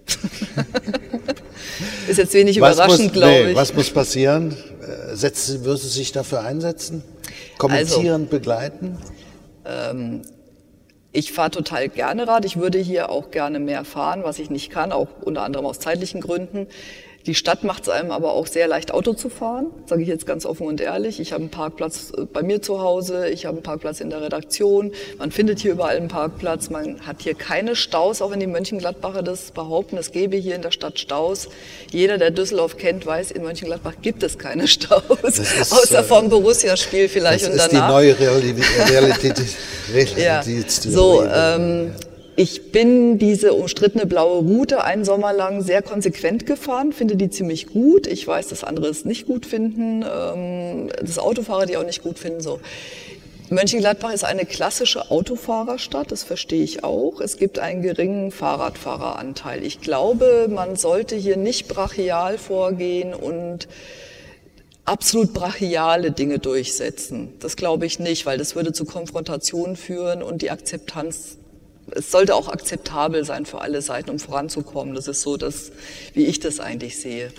[2.07, 3.55] ist jetzt wenig überraschend, glaube nee, ich.
[3.55, 4.57] Was muss passieren?
[4.91, 7.03] Äh, setzt, wirst du sich dafür einsetzen?
[7.57, 8.97] Kommentieren, also, begleiten?
[9.65, 10.21] Ähm,
[11.11, 12.45] ich fahre total gerne Rad.
[12.45, 15.79] Ich würde hier auch gerne mehr fahren, was ich nicht kann, auch unter anderem aus
[15.79, 16.67] zeitlichen Gründen.
[17.25, 20.25] Die Stadt macht es einem aber auch sehr leicht, Auto zu fahren, sage ich jetzt
[20.25, 21.19] ganz offen und ehrlich.
[21.19, 24.21] Ich habe einen Parkplatz äh, bei mir zu Hause, ich habe einen Parkplatz in der
[24.21, 24.91] Redaktion.
[25.17, 26.69] Man findet hier überall einen Parkplatz.
[26.69, 29.97] Man hat hier keine Staus, auch wenn die Mönchengladbacher das behaupten.
[29.97, 31.49] Es gäbe hier in der Stadt Staus.
[31.91, 35.03] Jeder, der Düsseldorf kennt, weiß, in Mönchengladbach gibt es keine Staus.
[35.23, 37.65] Ist, Außer äh, vom Borussia-Spiel vielleicht und danach.
[37.65, 39.41] Das ist die neue Realität.
[39.93, 40.91] Realität, ja.
[40.91, 41.91] So, ähm,
[42.41, 47.67] ich bin diese umstrittene blaue Route einen Sommer lang sehr konsequent gefahren, finde die ziemlich
[47.67, 48.07] gut.
[48.07, 52.17] Ich weiß, dass andere es nicht gut finden, ähm, dass Autofahrer die auch nicht gut
[52.17, 52.41] finden.
[52.41, 52.59] So.
[53.51, 57.21] Mönchengladbach ist eine klassische Autofahrerstadt, das verstehe ich auch.
[57.21, 59.63] Es gibt einen geringen Fahrradfahreranteil.
[59.63, 63.67] Ich glaube, man sollte hier nicht brachial vorgehen und
[64.85, 67.33] absolut brachiale Dinge durchsetzen.
[67.39, 71.37] Das glaube ich nicht, weil das würde zu Konfrontationen führen und die Akzeptanz
[71.95, 74.95] es sollte auch akzeptabel sein für alle Seiten, um voranzukommen.
[74.95, 75.71] Das ist so, dass,
[76.13, 77.31] wie ich das eigentlich sehe.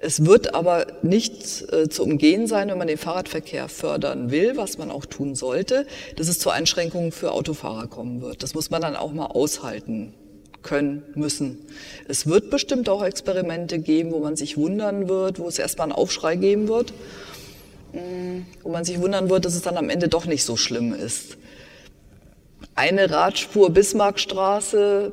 [0.00, 4.78] Es wird aber nicht äh, zu umgehen sein, wenn man den Fahrradverkehr fördern will, was
[4.78, 8.44] man auch tun sollte, dass es zu Einschränkungen für Autofahrer kommen wird.
[8.44, 10.14] Das muss man dann auch mal aushalten
[10.62, 11.58] können, müssen.
[12.06, 15.92] Es wird bestimmt auch Experimente geben, wo man sich wundern wird, wo es erstmal einen
[15.92, 16.92] Aufschrei geben wird,
[17.92, 20.94] mm, wo man sich wundern wird, dass es dann am Ende doch nicht so schlimm
[20.94, 21.38] ist
[22.78, 25.12] eine Radspur Bismarckstraße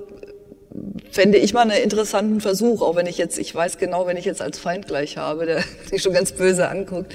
[1.09, 4.25] fände ich mal einen interessanten Versuch, auch wenn ich jetzt, ich weiß genau, wenn ich
[4.25, 7.11] jetzt als Feind gleich habe, der sich schon ganz böse anguckt.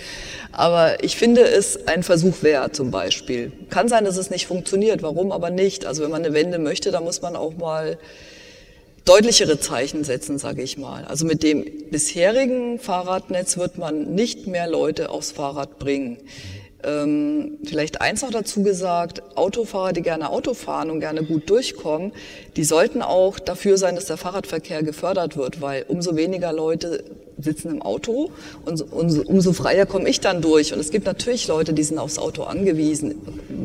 [0.50, 3.52] Aber ich finde es ein Versuch wert, zum Beispiel.
[3.68, 5.02] Kann sein, dass es nicht funktioniert.
[5.02, 5.86] Warum aber nicht?
[5.86, 7.96] Also wenn man eine Wende möchte, dann muss man auch mal
[9.04, 11.04] deutlichere Zeichen setzen, sage ich mal.
[11.04, 16.18] Also mit dem bisherigen Fahrradnetz wird man nicht mehr Leute aufs Fahrrad bringen.
[16.84, 22.12] Ähm, vielleicht eins noch dazu gesagt, Autofahrer, die gerne Auto fahren und gerne gut durchkommen,
[22.56, 27.04] die sollten auch dafür sein, dass der Fahrradverkehr gefördert wird, weil umso weniger Leute
[27.38, 28.30] sitzen im Auto
[28.64, 30.72] und umso, umso freier komme ich dann durch.
[30.72, 33.14] Und es gibt natürlich Leute, die sind aufs Auto angewiesen,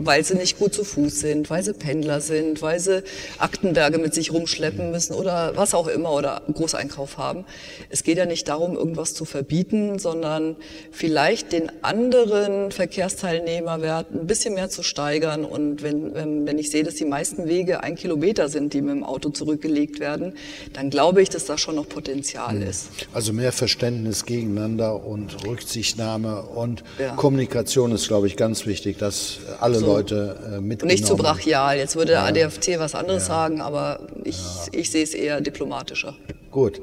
[0.06, 3.04] weil sie nicht gut zu Fuß sind, weil sie Pendler sind, weil sie
[3.40, 7.46] Aktenberge mit sich rumschleppen müssen oder was auch immer oder Großeinkauf haben.
[7.90, 10.56] Es geht ja nicht darum, irgendwas zu verbieten, sondern
[10.92, 15.44] vielleicht den anderen Verkehrsteilnehmerwert ein bisschen mehr zu steigern.
[15.44, 19.04] Und wenn, wenn, ich sehe, dass die meisten Wege ein Kilometer sind, die mit dem
[19.04, 20.34] Auto zurückgelegt werden,
[20.74, 22.70] dann glaube ich, dass da schon noch Potenzial hm.
[22.70, 22.90] ist.
[23.14, 27.16] Also mehr Verständnis gegeneinander und Rücksichtnahme und ja.
[27.16, 29.86] Kommunikation ist, glaube ich, ganz wichtig, dass alle so.
[29.88, 31.78] Leute äh, mitgenommen Nicht zu brachial.
[31.78, 32.48] Jetzt würde der ja.
[32.48, 33.34] ADFT was anderes ja.
[33.34, 34.40] sagen, aber ich,
[34.72, 36.16] ich sehe es eher diplomatischer.
[36.52, 36.82] Gut.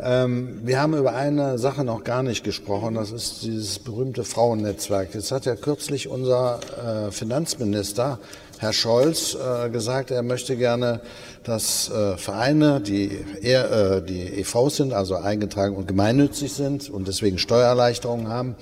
[0.00, 5.14] Ähm, wir haben über eine Sache noch gar nicht gesprochen, das ist dieses berühmte Frauennetzwerk.
[5.14, 6.58] Jetzt hat ja kürzlich unser
[7.08, 8.18] äh, Finanzminister
[8.58, 11.00] Herr Scholz äh, gesagt, er möchte gerne,
[11.42, 13.10] dass äh, Vereine, die,
[13.42, 18.56] eher, äh, die EVs sind, also eingetragen und gemeinnützig sind und deswegen Steuererleichterungen haben,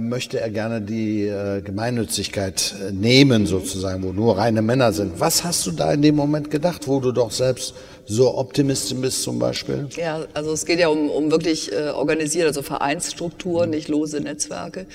[0.00, 5.20] möchte er gerne die äh, Gemeinnützigkeit äh, nehmen, sozusagen, wo nur reine Männer sind.
[5.20, 7.74] Was hast du da in dem Moment gedacht, wo du doch selbst
[8.06, 9.88] so Optimistin bist zum Beispiel?
[9.96, 14.86] Ja, also es geht ja um, um wirklich äh, organisiert, also Vereinsstrukturen, nicht lose Netzwerke.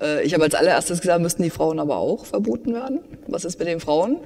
[0.00, 3.00] Äh, ich habe als allererstes gesagt, müssten die Frauen aber auch verboten werden.
[3.26, 4.18] Was ist mit den Frauen?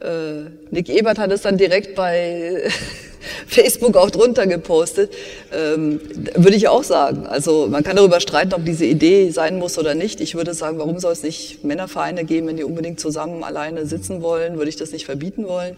[0.00, 2.62] Äh, Nick Ebert hat es dann direkt bei
[3.46, 5.12] Facebook auch drunter gepostet.
[5.52, 6.00] Ähm,
[6.34, 7.26] würde ich auch sagen.
[7.26, 10.20] Also man kann darüber streiten, ob diese Idee sein muss oder nicht.
[10.20, 14.22] Ich würde sagen, warum soll es nicht Männervereine geben, wenn die unbedingt zusammen alleine sitzen
[14.22, 14.56] wollen?
[14.56, 15.76] Würde ich das nicht verbieten wollen?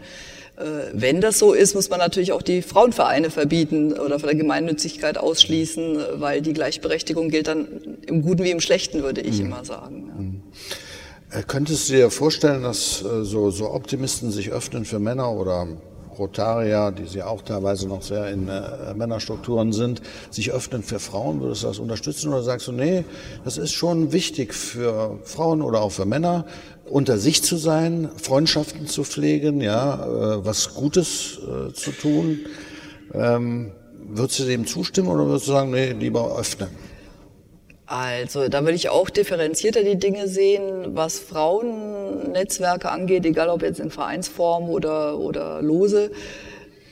[0.57, 4.37] Äh, wenn das so ist, muss man natürlich auch die Frauenvereine verbieten oder von der
[4.37, 7.67] Gemeinnützigkeit ausschließen, weil die Gleichberechtigung gilt dann
[8.07, 9.47] im Guten wie im Schlechten, würde ich mhm.
[9.47, 10.05] immer sagen.
[10.09, 10.23] Ja.
[10.23, 10.43] Mhm.
[11.33, 15.67] Äh, könntest du dir vorstellen, dass äh, so, so Optimisten sich öffnen für Männer oder
[16.19, 21.41] Rotarier, die sie auch teilweise noch sehr in äh, Männerstrukturen sind, sich öffnen für Frauen?
[21.41, 23.05] Würdest du das unterstützen oder sagst du, nee,
[23.45, 26.45] das ist schon wichtig für Frauen oder auch für Männer,
[26.85, 32.41] unter sich zu sein, Freundschaften zu pflegen, ja, äh, was Gutes äh, zu tun?
[33.15, 33.73] Ähm,
[34.07, 36.92] würdest du dem zustimmen oder würdest du sagen, nee, lieber öffnen?
[37.87, 43.81] Also da würde ich auch differenzierter die Dinge sehen, was Frauennetzwerke angeht, egal ob jetzt
[43.81, 46.13] in Vereinsform oder, oder lose.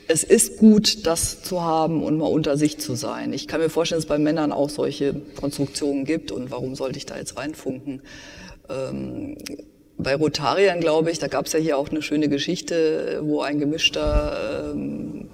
[0.08, 3.32] Es ist gut, das zu haben und mal unter sich zu sein.
[3.32, 6.98] Ich kann mir vorstellen, dass es bei Männern auch solche Konstruktionen gibt und warum sollte
[6.98, 8.02] ich da jetzt reinfunken?
[8.68, 9.38] Ähm,
[9.96, 13.58] bei Rotariern, glaube ich, da gab es ja hier auch eine schöne Geschichte, wo ein
[13.60, 15.28] gemischter ähm,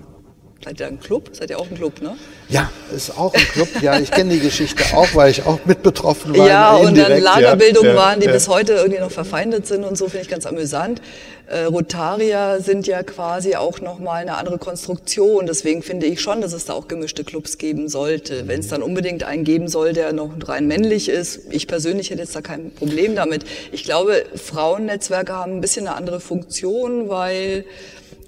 [0.64, 1.30] Seid ihr ein Club?
[1.32, 2.16] Seid ihr auch ein Club, ne?
[2.48, 3.68] Ja, ist auch ein Club.
[3.82, 6.46] Ja, ich kenne die Geschichte auch, weil ich auch mit betroffen war.
[6.46, 8.32] Ja, und dann Lagerbildungen ja, waren, die ja.
[8.32, 11.00] bis heute irgendwie noch verfeindet sind und so, finde ich ganz amüsant.
[11.48, 15.46] Äh, Rotarier sind ja quasi auch nochmal eine andere Konstruktion.
[15.46, 18.48] Deswegen finde ich schon, dass es da auch gemischte Clubs geben sollte.
[18.48, 22.22] Wenn es dann unbedingt einen geben soll, der noch rein männlich ist, ich persönlich hätte
[22.22, 23.44] jetzt da kein Problem damit.
[23.70, 27.64] Ich glaube, Frauennetzwerke haben ein bisschen eine andere Funktion, weil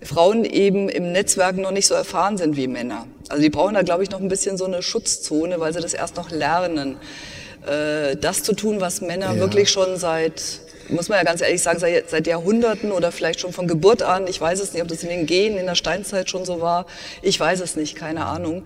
[0.02, 3.06] Frauen eben im Netzwerk noch nicht so erfahren sind wie Männer.
[3.28, 5.94] Also die brauchen da, glaube ich, noch ein bisschen so eine Schutzzone, weil sie das
[5.94, 6.96] erst noch lernen.
[7.66, 9.36] Äh, das zu tun, was Männer ja.
[9.36, 10.42] wirklich schon seit,
[10.88, 14.26] muss man ja ganz ehrlich sagen, seit, seit Jahrhunderten oder vielleicht schon von Geburt an,
[14.26, 16.86] ich weiß es nicht, ob das in den Genen in der Steinzeit schon so war,
[17.20, 18.64] ich weiß es nicht, keine Ahnung.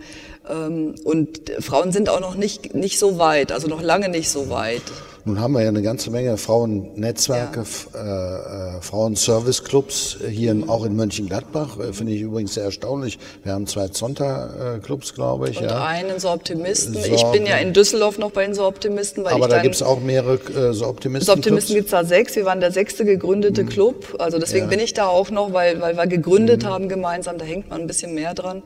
[0.49, 4.49] Ähm, und Frauen sind auch noch nicht, nicht so weit, also noch lange nicht so
[4.51, 4.83] weit.
[5.25, 7.65] Nun haben wir ja eine ganze Menge Frauennetzwerke,
[7.95, 8.73] ja.
[8.75, 11.79] äh, äh, Frauenservice-Clubs hier in, auch in Mönchengladbach.
[11.79, 13.21] Äh, Finde ich übrigens sehr erstaunlich.
[13.45, 15.59] Wir haben zwei Zonta-Clubs, glaube ich.
[15.59, 15.85] Und ja.
[15.85, 16.95] einen so Optimisten.
[16.95, 19.23] So, ich bin ja in Düsseldorf noch bei den so Optimisten.
[19.23, 21.27] Weil aber da gibt es auch mehrere äh, so Optimisten.
[21.27, 22.35] So Optimisten gibt es da sechs.
[22.35, 23.69] Wir waren der sechste gegründete mhm.
[23.69, 24.17] Club.
[24.19, 24.71] Also deswegen ja.
[24.71, 26.67] bin ich da auch noch, weil, weil wir gegründet mhm.
[26.67, 27.39] haben gemeinsam.
[27.39, 28.65] Da hängt man ein bisschen mehr dran.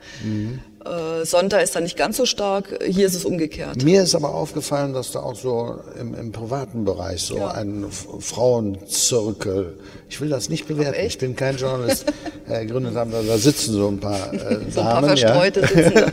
[0.87, 3.83] Äh, Sonntag ist da nicht ganz so stark, hier ist es umgekehrt.
[3.83, 7.51] Mir ist aber aufgefallen, dass da auch so im, im privaten Bereich so ja.
[7.51, 9.79] ein Frauenzirkel,
[10.09, 12.07] ich will das nicht bewerten, ich bin kein Journalist,
[12.49, 15.05] äh, gegründet haben, da sitzen so ein paar äh, so Damen.
[15.05, 15.67] Ein paar Verstreute ja.
[15.67, 16.13] sitzen da.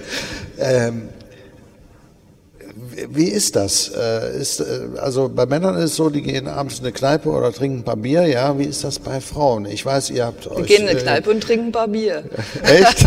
[0.58, 1.10] ähm,
[3.10, 3.92] wie ist das?
[3.96, 7.30] Äh, ist, äh, also bei Männern ist es so, die gehen abends in eine Kneipe
[7.30, 8.26] oder trinken ein paar Bier.
[8.28, 9.66] Ja, wie ist das bei Frauen?
[9.66, 10.58] Ich weiß, ihr habt euch.
[10.58, 12.24] Wir gehen in eine Kneipe und trinken ein paar Bier.
[12.64, 13.06] Echt?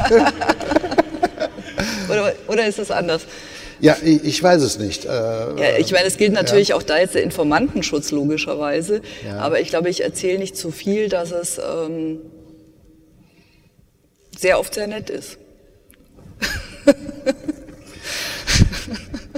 [2.09, 3.23] Oder, oder ist das anders?
[3.79, 5.05] Ja, ich weiß es nicht.
[5.05, 6.77] Äh, ja, ich meine, es gilt natürlich ja.
[6.77, 9.03] auch da jetzt der Informantenschutz logischerweise.
[9.27, 9.39] Ja.
[9.39, 12.21] Aber ich glaube, ich erzähle nicht zu viel, dass es ähm,
[14.37, 15.39] sehr oft sehr nett ist.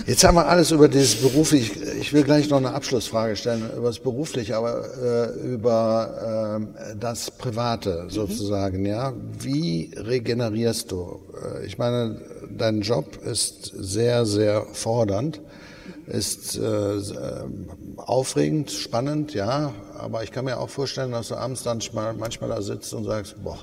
[0.07, 1.73] Jetzt haben wir alles über dieses beruflich.
[2.01, 7.31] Ich will gleich noch eine Abschlussfrage stellen über das berufliche, aber äh, über äh, das
[7.31, 8.11] Private mhm.
[8.11, 8.81] sozusagen.
[8.81, 8.87] Mhm.
[8.87, 11.21] Ja, wie regenerierst du?
[11.61, 12.21] Äh, ich meine,
[12.57, 15.41] dein Job ist sehr, sehr fordernd,
[16.07, 17.01] ist äh,
[17.97, 19.73] aufregend, spannend, ja.
[19.97, 21.81] Aber ich kann mir auch vorstellen, dass du abends dann
[22.19, 23.59] manchmal da sitzt und sagst, boah,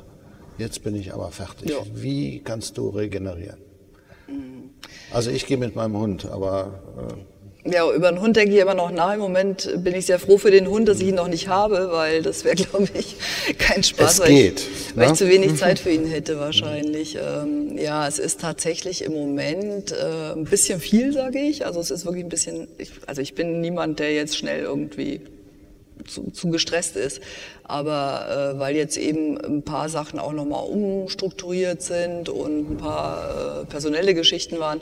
[0.58, 1.70] jetzt bin ich aber fertig.
[1.70, 1.78] Ja.
[1.94, 3.58] Wie kannst du regenerieren?
[5.12, 6.82] Also ich gehe mit meinem Hund, aber...
[6.98, 7.35] Äh
[7.66, 9.14] ja, über den Hund denke ich immer noch nach.
[9.14, 11.90] Im Moment bin ich sehr froh für den Hund, dass ich ihn noch nicht habe,
[11.92, 13.16] weil das wäre, glaube ich,
[13.58, 15.18] kein Spaß, es weil, geht, ich, weil ich ne?
[15.18, 17.18] zu wenig Zeit für ihn hätte wahrscheinlich.
[17.20, 21.66] Ähm, ja, es ist tatsächlich im Moment äh, ein bisschen viel, sage ich.
[21.66, 25.22] Also es ist wirklich ein bisschen, ich, also ich bin niemand, der jetzt schnell irgendwie
[26.08, 27.22] zu, zu gestresst ist.
[27.64, 33.64] Aber äh, weil jetzt eben ein paar Sachen auch nochmal umstrukturiert sind und ein paar
[33.64, 34.82] äh, personelle Geschichten waren,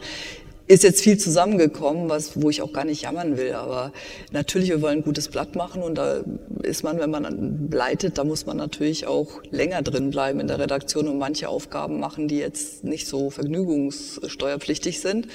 [0.68, 3.54] ist jetzt viel zusammengekommen, was, wo ich auch gar nicht jammern will.
[3.54, 3.92] Aber
[4.32, 6.24] natürlich, wir wollen ein gutes Blatt machen und da
[6.64, 10.60] ist man, wenn man leitet, da muss man natürlich auch länger drin bleiben in der
[10.60, 15.28] Redaktion und manche Aufgaben machen, die jetzt nicht so vergnügungssteuerpflichtig sind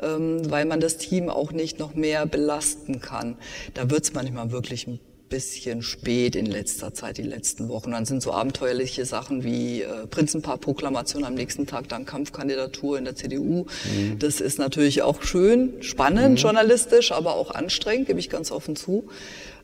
[0.00, 3.36] ähm, weil man das Team auch nicht noch mehr belasten kann.
[3.74, 7.90] Da wird es manchmal wirklich ein bisschen spät in letzter Zeit, die letzten Wochen.
[7.90, 13.14] Dann sind so abenteuerliche Sachen wie äh, Prinzenpaar-Proklamation am nächsten Tag, dann Kampfkandidatur in der
[13.14, 13.64] CDU.
[13.64, 14.18] Mhm.
[14.18, 16.36] Das ist natürlich auch schön, spannend, mhm.
[16.36, 19.04] journalistisch, aber auch anstrengend, gebe ich ganz offen zu.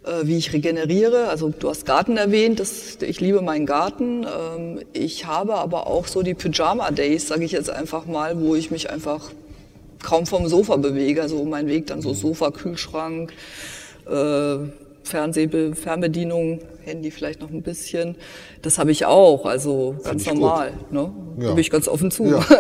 [0.05, 4.25] Äh, wie ich regeneriere, also du hast Garten erwähnt, das, ich liebe meinen Garten.
[4.25, 8.71] Ähm, ich habe aber auch so die Pyjama-Days, sage ich jetzt einfach mal, wo ich
[8.71, 9.31] mich einfach
[10.03, 12.15] kaum vom Sofa bewege, also mein Weg dann so mhm.
[12.17, 13.33] Sofa, Kühlschrank,
[14.07, 14.57] äh,
[15.05, 18.17] Fernseh, Fernbedienung, Handy vielleicht noch ein bisschen.
[18.63, 20.73] Das habe ich auch, also ganz normal.
[20.91, 21.13] Ne?
[21.39, 21.49] Ja.
[21.49, 22.27] Gebe ich ganz offen zu.
[22.27, 22.45] Ja.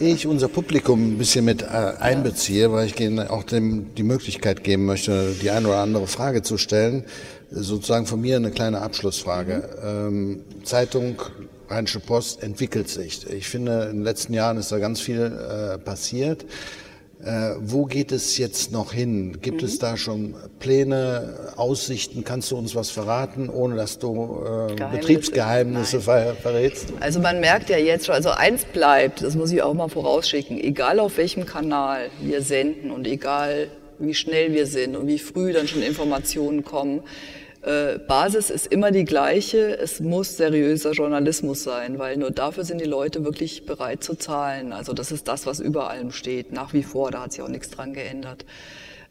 [0.00, 4.64] Ich unser Publikum ein bisschen mit äh, einbeziehe, weil ich ihnen auch dem die Möglichkeit
[4.64, 7.04] geben möchte, die eine oder andere Frage zu stellen.
[7.50, 9.62] Sozusagen von mir eine kleine Abschlussfrage.
[9.80, 9.86] Mhm.
[9.86, 11.22] Ähm, Zeitung
[11.72, 13.30] Rheinische Post entwickelt sich.
[13.30, 16.44] Ich finde, in den letzten Jahren ist da ganz viel äh, passiert.
[17.24, 19.38] Äh, wo geht es jetzt noch hin?
[19.40, 19.68] Gibt mhm.
[19.68, 22.24] es da schon Pläne, Aussichten?
[22.24, 26.92] Kannst du uns was verraten, ohne dass du äh, Betriebsgeheimnisse ver verrätst?
[26.98, 30.58] Also man merkt ja jetzt schon, also eins bleibt, das muss ich auch mal vorausschicken,
[30.58, 33.68] egal auf welchem Kanal wir senden und egal
[34.00, 37.02] wie schnell wir sind und wie früh dann schon Informationen kommen,
[37.62, 39.78] äh, Basis ist immer die gleiche.
[39.78, 44.72] Es muss seriöser Journalismus sein, weil nur dafür sind die Leute wirklich bereit zu zahlen.
[44.72, 47.10] Also das ist das, was über allem steht, nach wie vor.
[47.10, 48.44] Da hat sich auch nichts dran geändert.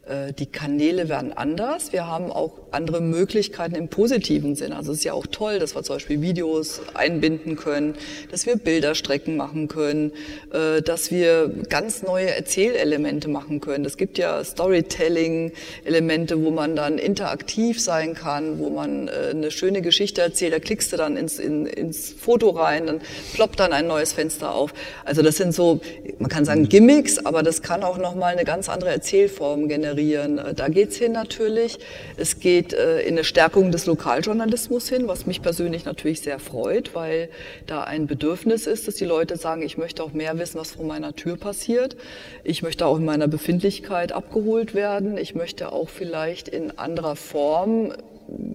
[0.07, 1.93] Äh, die Kanäle werden anders.
[1.93, 4.73] Wir haben auch andere Möglichkeiten im positiven Sinn.
[4.73, 7.93] Also es ist ja auch toll, dass wir zum Beispiel Videos einbinden können,
[8.31, 10.11] dass wir Bilderstrecken machen können,
[10.51, 13.85] äh, dass wir ganz neue Erzählelemente machen können.
[13.85, 19.83] Es gibt ja Storytelling-Elemente, wo man dann interaktiv sein kann, wo man äh, eine schöne
[19.83, 20.53] Geschichte erzählt.
[20.53, 23.01] Da klickst du dann ins, in, ins Foto rein, dann
[23.33, 24.73] ploppt dann ein neues Fenster auf.
[25.05, 25.79] Also das sind so,
[26.17, 30.37] man kann sagen Gimmicks, aber das kann auch nochmal eine ganz andere Erzählform generieren generieren.
[30.37, 31.79] Äh, da geht's hin natürlich.
[32.17, 36.95] Es geht äh, in eine Stärkung des Lokaljournalismus hin, was mich persönlich natürlich sehr freut,
[36.95, 37.29] weil
[37.67, 40.85] da ein Bedürfnis ist, dass die Leute sagen, ich möchte auch mehr wissen, was vor
[40.85, 41.95] meiner Tür passiert.
[42.43, 45.17] Ich möchte auch in meiner Befindlichkeit abgeholt werden.
[45.17, 47.93] Ich möchte auch vielleicht in anderer Form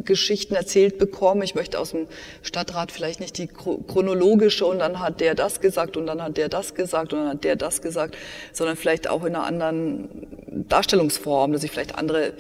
[0.04, 1.44] Geschichten erzählt bekomme.
[1.44, 2.06] Ich möchte aus dem
[2.42, 6.48] Stadtrat vielleicht nicht die chronologische und dann hat der das gesagt und dann hat der
[6.48, 8.16] das gesagt und dann hat der das gesagt,
[8.52, 10.08] sondern vielleicht auch in einer anderen
[10.68, 12.32] Darstellungsform, dass ich vielleicht andere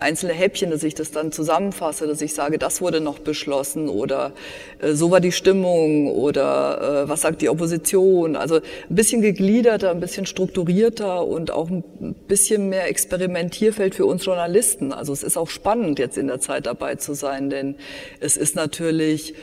[0.00, 4.32] einzelne Häppchen, dass ich das dann zusammenfasse, dass ich sage, das wurde noch beschlossen oder
[4.80, 8.36] äh, so war die Stimmung oder äh, was sagt die Opposition.
[8.36, 14.24] Also ein bisschen gegliederter, ein bisschen strukturierter und auch ein bisschen mehr Experimentierfeld für uns
[14.24, 14.92] Journalisten.
[14.92, 17.76] Also es ist auch spannend, jetzt in der Zeit dabei zu sein, denn
[18.20, 19.34] es ist natürlich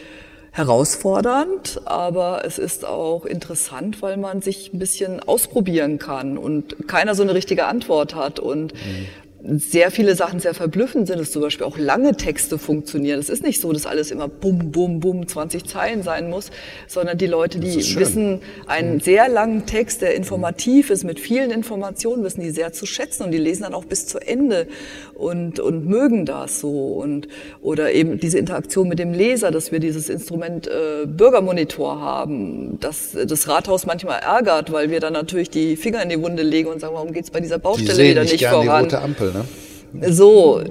[0.52, 7.14] herausfordernd, aber es ist auch interessant, weil man sich ein bisschen ausprobieren kann und keiner
[7.14, 9.08] so eine richtige Antwort hat und mhm
[9.48, 13.20] sehr viele Sachen sehr verblüffend sind, dass zum Beispiel auch lange Texte funktionieren.
[13.20, 16.52] Es ist nicht so, dass alles immer bum, bum, bum 20 Zeilen sein muss,
[16.88, 22.24] sondern die Leute, die wissen einen sehr langen Text, der informativ ist, mit vielen Informationen,
[22.24, 24.68] wissen die sehr zu schätzen und die lesen dann auch bis zu Ende
[25.14, 26.70] und, und mögen das so.
[26.70, 27.28] Und,
[27.62, 33.12] oder eben diese Interaktion mit dem Leser, dass wir dieses Instrument äh, Bürgermonitor haben, dass
[33.12, 36.80] das Rathaus manchmal ärgert, weil wir dann natürlich die Finger in die Wunde legen und
[36.80, 38.90] sagen, warum geht's bei dieser Baustelle wieder nicht, voran?
[38.90, 40.14] Die Ampel, ne?
[40.14, 40.62] So,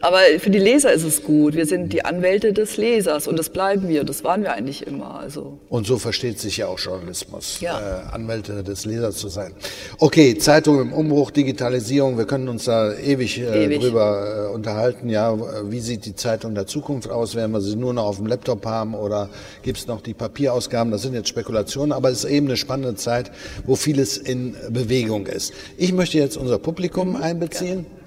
[0.00, 1.54] aber für die Leser ist es gut.
[1.54, 4.04] Wir sind die Anwälte des Lesers und das bleiben wir.
[4.04, 5.20] Das waren wir eigentlich immer.
[5.20, 5.58] Also.
[5.68, 7.78] Und so versteht sich ja auch Journalismus, ja.
[7.78, 9.52] Äh, Anwälte des Lesers zu sein.
[9.98, 12.16] Okay, Zeitung im Umbruch, Digitalisierung.
[12.16, 13.80] Wir können uns da ewig, äh, ewig.
[13.80, 15.08] drüber äh, unterhalten.
[15.08, 15.36] Ja,
[15.70, 17.34] wie sieht die Zeitung der Zukunft aus?
[17.34, 19.28] Werden wir sie nur noch auf dem Laptop haben oder
[19.62, 20.90] gibt es noch die Papierausgaben?
[20.90, 23.30] Das sind jetzt Spekulationen, aber es ist eben eine spannende Zeit,
[23.66, 25.52] wo vieles in Bewegung ist.
[25.76, 27.86] Ich möchte jetzt unser Publikum einbeziehen.
[27.88, 27.99] Ja.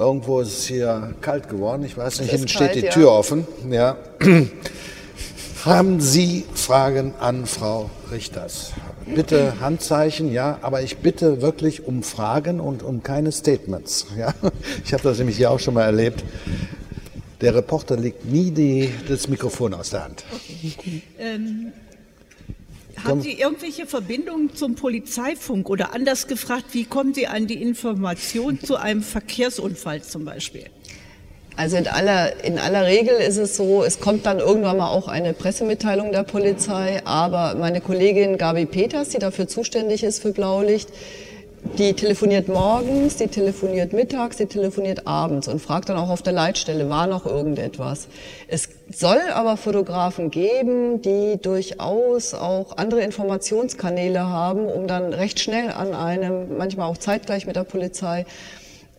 [0.00, 1.84] Irgendwo ist es hier kalt geworden.
[1.84, 3.08] Ich weiß nicht, hinten steht die Tür ja.
[3.08, 3.46] offen.
[3.70, 3.98] Ja.
[5.66, 8.72] Haben Sie Fragen an Frau Richters?
[9.14, 14.06] Bitte Handzeichen, ja, aber ich bitte wirklich um Fragen und um keine Statements.
[14.18, 14.32] Ja?
[14.86, 16.24] Ich habe das nämlich hier auch schon mal erlebt.
[17.42, 20.24] Der Reporter legt nie die, das Mikrofon aus der Hand.
[21.18, 21.72] Ähm,
[23.04, 28.60] haben Sie irgendwelche Verbindungen zum Polizeifunk oder anders gefragt, wie kommen Sie an die Information
[28.60, 30.66] zu einem Verkehrsunfall zum Beispiel?
[31.56, 35.08] Also in aller, in aller Regel ist es so, es kommt dann irgendwann mal auch
[35.08, 40.88] eine Pressemitteilung der Polizei, aber meine Kollegin Gabi Peters, die dafür zuständig ist für Blaulicht,
[41.78, 46.32] die telefoniert morgens, die telefoniert mittags, die telefoniert abends und fragt dann auch auf der
[46.32, 48.08] Leitstelle, war noch irgendetwas.
[48.48, 55.70] Es soll aber Fotografen geben, die durchaus auch andere Informationskanäle haben, um dann recht schnell
[55.70, 58.24] an einem, manchmal auch zeitgleich mit der Polizei,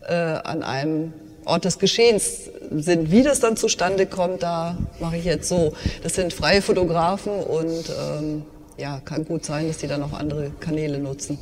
[0.06, 1.12] äh, an einem
[1.44, 3.10] Ort des Geschehens sind.
[3.10, 5.72] Wie das dann zustande kommt, da mache ich jetzt so.
[6.04, 8.42] Das sind freie Fotografen und ähm,
[8.78, 11.38] ja, kann gut sein, dass die dann auch andere Kanäle nutzen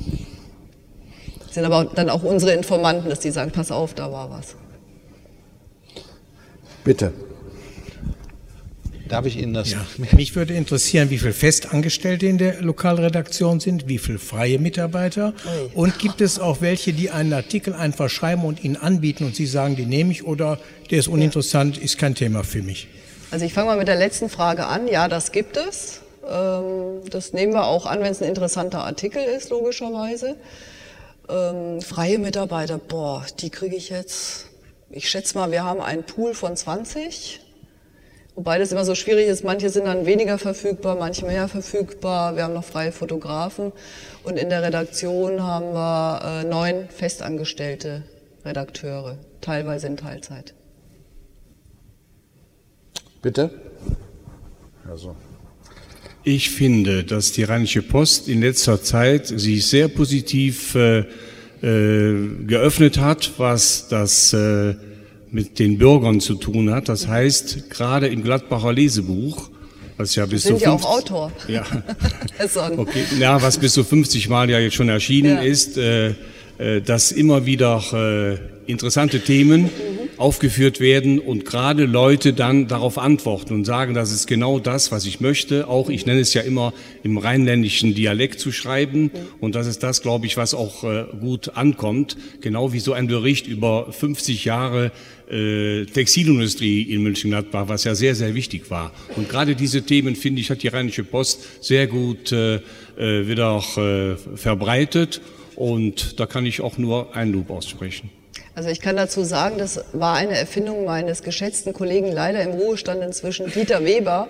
[1.51, 4.55] sind aber dann auch unsere Informanten, dass die sagen, pass auf, da war was.
[6.85, 7.13] Bitte.
[9.09, 9.73] Darf ich Ihnen das?
[9.73, 15.35] Ja, mich würde interessieren, wie viele Festangestellte in der Lokalredaktion sind, wie viele freie Mitarbeiter
[15.75, 19.47] und gibt es auch welche, die einen Artikel einfach schreiben und Ihnen anbieten und Sie
[19.47, 20.61] sagen, die nehme ich oder
[20.93, 22.87] der ist uninteressant, ist kein Thema für mich.
[23.33, 24.87] Also ich fange mal mit der letzten Frage an.
[24.87, 26.03] Ja, das gibt es.
[26.29, 30.37] Ähm, das nehmen wir auch an, wenn es ein interessanter Artikel ist, logischerweise.
[31.31, 34.47] Ähm, freie Mitarbeiter, boah, die kriege ich jetzt.
[34.91, 37.41] Ich schätze mal, wir haben einen Pool von 20.
[38.35, 39.45] Wobei das immer so schwierig ist.
[39.45, 42.37] Manche sind dann weniger verfügbar, manche mehr verfügbar.
[42.37, 43.73] Wir haben noch freie Fotografen.
[44.25, 48.03] Und in der Redaktion haben wir äh, neun festangestellte
[48.45, 50.55] Redakteure, teilweise in Teilzeit.
[53.23, 53.51] Bitte?
[54.89, 55.15] Also.
[56.23, 61.05] Ich finde, dass die Rheinische Post in letzter Zeit sich sehr positiv äh,
[61.63, 62.15] äh,
[62.47, 64.75] geöffnet hat, was das äh,
[65.31, 66.89] mit den Bürgern zu tun hat.
[66.91, 69.49] Das heißt, gerade im Gladbacher Lesebuch,
[69.97, 71.33] was ja bis Sind zu ja 50, auch Autor.
[71.49, 71.65] Ja.
[72.77, 75.43] Okay, ja, was bis zu 50 Mal ja jetzt schon erschienen Ja.
[75.43, 76.15] ist, äh,
[76.59, 79.71] äh, dass immer wieder äh, interessante Themen
[80.21, 85.07] aufgeführt werden und gerade Leute dann darauf antworten und sagen, das ist genau das, was
[85.07, 85.67] ich möchte.
[85.67, 89.11] Auch ich nenne es ja immer im rheinländischen Dialekt zu schreiben
[89.41, 92.19] und das ist das, glaube ich, was auch äh, gut ankommt.
[92.43, 94.93] Genau wie so ein Bericht über 50 Jahre
[95.31, 98.93] äh, Textilindustrie in München-Gladbach, was ja sehr, sehr wichtig war.
[99.17, 102.61] Und gerade diese Themen, finde ich, hat die Rheinische Post sehr gut äh,
[102.99, 103.79] wieder auch
[104.35, 105.23] verbreitet.
[105.57, 108.11] Und da kann ich auch nur ein Lob aussprechen.
[108.61, 113.03] Also ich kann dazu sagen, das war eine Erfindung meines geschätzten Kollegen, leider im Ruhestand
[113.03, 114.29] inzwischen, Dieter Weber.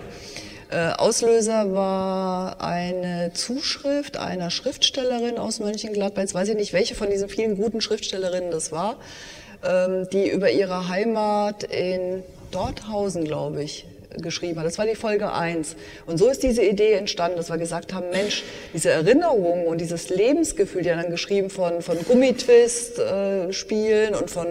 [0.69, 6.21] Äh, Auslöser war eine Zuschrift einer Schriftstellerin aus Mönchengladbach.
[6.21, 8.95] Jetzt weiß ich nicht, welche von diesen vielen guten Schriftstellerinnen das war,
[9.65, 13.85] ähm, die über ihre Heimat in Dorthausen, glaube ich,
[14.17, 14.65] geschrieben hat.
[14.65, 15.75] Das war die Folge 1.
[16.05, 18.43] Und so ist diese Idee entstanden, dass wir gesagt haben, Mensch,
[18.73, 24.47] diese Erinnerung und dieses Lebensgefühl, die dann geschrieben von, von Gummitwist äh, spielen und von,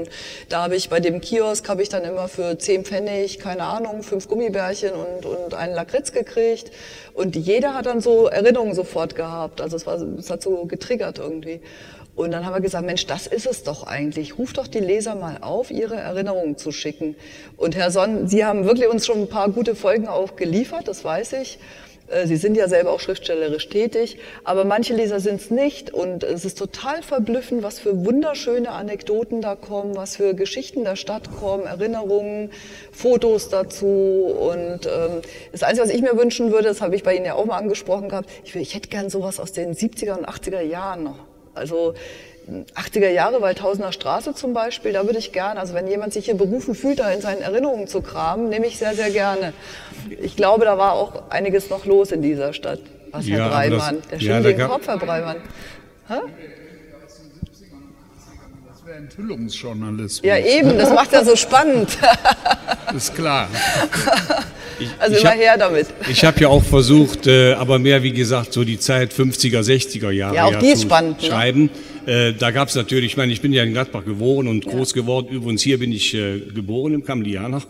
[0.49, 4.03] da habe ich bei dem Kiosk, habe ich dann immer für 10 Pfennig, keine Ahnung,
[4.03, 6.71] fünf Gummibärchen und, und einen Lakritz gekriegt.
[7.15, 9.61] Und jeder hat dann so Erinnerungen sofort gehabt.
[9.61, 11.61] Also es, war, es hat so getriggert irgendwie.
[12.21, 14.37] Und dann haben wir gesagt, Mensch, das ist es doch eigentlich.
[14.37, 17.17] Ruf doch die Leser mal auf, ihre Erinnerungen zu schicken.
[17.57, 21.03] Und Herr Sonn, Sie haben wirklich uns schon ein paar gute Folgen auch geliefert, das
[21.03, 21.59] weiß ich.
[22.09, 26.23] Äh, Sie sind ja selber auch schriftstellerisch tätig, aber manche Leser sind es nicht und
[26.23, 31.35] es ist total verblüffend, was für wunderschöne Anekdoten da kommen, was für Geschichten der Stadt
[31.41, 32.51] kommen, Erinnerungen,
[32.93, 37.17] Fotos dazu und ähm, das Einzige, was ich mir wünschen würde, das habe ich bei
[37.17, 40.29] Ihnen ja auch mal angesprochen gehabt, ich, ich hätte gern sowas aus den 70er und
[40.29, 41.30] 80er Jahren noch.
[41.61, 41.95] Also
[42.75, 46.35] 80er Jahre, Waldhausener Straße zum Beispiel, da würde ich gerne, also wenn jemand sich hier
[46.35, 49.53] berufen fühlt, da in seinen Erinnerungen zu kramen, nehme ich sehr, sehr gerne.
[50.21, 52.81] Ich glaube, da war auch einiges noch los in dieser Stadt.
[53.13, 53.99] Was, Herr Ja, aber Breimann?
[54.01, 55.37] das- Der ja, schüttelt den gab- Kopf, Herr Breimann.
[58.69, 60.23] Das wäre Enthüllungsjournalismus.
[60.27, 61.97] Ja, eben, das macht ja so spannend.
[62.97, 63.49] Ist klar.
[64.99, 65.87] Also Ich immer hab- her damit.
[66.11, 70.11] Ich habe ja auch versucht, äh, aber mehr wie gesagt, so die Zeit 50er, 60er
[70.11, 71.29] Jahre Ja, auch die ist zu spannend, ne?
[71.29, 71.71] schreiben.
[72.07, 74.95] Äh, da gab es natürlich, ich meine, ich bin ja in Gladbach geboren und groß
[74.95, 75.29] geworden.
[75.31, 77.63] Übrigens hier bin ich äh, geboren im Kamlianer.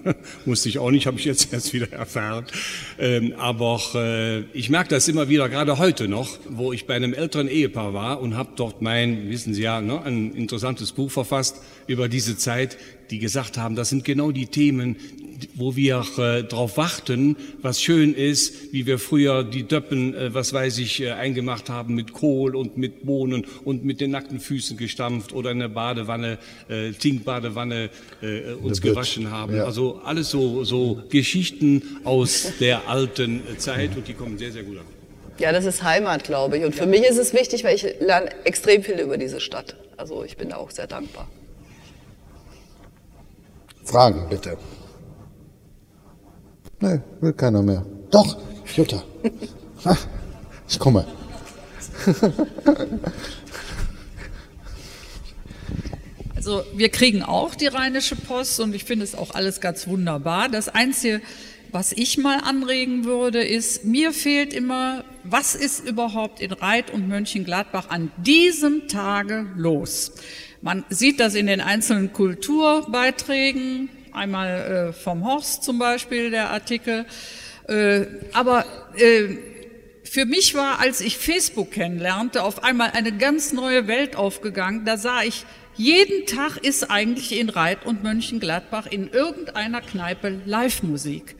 [0.44, 2.46] Musste ich auch nicht, habe ich jetzt erst wieder erfahren.
[2.98, 7.12] Ähm, aber äh, ich merke das immer wieder, gerade heute noch, wo ich bei einem
[7.12, 11.56] älteren Ehepaar war und habe dort mein, wissen Sie ja, ne, ein interessantes Buch verfasst
[11.88, 12.76] über diese Zeit,
[13.10, 14.96] die gesagt haben, das sind genau die Themen,
[15.54, 20.52] wo wir äh, darauf warten, was schön ist, wie wir früher die Döppen, äh, was
[20.52, 24.76] weiß ich, äh, eingemacht haben mit Kohl und mit Bohnen und mit den nackten Füßen
[24.76, 26.38] gestampft oder in der Badewanne,
[26.68, 27.90] äh, Zinkbadewanne
[28.22, 29.56] äh, uns Bütt, gewaschen haben.
[29.56, 29.64] ja.
[29.64, 34.62] Also alles so, so Geschichten aus der alten äh, Zeit und die kommen sehr, sehr
[34.62, 34.84] gut an.
[35.38, 36.64] Ja, das ist Heimat, glaube ich.
[36.64, 39.74] Und für mich ist es wichtig, weil ich lerne extrem viel über diese Stadt.
[39.96, 41.28] Also ich bin da auch sehr dankbar.
[43.90, 44.56] Fragen, bitte.
[46.80, 47.84] Nee, will keiner mehr.
[48.12, 48.36] Doch,
[48.76, 49.02] Jutta.
[50.68, 51.04] Ich komme.
[56.36, 60.48] Also wir kriegen auch die Rheinische Post und ich finde es auch alles ganz wunderbar.
[60.48, 61.20] Das Einzige,
[61.72, 67.08] was ich mal anregen würde, ist, mir fehlt immer, was ist überhaupt in Reit und
[67.08, 70.12] Mönchengladbach an diesem Tage los?
[70.62, 77.06] Man sieht das in den einzelnen Kulturbeiträgen, einmal äh, vom Horst zum Beispiel der Artikel,
[77.66, 79.36] äh, aber äh,
[80.02, 84.84] für mich war, als ich Facebook kennenlernte, auf einmal eine ganz neue Welt aufgegangen.
[84.84, 85.46] Da sah ich,
[85.76, 91.36] jeden Tag ist eigentlich in Reit und Mönchengladbach in irgendeiner Kneipe Live-Musik.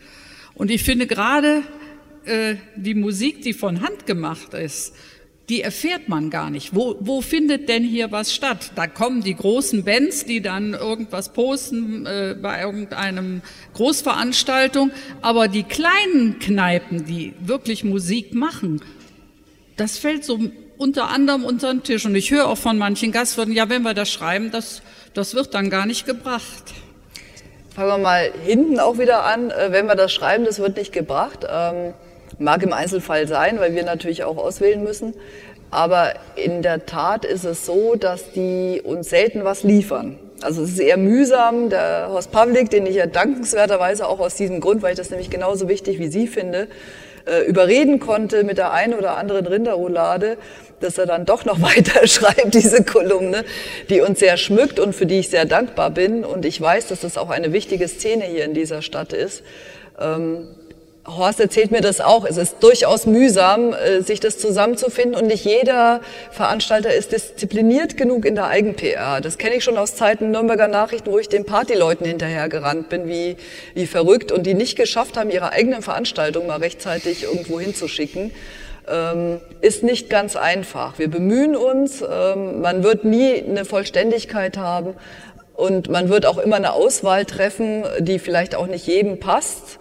[0.54, 1.62] Und ich finde gerade
[2.24, 4.94] äh, die Musik, die von Hand gemacht ist,
[5.48, 6.76] die erfährt man gar nicht.
[6.76, 8.70] Wo, wo findet denn hier was statt?
[8.76, 13.42] Da kommen die großen Bands, die dann irgendwas posten äh, bei irgendeinem
[13.74, 18.80] Großveranstaltung, aber die kleinen Kneipen, die wirklich Musik machen,
[19.76, 20.38] das fällt so
[20.76, 22.06] unter anderem unter den Tisch.
[22.06, 24.82] Und ich höre auch von manchen Gastwirten, ja, wenn wir das schreiben, das,
[25.14, 26.74] das wird dann gar nicht gebracht.
[27.74, 29.50] Fangen wir mal hinten auch wieder an.
[29.50, 31.44] Äh, wenn wir das schreiben, das wird nicht gebracht.
[31.48, 31.94] Ähm
[32.40, 35.14] Mag im Einzelfall sein, weil wir natürlich auch auswählen müssen.
[35.70, 40.18] Aber in der Tat ist es so, dass die uns selten was liefern.
[40.40, 41.68] Also es ist eher mühsam.
[41.68, 45.28] Der Horst Pavlik, den ich ja dankenswerterweise auch aus diesem Grund, weil ich das nämlich
[45.28, 46.68] genauso wichtig wie Sie finde,
[47.26, 50.38] äh, überreden konnte mit der einen oder anderen Rinderroulade,
[50.80, 53.44] dass er dann doch noch weiter schreibt, diese Kolumne,
[53.90, 56.24] die uns sehr schmückt und für die ich sehr dankbar bin.
[56.24, 59.42] Und ich weiß, dass das auch eine wichtige Szene hier in dieser Stadt ist.
[61.06, 62.26] Horst erzählt mir das auch.
[62.26, 68.26] Es ist durchaus mühsam, äh, sich das zusammenzufinden und nicht jeder Veranstalter ist diszipliniert genug
[68.26, 69.20] in der Eigen-PR.
[69.22, 73.36] Das kenne ich schon aus Zeiten Nürnberger Nachrichten, wo ich den Partyleuten hinterhergerannt bin, wie,
[73.74, 78.32] wie verrückt und die nicht geschafft haben, ihre eigenen Veranstaltungen mal rechtzeitig irgendwo hinzuschicken.
[78.86, 80.98] Ähm, ist nicht ganz einfach.
[80.98, 82.02] Wir bemühen uns.
[82.02, 84.94] Ähm, man wird nie eine Vollständigkeit haben
[85.54, 89.78] und man wird auch immer eine Auswahl treffen, die vielleicht auch nicht jedem passt.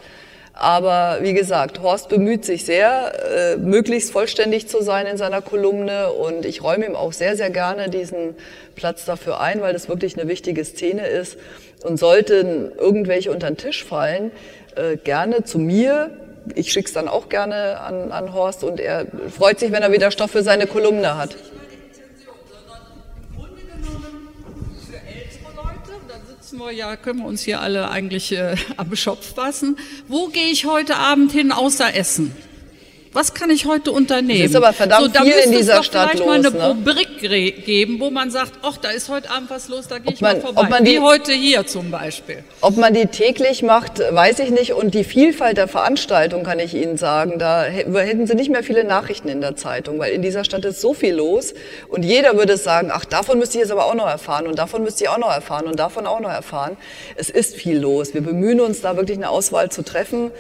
[0.59, 6.11] Aber wie gesagt, Horst bemüht sich sehr, äh, möglichst vollständig zu sein in seiner Kolumne
[6.11, 8.35] und ich räume ihm auch sehr, sehr gerne diesen
[8.75, 11.37] Platz dafür ein, weil das wirklich eine wichtige Szene ist.
[11.81, 14.31] Und sollten irgendwelche unter den Tisch fallen,
[14.75, 16.09] äh, gerne zu mir.
[16.55, 19.93] Ich schicke es dann auch gerne an, an Horst und er freut sich, wenn er
[19.93, 21.37] wieder Stoff für seine Kolumne hat.
[26.49, 29.77] Sitzen wir ja, können wir uns hier alle eigentlich äh, am Schopf fassen.
[30.07, 32.35] Wo gehe ich heute Abend hin außer Essen?
[33.11, 34.41] Was kann ich heute unternehmen?
[34.41, 36.19] Es ist aber verdammt so, viel in dieser Stadt los.
[36.19, 36.89] Da vielleicht mal eine ne?
[36.89, 40.21] Rubrik geben, wo man sagt, ach, da ist heute Abend was los, da gehe ich
[40.21, 40.61] man, mal vorbei.
[40.61, 42.43] Ob man die, Wie heute hier zum Beispiel.
[42.61, 44.73] Ob man die täglich macht, weiß ich nicht.
[44.73, 47.39] Und die Vielfalt der Veranstaltung kann ich Ihnen sagen.
[47.39, 50.79] Da hätten Sie nicht mehr viele Nachrichten in der Zeitung, weil in dieser Stadt ist
[50.79, 51.55] so viel los.
[51.87, 54.83] Und jeder würde sagen, ach, davon müsste ich jetzt aber auch noch erfahren und davon
[54.83, 56.77] müsste ich auch noch erfahren und davon auch noch erfahren.
[57.15, 58.13] Es ist viel los.
[58.13, 60.31] Wir bemühen uns, da wirklich eine Auswahl zu treffen.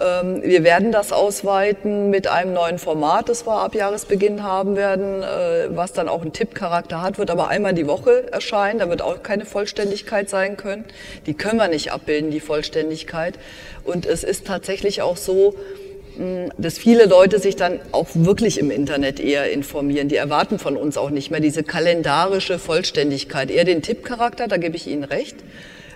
[0.00, 5.22] Ähm, wir werden das ausweiten mit einem neuen Format, das wir ab Jahresbeginn haben werden,
[5.22, 8.80] äh, was dann auch einen Tippcharakter hat, wird aber einmal die Woche erscheinen.
[8.80, 10.84] Da wird auch keine Vollständigkeit sein können.
[11.26, 13.38] Die können wir nicht abbilden, die Vollständigkeit.
[13.84, 15.54] Und es ist tatsächlich auch so,
[16.58, 20.08] dass viele Leute sich dann auch wirklich im Internet eher informieren.
[20.08, 24.76] Die erwarten von uns auch nicht mehr diese kalendarische Vollständigkeit, eher den Tippcharakter, da gebe
[24.76, 25.36] ich Ihnen recht.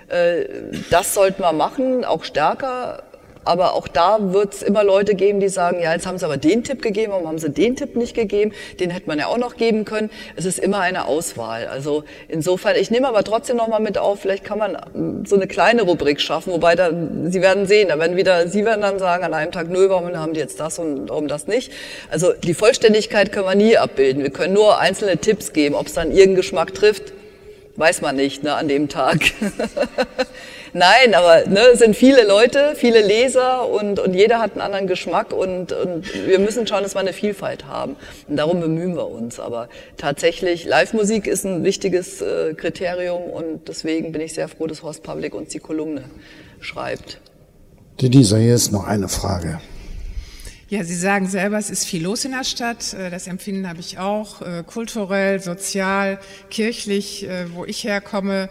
[0.09, 0.45] Äh,
[0.89, 3.03] das sollten wir machen, auch stärker
[3.45, 6.37] aber auch da wird es immer Leute geben, die sagen, ja, jetzt haben sie aber
[6.37, 8.51] den Tipp gegeben, warum haben sie den Tipp nicht gegeben?
[8.79, 10.09] Den hätte man ja auch noch geben können.
[10.35, 11.67] Es ist immer eine Auswahl.
[11.67, 15.35] Also insofern, ich nehme aber trotzdem noch mal mit auf, vielleicht kann man ähm, so
[15.35, 16.91] eine kleine Rubrik schaffen, wobei da,
[17.25, 20.15] Sie werden sehen, da werden wieder, Sie werden dann sagen an einem Tag, nö, warum
[20.15, 21.71] haben die jetzt das und warum das nicht?
[22.09, 24.23] Also die Vollständigkeit können wir nie abbilden.
[24.23, 27.13] Wir können nur einzelne Tipps geben, ob es dann Ihren Geschmack trifft,
[27.77, 29.19] weiß man nicht ne, an dem Tag.
[30.73, 34.87] Nein, aber ne, es sind viele Leute, viele Leser und, und jeder hat einen anderen
[34.87, 37.95] Geschmack und, und wir müssen schauen, dass wir eine Vielfalt haben.
[38.27, 39.39] Und darum bemühen wir uns.
[39.39, 44.83] Aber tatsächlich, Live-Musik ist ein wichtiges äh, Kriterium und deswegen bin ich sehr froh, dass
[44.83, 46.03] Horst Public uns die Kolumne
[46.59, 47.19] schreibt.
[48.01, 49.59] Denisa, hier ist noch eine Frage.
[50.69, 52.93] Ja, Sie sagen selber, es ist viel los in der Stadt.
[52.93, 56.19] Äh, das Empfinden habe ich auch, äh, kulturell, sozial,
[56.51, 58.49] kirchlich, äh, wo ich herkomme.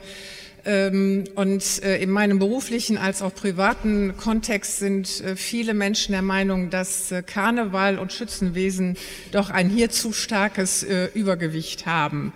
[0.68, 6.20] Ähm, und äh, in meinem beruflichen als auch privaten Kontext sind äh, viele Menschen der
[6.20, 8.98] Meinung, dass äh, Karneval und Schützenwesen
[9.32, 12.32] doch ein hier zu starkes Übergewicht haben.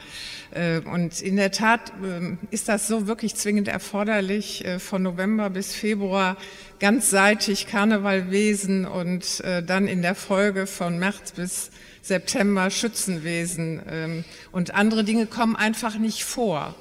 [0.93, 6.37] Und in der Tat ähm, ist das so wirklich zwingend erforderlich, von November bis Februar
[6.79, 11.71] ganzseitig Karnevalwesen und dann in der Folge von März bis
[12.03, 13.81] September Schützenwesen.
[13.89, 16.75] Ähm, und andere Dinge kommen einfach nicht vor.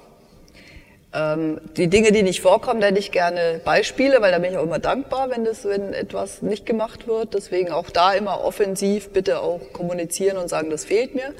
[1.13, 4.63] Ähm, die Dinge, die nicht vorkommen, nenne ich gerne Beispiele, weil da bin ich auch
[4.63, 7.33] immer dankbar, wenn, das, wenn etwas nicht gemacht wird.
[7.33, 11.33] Deswegen auch da immer offensiv bitte auch kommunizieren und sagen, das fehlt mir.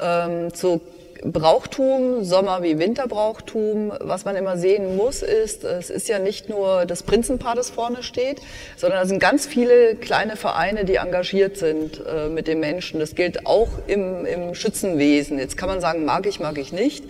[0.00, 0.80] Ähm, zu
[1.22, 6.84] Brauchtum, Sommer- wie Winterbrauchtum, was man immer sehen muss, ist, es ist ja nicht nur
[6.84, 8.42] das Prinzenpaar, das vorne steht,
[8.76, 13.00] sondern es sind ganz viele kleine Vereine, die engagiert sind äh, mit den Menschen.
[13.00, 15.38] Das gilt auch im, im Schützenwesen.
[15.38, 17.04] Jetzt kann man sagen, mag ich, mag ich nicht.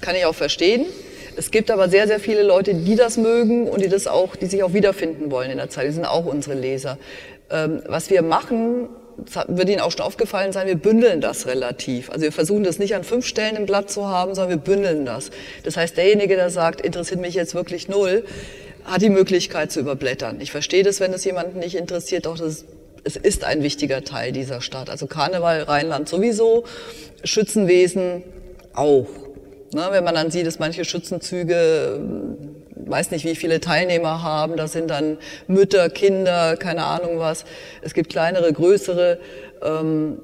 [0.00, 0.86] Kann ich auch verstehen.
[1.36, 4.46] Es gibt aber sehr, sehr viele Leute, die das mögen und die das auch, die
[4.46, 5.86] sich auch wiederfinden wollen in der Zeit.
[5.86, 6.98] Die sind auch unsere Leser.
[7.50, 8.88] Ähm, was wir machen,
[9.48, 12.10] wird Ihnen auch schon aufgefallen sein, wir bündeln das relativ.
[12.10, 15.06] Also wir versuchen das nicht an fünf Stellen im Blatt zu haben, sondern wir bündeln
[15.06, 15.30] das.
[15.62, 18.24] Das heißt, derjenige, der sagt, interessiert mich jetzt wirklich null,
[18.84, 20.40] hat die Möglichkeit zu überblättern.
[20.40, 22.64] Ich verstehe das, wenn es jemanden nicht interessiert, doch das,
[23.04, 24.90] es ist ein wichtiger Teil dieser Stadt.
[24.90, 26.64] Also Karneval, Rheinland sowieso,
[27.24, 28.22] Schützenwesen
[28.74, 29.06] auch.
[29.76, 32.00] Ne, wenn man dann sieht, dass manche Schützenzüge
[32.76, 34.56] weiß nicht, wie viele Teilnehmer haben.
[34.56, 37.44] Das sind dann Mütter, Kinder, keine Ahnung was.
[37.82, 39.18] Es gibt kleinere, größere.
[39.62, 40.18] Ähm,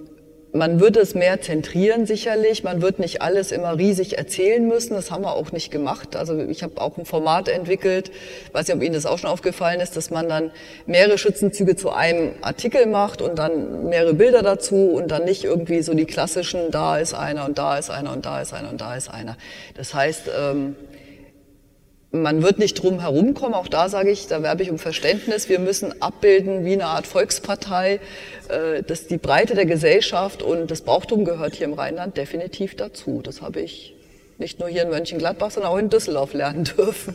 [0.54, 2.62] man wird es mehr zentrieren sicherlich.
[2.62, 4.94] Man wird nicht alles immer riesig erzählen müssen.
[4.94, 6.14] Das haben wir auch nicht gemacht.
[6.14, 8.10] Also ich habe auch ein Format entwickelt,
[8.52, 10.50] weiß nicht, ob Ihnen das auch schon aufgefallen ist, dass man dann
[10.84, 15.80] mehrere Schützenzüge zu einem Artikel macht und dann mehrere Bilder dazu und dann nicht irgendwie
[15.80, 18.80] so die klassischen, da ist einer und da ist einer und da ist einer und
[18.80, 19.38] da ist einer.
[19.74, 20.76] Das heißt, ähm,
[22.12, 25.48] man wird nicht drum herumkommen, auch da sage ich, da werbe ich um Verständnis.
[25.48, 28.00] Wir müssen abbilden wie eine Art Volkspartei,
[28.48, 33.22] äh, dass die Breite der Gesellschaft und das Brauchtum gehört hier im Rheinland definitiv dazu.
[33.22, 33.94] Das habe ich
[34.38, 37.14] nicht nur hier in Mönchengladbach, sondern auch in Düsseldorf lernen dürfen.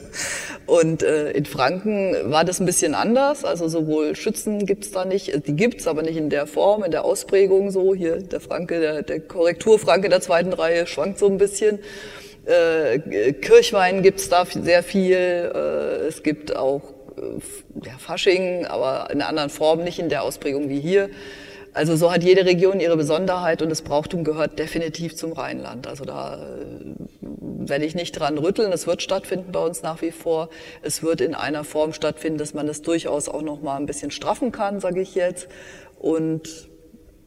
[0.66, 3.46] Und äh, in Franken war das ein bisschen anders.
[3.46, 7.06] Also sowohl Schützen gibt's da nicht, die gibt's, aber nicht in der Form, in der
[7.06, 7.94] Ausprägung so.
[7.94, 11.80] Hier der Franke, der, der Korrekturfranke der zweiten Reihe schwankt so ein bisschen.
[12.48, 15.16] Äh, Kirchwein gibt's da sehr viel.
[15.16, 16.82] Äh, es gibt auch
[17.18, 21.10] äh, ja, Fasching, aber in einer anderen Form, nicht in der Ausprägung wie hier.
[21.74, 25.88] Also so hat jede Region ihre Besonderheit und das Brauchtum gehört definitiv zum Rheinland.
[25.88, 28.72] Also da äh, werde ich nicht dran rütteln.
[28.72, 30.50] Es wird stattfinden bei uns nach wie vor.
[30.82, 34.10] Es wird in einer Form stattfinden, dass man es durchaus auch noch mal ein bisschen
[34.10, 35.50] straffen kann, sage ich jetzt.
[36.00, 36.67] Und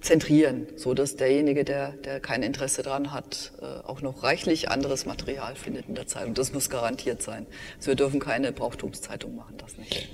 [0.01, 5.07] zentrieren, so dass derjenige, der, der kein Interesse daran hat, äh, auch noch reichlich anderes
[5.07, 6.35] Material findet in der Zeitung.
[6.35, 7.47] Das muss garantiert sein.
[7.77, 10.09] Also wir dürfen keine Brauchtumszeitung machen, das nicht.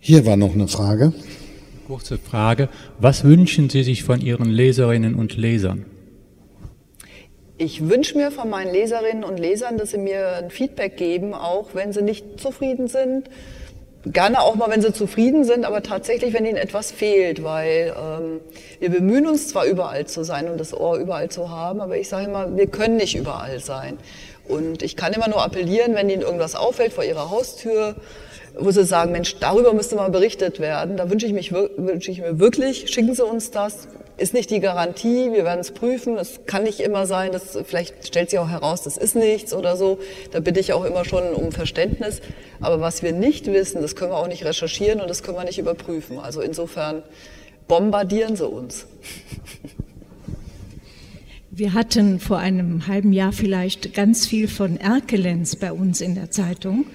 [0.00, 1.12] Hier war noch eine Frage.
[1.86, 2.68] Kurze Frage.
[2.98, 5.86] Was wünschen Sie sich von Ihren Leserinnen und Lesern?
[7.56, 11.74] Ich wünsche mir von meinen Leserinnen und Lesern, dass sie mir ein Feedback geben, auch
[11.74, 13.30] wenn sie nicht zufrieden sind,
[14.06, 18.40] gerne auch mal, wenn sie zufrieden sind, aber tatsächlich, wenn ihnen etwas fehlt, weil ähm,
[18.80, 22.08] wir bemühen uns zwar überall zu sein und das Ohr überall zu haben, aber ich
[22.08, 23.98] sage immer, wir können nicht überall sein.
[24.46, 27.94] Und ich kann immer nur appellieren, wenn ihnen irgendwas auffällt vor ihrer Haustür,
[28.58, 32.20] wo sie sagen, Mensch, darüber müsste mal berichtet werden, da wünsche ich, mich, wünsche ich
[32.20, 36.16] mir wirklich, schicken Sie uns das, ist nicht die Garantie, wir werden es prüfen.
[36.16, 39.76] Es kann nicht immer sein, dass vielleicht stellt sich auch heraus, das ist nichts oder
[39.76, 39.98] so.
[40.30, 42.20] Da bitte ich auch immer schon um Verständnis.
[42.60, 45.44] Aber was wir nicht wissen, das können wir auch nicht recherchieren und das können wir
[45.44, 46.20] nicht überprüfen.
[46.20, 47.02] Also insofern
[47.66, 48.86] bombardieren Sie uns.
[51.56, 56.32] Wir hatten vor einem halben Jahr vielleicht ganz viel von Erkelenz bei uns in der
[56.32, 56.86] Zeitung.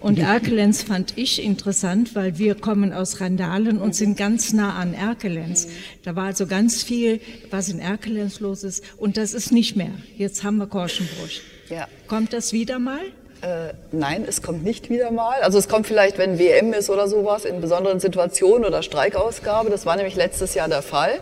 [0.00, 4.94] Und Erkelenz fand ich interessant, weil wir kommen aus Randalen und sind ganz nah an
[4.94, 5.66] Erkelenz.
[6.04, 7.20] Da war also ganz viel,
[7.50, 8.84] was in Erkelenz los ist.
[8.98, 9.90] Und das ist nicht mehr.
[10.16, 11.30] Jetzt haben wir Korschenbruch.
[11.68, 11.88] Ja.
[12.06, 13.00] Kommt das wieder mal?
[13.42, 15.40] Äh, nein, es kommt nicht wieder mal.
[15.40, 19.70] Also es kommt vielleicht, wenn WM ist oder sowas, in besonderen Situationen oder Streikausgabe.
[19.70, 21.18] Das war nämlich letztes Jahr der Fall.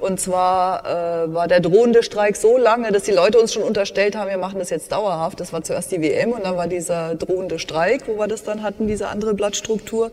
[0.00, 4.16] Und zwar äh, war der drohende Streik so lange, dass die Leute uns schon unterstellt
[4.16, 5.40] haben, wir machen das jetzt dauerhaft.
[5.40, 8.62] Das war zuerst die WM und dann war dieser drohende Streik, wo wir das dann
[8.62, 10.10] hatten, diese andere Blattstruktur.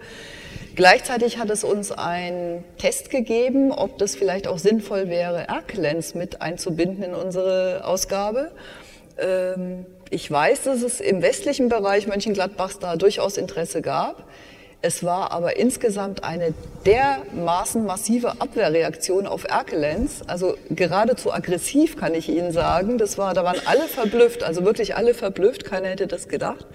[0.75, 6.41] Gleichzeitig hat es uns einen Test gegeben, ob das vielleicht auch sinnvoll wäre, Erklens mit
[6.41, 8.51] einzubinden in unsere Ausgabe.
[9.17, 14.25] Ähm, ich weiß, dass es im westlichen Bereich Mönchengladbachs da durchaus Interesse gab.
[14.81, 16.53] Es war aber insgesamt eine
[16.85, 22.99] dermaßen massive Abwehrreaktion auf Erkelenz, also geradezu aggressiv kann ich Ihnen sagen.
[22.99, 26.65] Das war, da waren alle verblüfft, also wirklich alle verblüfft, keiner hätte das gedacht.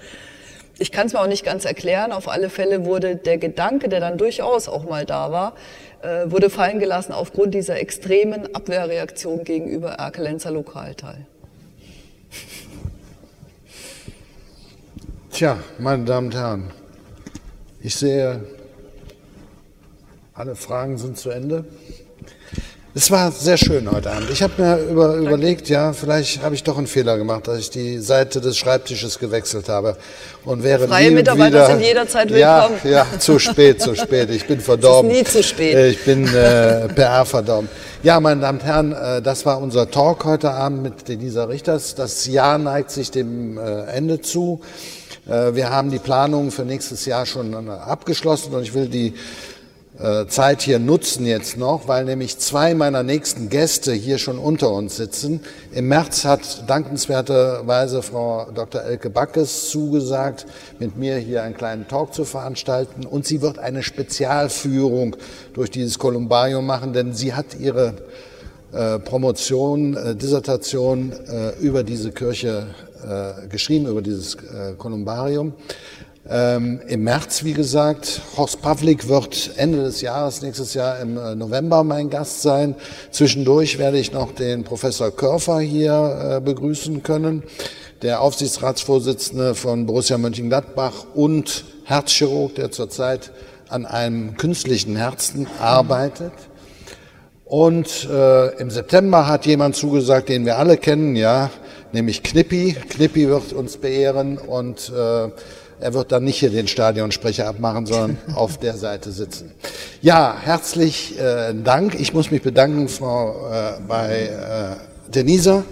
[0.78, 2.10] Ich kann es mir auch nicht ganz erklären.
[2.10, 5.54] Auf alle Fälle wurde der Gedanke, der dann durchaus auch mal da war,
[6.02, 11.26] äh, wurde fallen gelassen aufgrund dieser extremen Abwehrreaktion gegenüber Erkelenzer Lokalteil.
[15.30, 16.70] Tja, meine Damen und Herren,
[17.82, 18.40] ich sehe,
[20.34, 21.64] alle Fragen sind zu Ende.
[22.94, 24.28] Es war sehr schön heute Abend.
[24.30, 27.70] Ich habe mir über, überlegt, ja, vielleicht habe ich doch einen Fehler gemacht, dass ich
[27.70, 29.96] die Seite des Schreibtisches gewechselt habe
[30.44, 32.76] und wäre Freie nie Mitarbeiter wieder, sind jederzeit willkommen.
[32.84, 34.28] Ja, ja, zu spät, zu spät.
[34.28, 35.10] Ich bin verdorben.
[35.12, 35.74] Es ist nie zu spät.
[35.74, 37.70] Äh, Ich bin äh, PR verdorben.
[38.02, 41.94] Ja, meine Damen und Herren, äh, das war unser Talk heute Abend mit Denisa Richters.
[41.94, 44.60] Das Jahr neigt sich dem äh, Ende zu.
[45.26, 49.14] Äh, Wir haben die Planungen für nächstes Jahr schon äh, abgeschlossen und ich will die
[49.98, 54.72] äh, Zeit hier nutzen jetzt noch, weil nämlich zwei meiner nächsten Gäste hier schon unter
[54.72, 55.40] uns sitzen.
[55.72, 58.82] Im März hat dankenswerterweise Frau Dr.
[58.82, 60.46] Elke Backes zugesagt,
[60.80, 65.16] mit mir hier einen kleinen Talk zu veranstalten und sie wird eine Spezialführung
[65.52, 67.94] durch dieses Kolumbarium machen, denn sie hat ihre
[69.04, 71.12] Promotion, Dissertation
[71.60, 72.68] über diese Kirche
[73.02, 75.54] äh, geschrieben, über dieses äh, Kolumbarium.
[76.28, 81.34] Ähm, Im März, wie gesagt, Horst Pavlik wird Ende des Jahres, nächstes Jahr im äh,
[81.34, 82.76] November mein Gast sein.
[83.10, 87.42] Zwischendurch werde ich noch den Professor Körfer hier äh, begrüßen können,
[88.02, 93.32] der Aufsichtsratsvorsitzende von Borussia Mönchengladbach und Herzchirurg, der zurzeit
[93.68, 96.32] an einem künstlichen Herzen arbeitet.
[97.44, 101.50] Und äh, im September hat jemand zugesagt, den wir alle kennen, ja,
[101.92, 102.76] nämlich Knippi.
[102.88, 105.28] Knippi wird uns beehren und äh,
[105.80, 109.50] er wird dann nicht hier den Stadionsprecher abmachen, sondern auf der Seite sitzen.
[110.00, 111.98] Ja, herzlich äh, Dank.
[111.98, 115.64] Ich muss mich bedanken, Frau äh, bei äh, Denisa.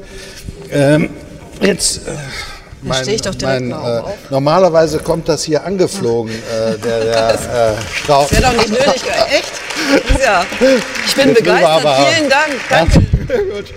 [0.71, 1.11] Ähm,
[1.61, 2.09] jetzt.
[2.09, 2.13] Äh,
[2.83, 4.31] mein, stehe ich doch direkt mein, äh, auf.
[4.31, 7.37] Normalerweise kommt das hier angeflogen, äh, der, der äh,
[7.95, 8.29] Strauch.
[8.29, 9.03] Das wäre doch nicht nötig.
[9.31, 9.53] Echt?
[10.09, 10.45] Das Ja.
[11.07, 11.97] Ich bin drüber, begeistert.
[12.09, 12.53] Vielen Dank.
[12.69, 13.01] Danke.
[13.55, 13.75] Gut.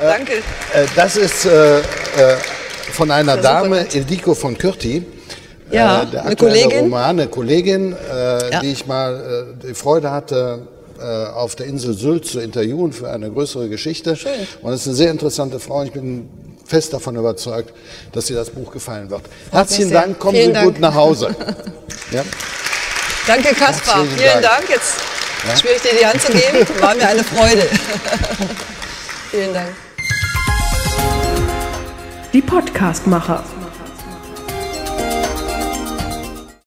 [0.00, 0.32] Danke.
[0.34, 1.82] Äh, das ist äh, äh,
[2.92, 3.86] von einer Ja, Dame.
[3.92, 5.04] Ildiko von Kürti.
[5.70, 6.78] Ja, äh, der eine Kollegin.
[6.80, 8.60] Roman, eine Kollegin, äh, Ja.
[8.60, 10.68] die ich mal äh, die Freude hatte,
[11.00, 14.16] äh, auf der Insel Sylt zu interviewen für eine größere Geschichte.
[14.16, 14.32] Schön.
[14.62, 15.82] Und es ist eine sehr interessante Frau.
[15.82, 16.28] Ich bin
[16.66, 17.72] fest davon überzeugt,
[18.12, 19.22] dass ihr das Buch gefallen wird.
[19.50, 19.92] Herzlichen.
[19.92, 20.66] Dank, kommen Vielen Sie Dank.
[20.66, 21.34] gut nach Hause.
[22.12, 22.22] Ja.
[23.26, 24.04] Danke, Kaspar.
[24.16, 24.42] Vielen Dank.
[24.68, 24.68] Dank.
[24.68, 26.64] Jetzt schwöre ich dir die Hand zu geben.
[26.80, 27.66] War mir eine Freude.
[29.32, 29.85] Vielen Dank.
[32.36, 33.42] Die Podcastmacher.